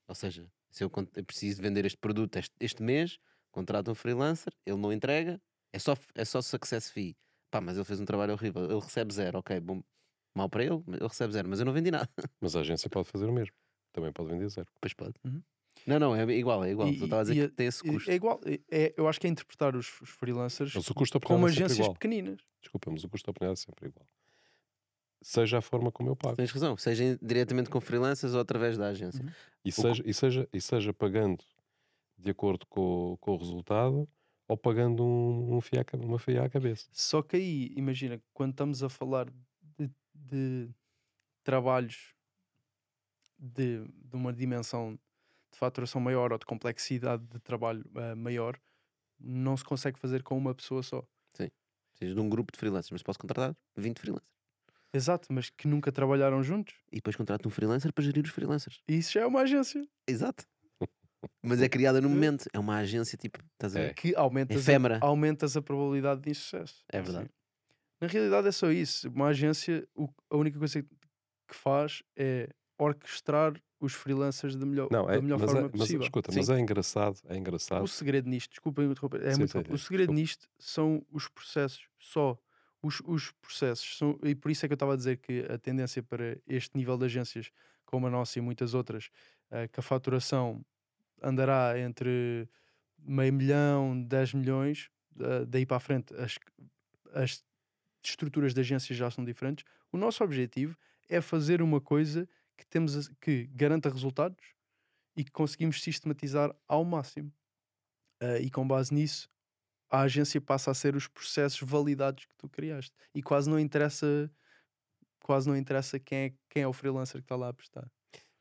[0.09, 3.19] Ou seja, se eu, eu preciso vender este produto este, este mês,
[3.51, 5.41] contrato um freelancer, ele não entrega,
[5.73, 7.17] é só, é só success fee.
[7.51, 9.83] Pá, mas ele fez um trabalho horrível, ele recebe zero, ok, bom,
[10.35, 12.09] mal para ele, ele recebe zero, mas eu não vendi nada.
[12.41, 13.55] Mas a agência pode fazer o mesmo.
[13.93, 14.69] Também pode vender zero.
[14.81, 15.15] Pois pode.
[15.25, 15.43] Uhum.
[15.87, 16.89] Não, não, é igual, é igual.
[16.89, 18.11] E- estava a dizer e- que tem esse E- custo.
[18.11, 21.19] É igual, é- é- eu acho que é interpretar os, os freelancers Mas o custo
[21.21, 21.93] como é agências igual.
[21.95, 22.41] pequeninas.
[22.61, 24.07] Desculpa, mas o custo da oportunidade é sempre igual.
[25.23, 26.37] Seja a forma como eu pago.
[26.37, 29.23] Tens razão, seja diretamente com freelancers ou através da agência.
[29.25, 29.31] Uhum.
[29.65, 31.45] E seja, e, seja, e seja pagando
[32.19, 34.09] de acordo com, o- com o resultado
[34.49, 35.61] ou pagando um, um à
[36.07, 36.87] uma FII à cabeça.
[36.93, 39.29] Só que aí, imagina, quando estamos a falar
[39.89, 40.75] de, de
[41.43, 42.15] trabalhos
[43.39, 44.99] de, de uma dimensão
[45.51, 48.59] de faturação maior ou de complexidade de trabalho eh, maior,
[49.21, 51.05] não se consegue fazer com uma pessoa só.
[52.03, 54.33] Seja de um grupo de freelancers, mas posso contratar 20 freelancers.
[54.93, 56.75] Exato, mas que nunca trabalharam juntos.
[56.91, 58.83] E depois contrato um freelancer para gerir os freelancers.
[58.89, 60.45] E isso já é uma agência Exato.
[61.41, 62.47] Mas é criada no momento.
[62.53, 63.91] É uma agência tipo, estás a ver?
[63.91, 63.95] É.
[63.95, 64.99] que aumentas, Efêmera.
[65.01, 66.85] a, aumentas a probabilidade de insucesso.
[66.89, 67.27] É verdade.
[67.27, 67.42] Assim.
[68.03, 69.09] Na realidade é só isso.
[69.11, 75.09] Uma agência, o- a única coisa que faz é orquestrar os freelancers da melhor, Não,
[75.09, 76.03] é, da melhor forma é, mas possível.
[76.03, 76.39] escuta, Sim.
[76.41, 77.85] mas é engraçado, é engraçado.
[77.85, 79.73] O segredo nisto, desculpem interromper, é Sim, muito rápido.
[79.75, 80.21] O segredo desculpa.
[80.21, 82.37] nisto são os processos, só.
[82.83, 85.57] Os, os processos são, e por isso é que eu estava a dizer que a
[85.57, 87.53] tendência para este nível de agências,
[87.87, 89.11] como a nossa e muitas outras,
[89.49, 90.61] eh, que a faturação
[91.23, 92.49] andará entre
[92.99, 96.37] meio milhão, 10 milhões, eh, daí para a frente as,
[97.15, 97.45] as
[98.11, 99.65] estruturas de agências já são diferentes.
[99.91, 100.77] O nosso objetivo
[101.09, 104.55] é fazer uma coisa que temos que garanta resultados
[105.17, 107.33] e que conseguimos sistematizar ao máximo.
[108.21, 109.29] Ah, e com base nisso,
[109.91, 112.95] a agência passa a ser os processos validados que tu criaste.
[113.15, 114.31] E quase não interessa
[115.23, 117.89] quase não interessa quem é, quem é o freelancer que está lá a prestar.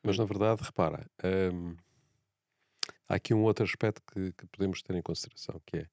[0.02, 1.06] Mas na verdade, repara,
[1.52, 1.76] hum,
[3.08, 5.86] há aqui um outro aspecto que, que podemos ter em consideração, que é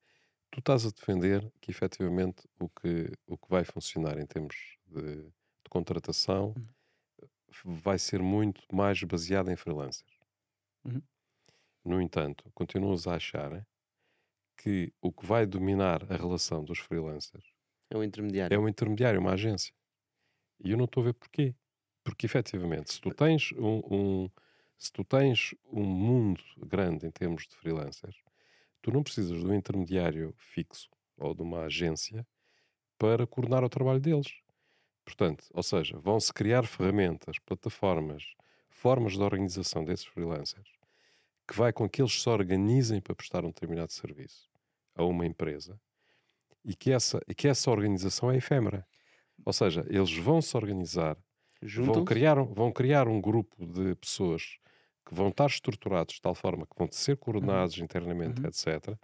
[0.51, 5.23] tu estás a defender que efetivamente o que, o que vai funcionar em termos de,
[5.23, 6.73] de contratação Uhum.
[7.83, 10.19] vai ser muito mais baseado em freelancers.
[10.85, 11.03] Uhum.
[11.83, 13.65] No entanto, continuas a achar
[14.57, 17.45] que o que vai dominar a relação dos freelancers
[17.89, 18.55] É um intermediário.
[18.55, 19.73] é um intermediário, uma agência.
[20.63, 21.55] E eu não estou a ver porquê.
[22.03, 23.81] Porque efetivamente, se tu tens um,
[24.25, 24.29] um-
[24.77, 28.17] se tu tens um mundo grande em termos de freelancers,
[28.81, 32.25] tu não precisas de um intermediário fixo ou de uma agência
[32.97, 34.33] para coordenar o trabalho deles.
[35.05, 38.23] Portanto, ou seja, vão-se criar ferramentas, plataformas,
[38.69, 40.79] formas de organização desses freelancers
[41.49, 44.47] que vai com que eles se organizem para prestar um determinado serviço
[44.93, 45.81] a uma empresa
[46.63, 48.85] e que essa, e que essa organização é efêmera.
[49.43, 51.17] Ou seja, eles vão se organizar,
[51.61, 54.59] vão criar, vão criar um grupo de pessoas
[55.09, 58.47] que vão estar estruturados de tal forma que vão ser coordenados internamente, Uhum.
[58.47, 58.95] etc.,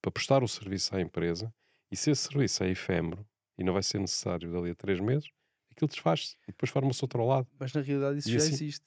[0.00, 1.54] para prestar o serviço à empresa.
[1.88, 3.24] E se esse serviço é efêmero
[3.56, 5.28] e não vai ser necessário dali a três meses,
[5.70, 7.46] aquilo desfaz-se e depois forma-se outro ao lado.
[7.60, 8.84] Mas na realidade isso E já assim- existe.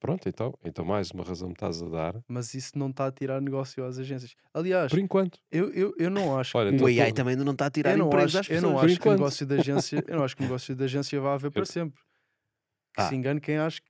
[0.00, 2.22] Pronto, então, então mais uma razão me estás a dar.
[2.28, 4.34] Mas isso não está a tirar negócio às agências.
[4.54, 5.38] Aliás, Por enquanto.
[5.50, 6.78] eu, eu, eu não acho Olha, que.
[6.78, 8.62] tô- O AI tô- também não está a tirar eu não empresas acho, às eu
[8.62, 8.80] não pessoas.
[8.82, 11.34] Por acho que negócio da agência, eu não acho que o negócio da agência vá
[11.34, 12.00] haver para Eu- sempre.
[12.94, 13.08] Que Ah.
[13.08, 13.80] se engane quem acha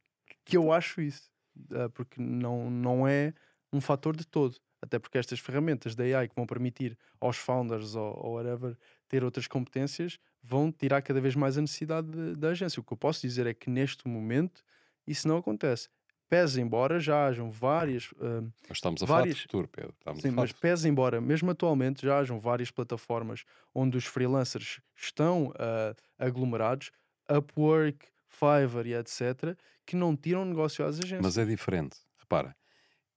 [0.45, 1.29] que eu acho isso.
[1.73, 3.33] Ah, Porque não, não é
[3.73, 4.57] um fator de todo.
[4.81, 8.77] Até porque estas ferramentas da AI que vão permitir aos founders ou, ou whatever
[9.09, 12.79] ter outras competências vão tirar cada vez mais a necessidade de- da agência.
[12.81, 14.63] O que eu posso dizer é que neste momento
[15.07, 15.89] isso não acontece.
[16.29, 19.95] Pese embora já hajam várias ah, Mas estamos a falar várias- de futuro, Pedro.
[19.99, 24.81] Estamos Sim, falar mas pese embora, mesmo atualmente, já hajam várias plataformas onde os freelancers
[24.95, 26.91] estão ah, aglomerados,
[27.31, 28.07] Upwork,
[28.39, 31.23] Fiverr e etc., que não tiram negócio às agências.
[31.23, 31.99] Mas é diferente.
[32.19, 32.57] Repara,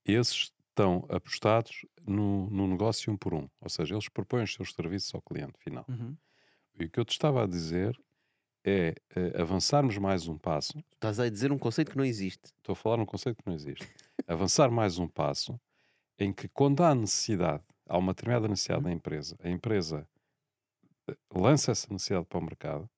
[0.04, 3.48] esses estão apostados no, no negócio um por um.
[3.60, 5.84] Ou seja, eles propõem os seus serviços ao cliente final.
[5.88, 6.16] Uhum.
[6.78, 7.98] E o que eu te estava a dizer
[8.64, 10.78] é eh, avançarmos mais um passo.
[10.94, 12.52] Estás a dizer um conceito que não existe.
[12.58, 13.86] Estou a falar num conceito que não existe.
[14.26, 15.58] Avançar mais um passo
[16.18, 20.06] em que, quando há necessidade, há uma determinada necessidade da empresa, a empresa
[21.08, 22.90] eh, lança essa necessidade para o mercado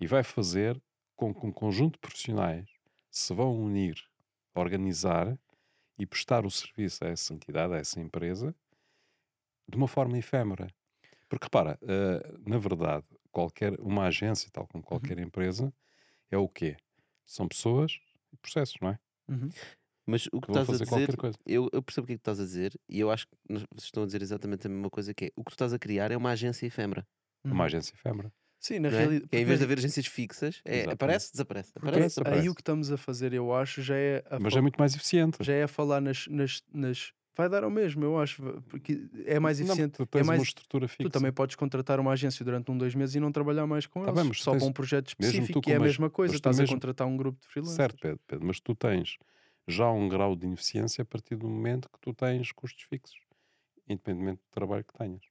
[0.00, 0.80] e vai fazer
[1.16, 2.68] com que um conjunto de profissionais
[3.10, 3.96] se vão unir,
[4.54, 5.38] organizar
[5.98, 8.54] e prestar o serviço a essa entidade, a essa empresa,
[9.68, 10.68] de uma forma efêmera.
[11.28, 15.72] Porque repara, eh, na verdade, qualquer uma agência, tal como qualquer empresa,
[16.30, 16.76] é o quê?
[17.24, 17.98] São pessoas
[18.32, 18.98] e processos, não é?
[19.28, 19.48] Uhum.
[20.06, 21.08] Mas o que estás a dizer,
[21.44, 23.84] eu, eu percebo o que é que estás a dizer e eu acho que vocês
[23.84, 25.30] estão a dizer exatamente a mesma coisa que é.
[25.34, 27.06] O que tu estás a criar é uma agência efêmera.
[27.44, 27.54] É Uhum.
[27.54, 28.32] Uma agência efêmera.
[28.58, 29.00] Sim, na não é?
[29.00, 29.28] realidade.
[29.32, 31.72] É, em vez de haver agências fixas, é, aparece, desaparece.
[31.76, 34.58] Aparece, Aparece, aí o que estamos a fazer, eu acho, já é a Mas fal-
[34.58, 35.38] é muito mais eficiente.
[35.40, 39.38] já é a falar nas, nas, nas- Vai dar ao mesmo, eu acho, porque é
[39.38, 39.92] mais Não, eficiente.
[39.98, 40.38] tu tens é mais...
[40.40, 41.02] uma estrutura fixa.
[41.02, 44.02] Tu também podes contratar uma agência durante um, dois meses e não trabalhar mais com
[44.04, 45.80] Tá eles, bem, tu só tens- para um projeto mesmo tu específico, que é a
[45.80, 46.32] mesma coisa.
[46.32, 47.76] tu Estás a mesmo- contratar um grupo de freelancers.
[47.76, 49.18] Certo, Pedro, Pedro, mas tu tens
[49.68, 53.18] já um grau de ineficiência a partir do momento que tu tens custos fixos,
[53.86, 55.22] independentemente do trabalho que tenhas.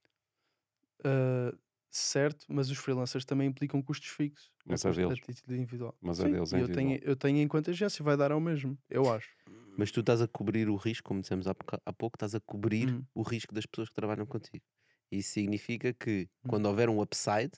[1.03, 1.57] Uh,
[1.97, 4.51] certo, mas os freelancers também implicam custos fixos.
[4.69, 5.19] a Mas é deles.
[5.19, 5.95] título individual.
[6.01, 9.09] Mas é deles é eu tenho, eu tenho enquanto agência, vai dar ao mesmo, eu
[9.09, 9.29] acho.
[9.77, 12.39] Mas tu estás a cobrir o risco, como dissemos há, boca- há pouco, estás a
[12.39, 13.07] cobrir Hum.
[13.13, 14.63] o risco das pessoas que trabalham contigo.
[15.11, 16.49] Isso significa que Hum.
[16.49, 17.51] quando houver um upside,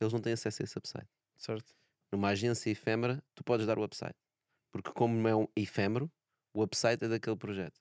[0.00, 1.08] eles não têm acesso a esse upside.
[1.36, 1.74] Certo.
[2.12, 4.14] Numa agência efêmera, tu podes dar o upside.
[4.72, 6.10] Porque como é um efêmero,
[6.54, 7.80] o upside é daquele projeto.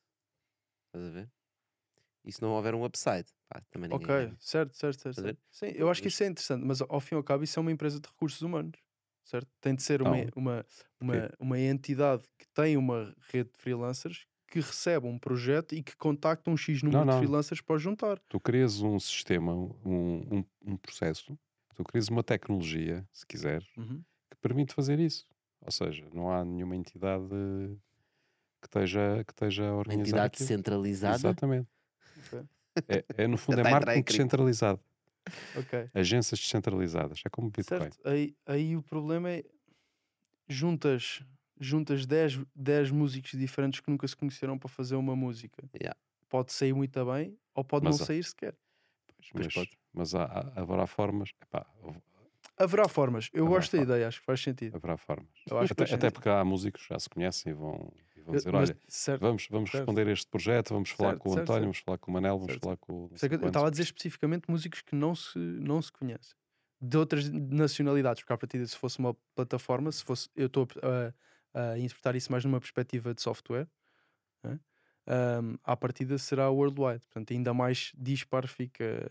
[0.87, 1.31] Estás a ver?
[2.29, 4.37] E se não houver um upside, pá, também ninguém Ok, ganha.
[4.39, 5.19] certo, certo, certo.
[5.19, 5.39] Certo.
[5.51, 7.61] Sim, eu acho que isso é interessante, mas ao fim e ao cabo isso é
[7.61, 8.79] uma empresa de recursos humanos,
[9.25, 9.49] certo?
[9.59, 10.65] Tem de ser uma, Então, uma,
[11.01, 15.95] uma, uma entidade que tem uma rede de freelancers que recebe um projeto e que
[15.97, 17.15] contacta um X número Não, de não.
[17.15, 18.21] freelancers para juntar.
[18.29, 21.37] Tu crias um sistema, um, um, um processo,
[21.75, 24.05] tu crias uma tecnologia, se quiseres, Uhum.
[24.31, 25.27] que permite fazer isso.
[25.61, 27.27] Ou seja, não há nenhuma entidade
[28.61, 30.49] que esteja, que esteja a Uma entidade aquilo.
[30.49, 31.37] centralizada.
[31.43, 31.69] Exatamente.
[32.87, 34.79] É, é, no fundo, é em marketing descentralizado.
[35.55, 35.89] Ok.
[35.93, 37.21] Agências descentralizadas.
[37.25, 37.79] É como Bitcoin.
[37.79, 39.43] Certo, aí, aí o problema é
[40.47, 41.21] juntas,
[41.59, 45.63] juntas 10, 10 músicos diferentes que nunca se conheceram para fazer uma música.
[45.75, 45.97] Yeah.
[46.27, 48.55] Pode sair muito bem ou pode Mas não há- sair sequer.
[49.17, 49.69] Pois, Pois mas pode.
[49.93, 51.29] mas há, há- haverá formas.
[51.41, 52.01] epá, houve-
[52.57, 53.29] Haverá formas.
[53.33, 53.89] Eu Haverá gosto da formas.
[53.95, 54.75] ideia, acho que faz sentido.
[54.75, 55.29] haverá formas.
[55.49, 56.13] Eu acho que Até, até sentido.
[56.13, 57.91] porque há músicos que já se conhecem e vão,
[58.29, 59.21] Eu- dizer: olha, certo.
[59.21, 59.85] vamos, vamos certo.
[59.85, 62.39] responder a este projeto, vamos falar Certo, com o António, vamos falar com o Manel,
[62.39, 63.09] vamos falar com.
[63.21, 66.35] eu estava a dizer especificamente músicos que não se, não se conhecem.
[66.81, 70.67] de outras nacionalidades, porque à partida, se fosse uma plataforma, se fosse, eu estou
[71.53, 73.67] a, a interpretar isso mais numa perspectiva de software,
[74.43, 74.59] né?
[75.07, 79.09] um, à partida será worldwide, portanto, ainda mais dispar fica.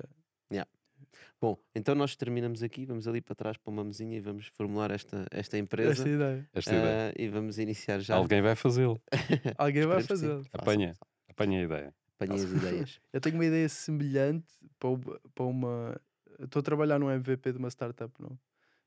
[1.41, 4.91] Bom, então nós terminamos aqui, vamos ali para trás para uma mesinha e vamos formular
[4.91, 6.49] esta, esta empresa Esta ideia.
[6.53, 7.11] Esta ideia.
[7.11, 8.17] ah, e vamos iniciar já.
[8.17, 9.01] Alguém vai fazê-lo.
[9.59, 10.03] Alguém vai.
[10.03, 10.95] Façam, Apanha.
[11.29, 11.95] Apanha a ideia.
[12.17, 13.01] Apanhem as ideias.
[13.13, 14.91] Eu tenho uma ideia semelhante para,
[15.35, 16.01] para uma.
[16.41, 18.39] Estou a trabalhar num MVP de uma startup, não?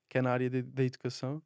[0.09, 1.41] que é na área da educação.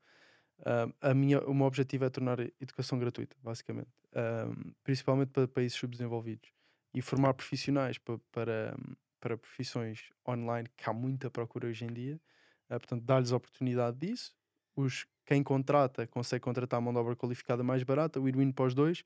[0.60, 5.46] Um, a minha, o meu objetivo é tornar a educação gratuita, basicamente, Um, principalmente para
[5.48, 6.50] países subdesenvolvidos
[6.94, 8.74] e formar profissionais pa- para,
[9.20, 12.20] para profissões online que há muita procura hoje em dia.
[12.70, 14.34] Uh, portanto, dar-lhes a oportunidade disso.
[14.76, 19.02] Os, quem contrata consegue contratar mão de obra qualificada mais barata, win-win para os dois.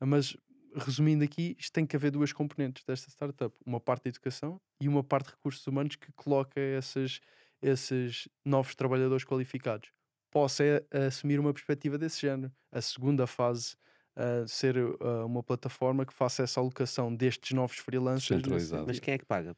[0.00, 0.36] Uh, Mas
[0.74, 4.88] resumindo aqui, isto tem que haver duas componentes desta startup: uma parte de educação e
[4.88, 7.20] uma parte de recursos humanos que coloca essas,
[7.62, 9.90] esses novos trabalhadores qualificados.
[10.30, 12.52] Posso é assumir uma perspectiva desse género.
[12.72, 13.76] A segunda fase
[14.16, 18.28] uh, ser uh, uma plataforma que faça essa alocação destes novos freelancers.
[18.28, 18.86] Descentralizado.
[18.86, 19.54] Mas quem é que paga?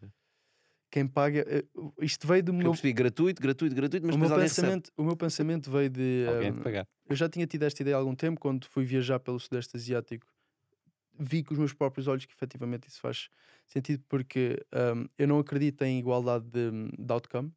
[0.90, 1.44] Quem paga.
[1.74, 2.72] uh, isto veio do Porque Eu meu.
[2.72, 6.26] percebi gratuito, gratuito, gratuito, mas O meu, pensamento, o meu pensamento veio de.
[6.50, 6.86] Um, pagar.
[7.08, 10.26] eu já tinha tido esta ideia há algum tempo, quando fui viajar pelo Sudeste Asiático,
[11.18, 13.28] vi com os meus próprios olhos que efetivamente isso faz
[13.66, 14.64] sentido, porque
[14.94, 17.52] hum, eu não acredito em igualdade de, de outcome.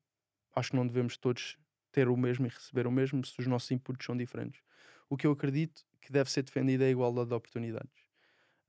[0.55, 1.57] Acho que não devemos todos
[1.91, 4.61] ter o mesmo e receber o mesmo se os nossos inputs são diferentes.
[5.09, 8.03] O que eu acredito que deve ser defendida é a igualdade de oportunidades.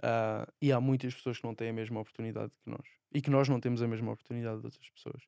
[0.02, 3.30] Ah, e há muitas pessoas que não têm a mesma oportunidade que nós e que
[3.30, 5.22] nós não temos a mesma oportunidade de outras pessoas.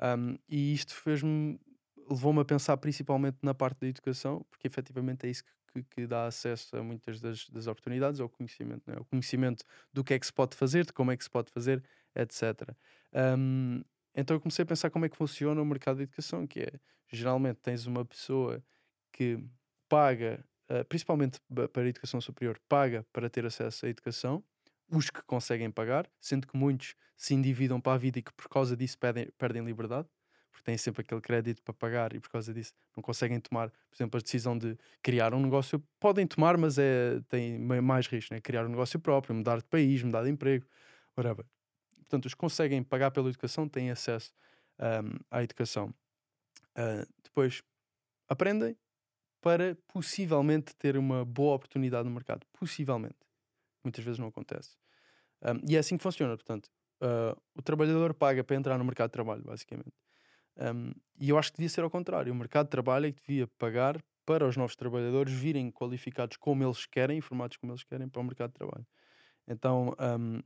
[0.00, 1.60] Um, e isto fez-me,
[2.08, 6.06] levou-me a pensar principalmente na parte da educação, porque efetivamente é isso que, que- que
[6.06, 8.96] dá acesso a muitas das, das oportunidades, ao conhecimento, né?
[8.98, 11.50] o conhecimento do que é que se pode fazer, de como é que se pode
[11.52, 11.84] fazer,
[12.14, 12.76] etc.
[13.38, 13.82] Um,
[14.14, 16.80] então eu comecei a pensar como é que funciona o mercado da educação, que é,
[17.12, 18.64] geralmente tens uma pessoa
[19.12, 19.38] que
[19.88, 21.40] paga, uh, principalmente
[21.72, 24.44] para a educação superior, paga para ter acesso à educação,
[24.90, 28.48] os que conseguem pagar, sendo que muitos se endividam para a vida e que por
[28.48, 30.08] causa disso perdem, perdem liberdade,
[30.52, 33.96] porque têm sempre aquele crédito para pagar e por causa disso não conseguem tomar, por
[33.96, 35.82] exemplo, a decisão de criar um negócio.
[36.00, 38.40] Podem tomar, mas é, tem ma- mais risco, né?
[38.40, 40.66] criar um negócio próprio, mudar de país, mudar de emprego,
[41.16, 41.44] whatever.
[41.98, 44.32] Portanto, os que conseguem pagar pela educação têm acesso
[44.78, 45.92] ahm, à educação.
[46.74, 47.62] Ah, depois
[48.28, 48.76] aprendem
[49.40, 52.46] para possivelmente ter uma boa oportunidade no mercado.
[52.52, 53.16] Possivelmente.
[53.84, 54.76] Muitas vezes não acontece.
[55.42, 56.68] Um, e é assim que funciona, portanto.
[57.00, 59.92] ah, o trabalhador paga para entrar no mercado de trabalho, basicamente.
[60.58, 62.32] Um, e eu acho que devia ser ao contrário.
[62.32, 66.64] O mercado de trabalho é que devia pagar para os novos trabalhadores virem qualificados como
[66.64, 68.86] eles querem, informados como eles querem para o mercado de trabalho.
[69.46, 70.40] Então, um,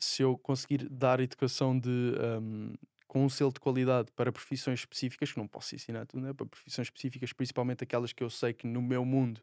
[0.00, 2.74] se eu conseguir dar educação de, um,
[3.10, 6.32] com um selo de qualidade para profissões específicas, que não posso ensinar tudo, né?
[6.32, 9.40] para profissões específicas, principalmente aquelas que eu sei que no meu mundo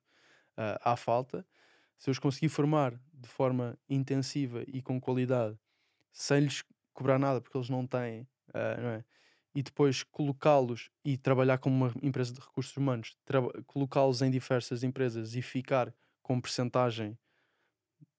[0.56, 1.46] ah, há falta,
[1.98, 5.60] se eu os conseguir formar de forma intensiva e com qualidade,
[6.14, 6.64] sem lhes
[6.94, 9.04] cobrar nada, porque eles não têm, ah, não é?
[9.54, 13.18] E depois colocá-los e trabalhar como uma empresa de recursos humanos,
[13.66, 17.20] colocá-los em diversas empresas e ficar com percentagem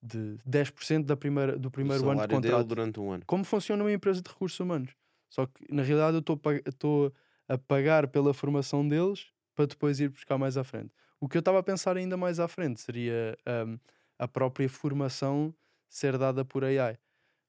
[0.03, 3.25] de 10% da primeira, do primeiro ano de contrato durante um ano.
[3.27, 4.95] como funciona uma empresa de recursos humanos.
[5.31, 6.21] Só que na realidade eu
[6.71, 7.13] estou
[7.49, 10.93] a pagar pela formação deles para depois ir buscar mais à frente.
[11.21, 13.37] O que eu estava a pensar ainda mais à frente seria
[13.67, 13.79] hum,
[14.19, 15.55] a própria formação
[15.89, 16.99] ser dada por AI.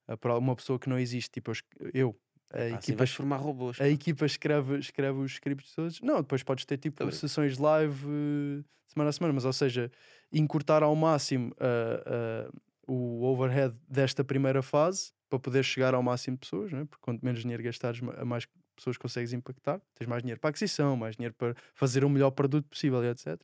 [0.07, 1.51] A pró- Uma pessoa que não existe, tipo
[1.93, 2.15] eu
[2.51, 3.77] a Ah, assim equipa, vais formar robôs.
[3.79, 6.01] a equipa escreve, escreve os scripts todos.
[6.01, 9.91] Não, depois podes ter tipo Tá sessões live eh, semana a semana, mas ou seja,
[10.33, 12.51] encurtar ao máximo ah, ah,
[12.87, 16.85] o overhead desta primeira fase para poder chegar ao máximo de pessoas, né?
[16.85, 19.81] porque quanto menos dinheiro gastares, ma- mais pessoas consegues impactar.
[19.93, 23.37] Tens mais dinheiro para aquisição, mais dinheiro para fazer o melhor produto possível, etc.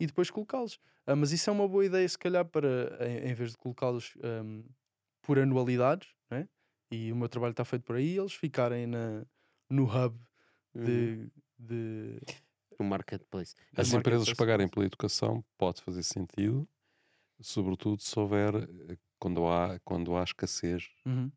[0.00, 0.78] E depois colocá-los.
[1.06, 4.14] Ah, mas isso é uma boa ideia, se calhar, para em, em vez de colocá-los
[4.22, 4.62] ahm,
[5.22, 6.48] por anualidades, né?
[6.90, 9.24] e o meu trabalho está feito por aí, eles ficarem na,
[9.70, 10.18] no hub
[10.74, 10.84] Uhum.
[10.84, 12.20] de, de
[12.78, 13.54] No marketplace.
[13.76, 14.36] As empresas place.
[14.38, 16.68] pagarem pela educação pode fazer sentido,
[17.40, 18.54] sobretudo se houver,
[18.90, 21.30] eh, quando há, quando há escassez Uhum.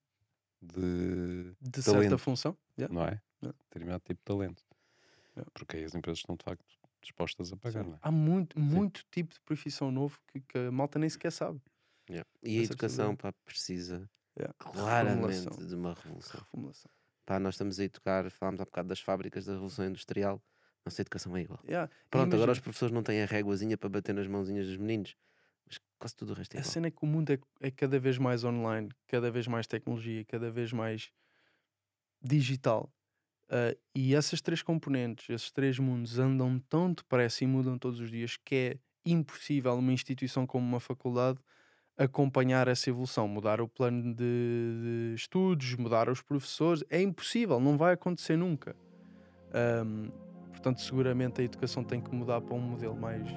[0.62, 2.18] de, de certa Talento.
[2.18, 2.58] função.
[2.78, 2.94] Yeah.
[2.94, 3.22] não é?
[3.42, 3.58] Yeah.
[3.70, 4.64] Determinado tipo de talento.
[5.36, 5.50] Yeah.
[5.54, 6.66] Porque aí as empresas estão de facto
[7.02, 7.90] dispostas a pagar, Sim.
[7.90, 8.00] não é?
[8.04, 11.60] Há muito, muito tipo de profissão novo que, que a malta nem sequer sabe.
[12.10, 12.28] Yeah.
[12.44, 13.18] E a educação possibilidade.
[13.18, 14.10] pá, precisa
[14.40, 14.56] Yeah.
[14.60, 15.68] claramente Reformulação.
[15.68, 16.40] de uma revolução.
[16.40, 16.92] Reformulação.
[17.26, 20.42] Pá, nós estamos aí a tocar, falámos há bocado das fábricas da Revolução Industrial.
[20.86, 21.60] Nossa educação é igual.
[21.68, 21.92] Yeah.
[22.10, 25.16] Pronto, agora os imagina, professores não têm a réguazinha para bater nas mãozinhas dos meninos,
[26.02, 26.74] quase tudo o resto é A igual.
[26.74, 30.26] cena é que o mundo é, é cada vez mais online, cada vez mais tecnologia,
[30.26, 31.12] cada vez mais
[32.20, 32.92] digital.
[33.48, 38.10] Uh, e essas três componentes, esses três mundos andam tão depressa e mudam todos os
[38.10, 41.40] dias que é impossível uma instituição como uma faculdade
[41.98, 46.84] acompanhar essa evolução, mudar o plano de, de estudos, mudar os professores.
[46.90, 48.76] É impossível, não vai acontecer nunca.
[49.86, 50.10] Um,
[50.50, 53.28] portanto, seguramente a educação tem que mudar para um modelo mais.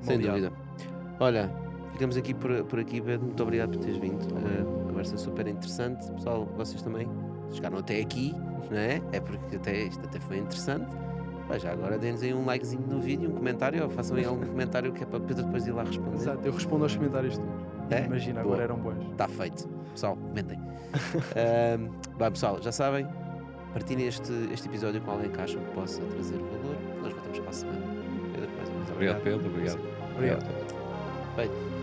[0.00, 0.67] Sem dúvida.
[1.20, 1.50] Olha,
[1.92, 3.26] ficamos aqui por, por aqui, Pedro.
[3.26, 4.22] Muito obrigado por teres vindo.
[4.22, 6.10] Uh, conversa super interessante.
[6.12, 7.08] Pessoal, vocês também
[7.52, 8.34] chegaram até aqui,
[8.70, 9.00] não é?
[9.12, 10.86] É porque até, isto até foi interessante.
[11.48, 14.44] Mas já agora deem-nos aí um likezinho no vídeo, um comentário, ou façam aí algum
[14.46, 16.16] comentário que é para Pedro depois ir lá responder.
[16.16, 17.68] Exato, eu respondo aos comentários todos.
[17.90, 18.04] É?
[18.04, 18.54] Imagina, Boa.
[18.54, 19.10] agora eram bons.
[19.12, 19.66] Está feito.
[19.92, 20.58] Pessoal, comentem.
[22.18, 23.06] Bem, pessoal, já sabem,
[23.72, 26.76] partilhem este, este episódio com alguém que acham que possa trazer valor.
[27.02, 27.80] Nós voltamos para a semana.
[28.34, 29.46] Pedro, mais uma vez, Obrigado, Pedro.
[29.46, 29.80] Obrigado.
[30.14, 30.67] Obrigado.
[31.38, 31.52] Feito.
[31.52, 31.77] Agora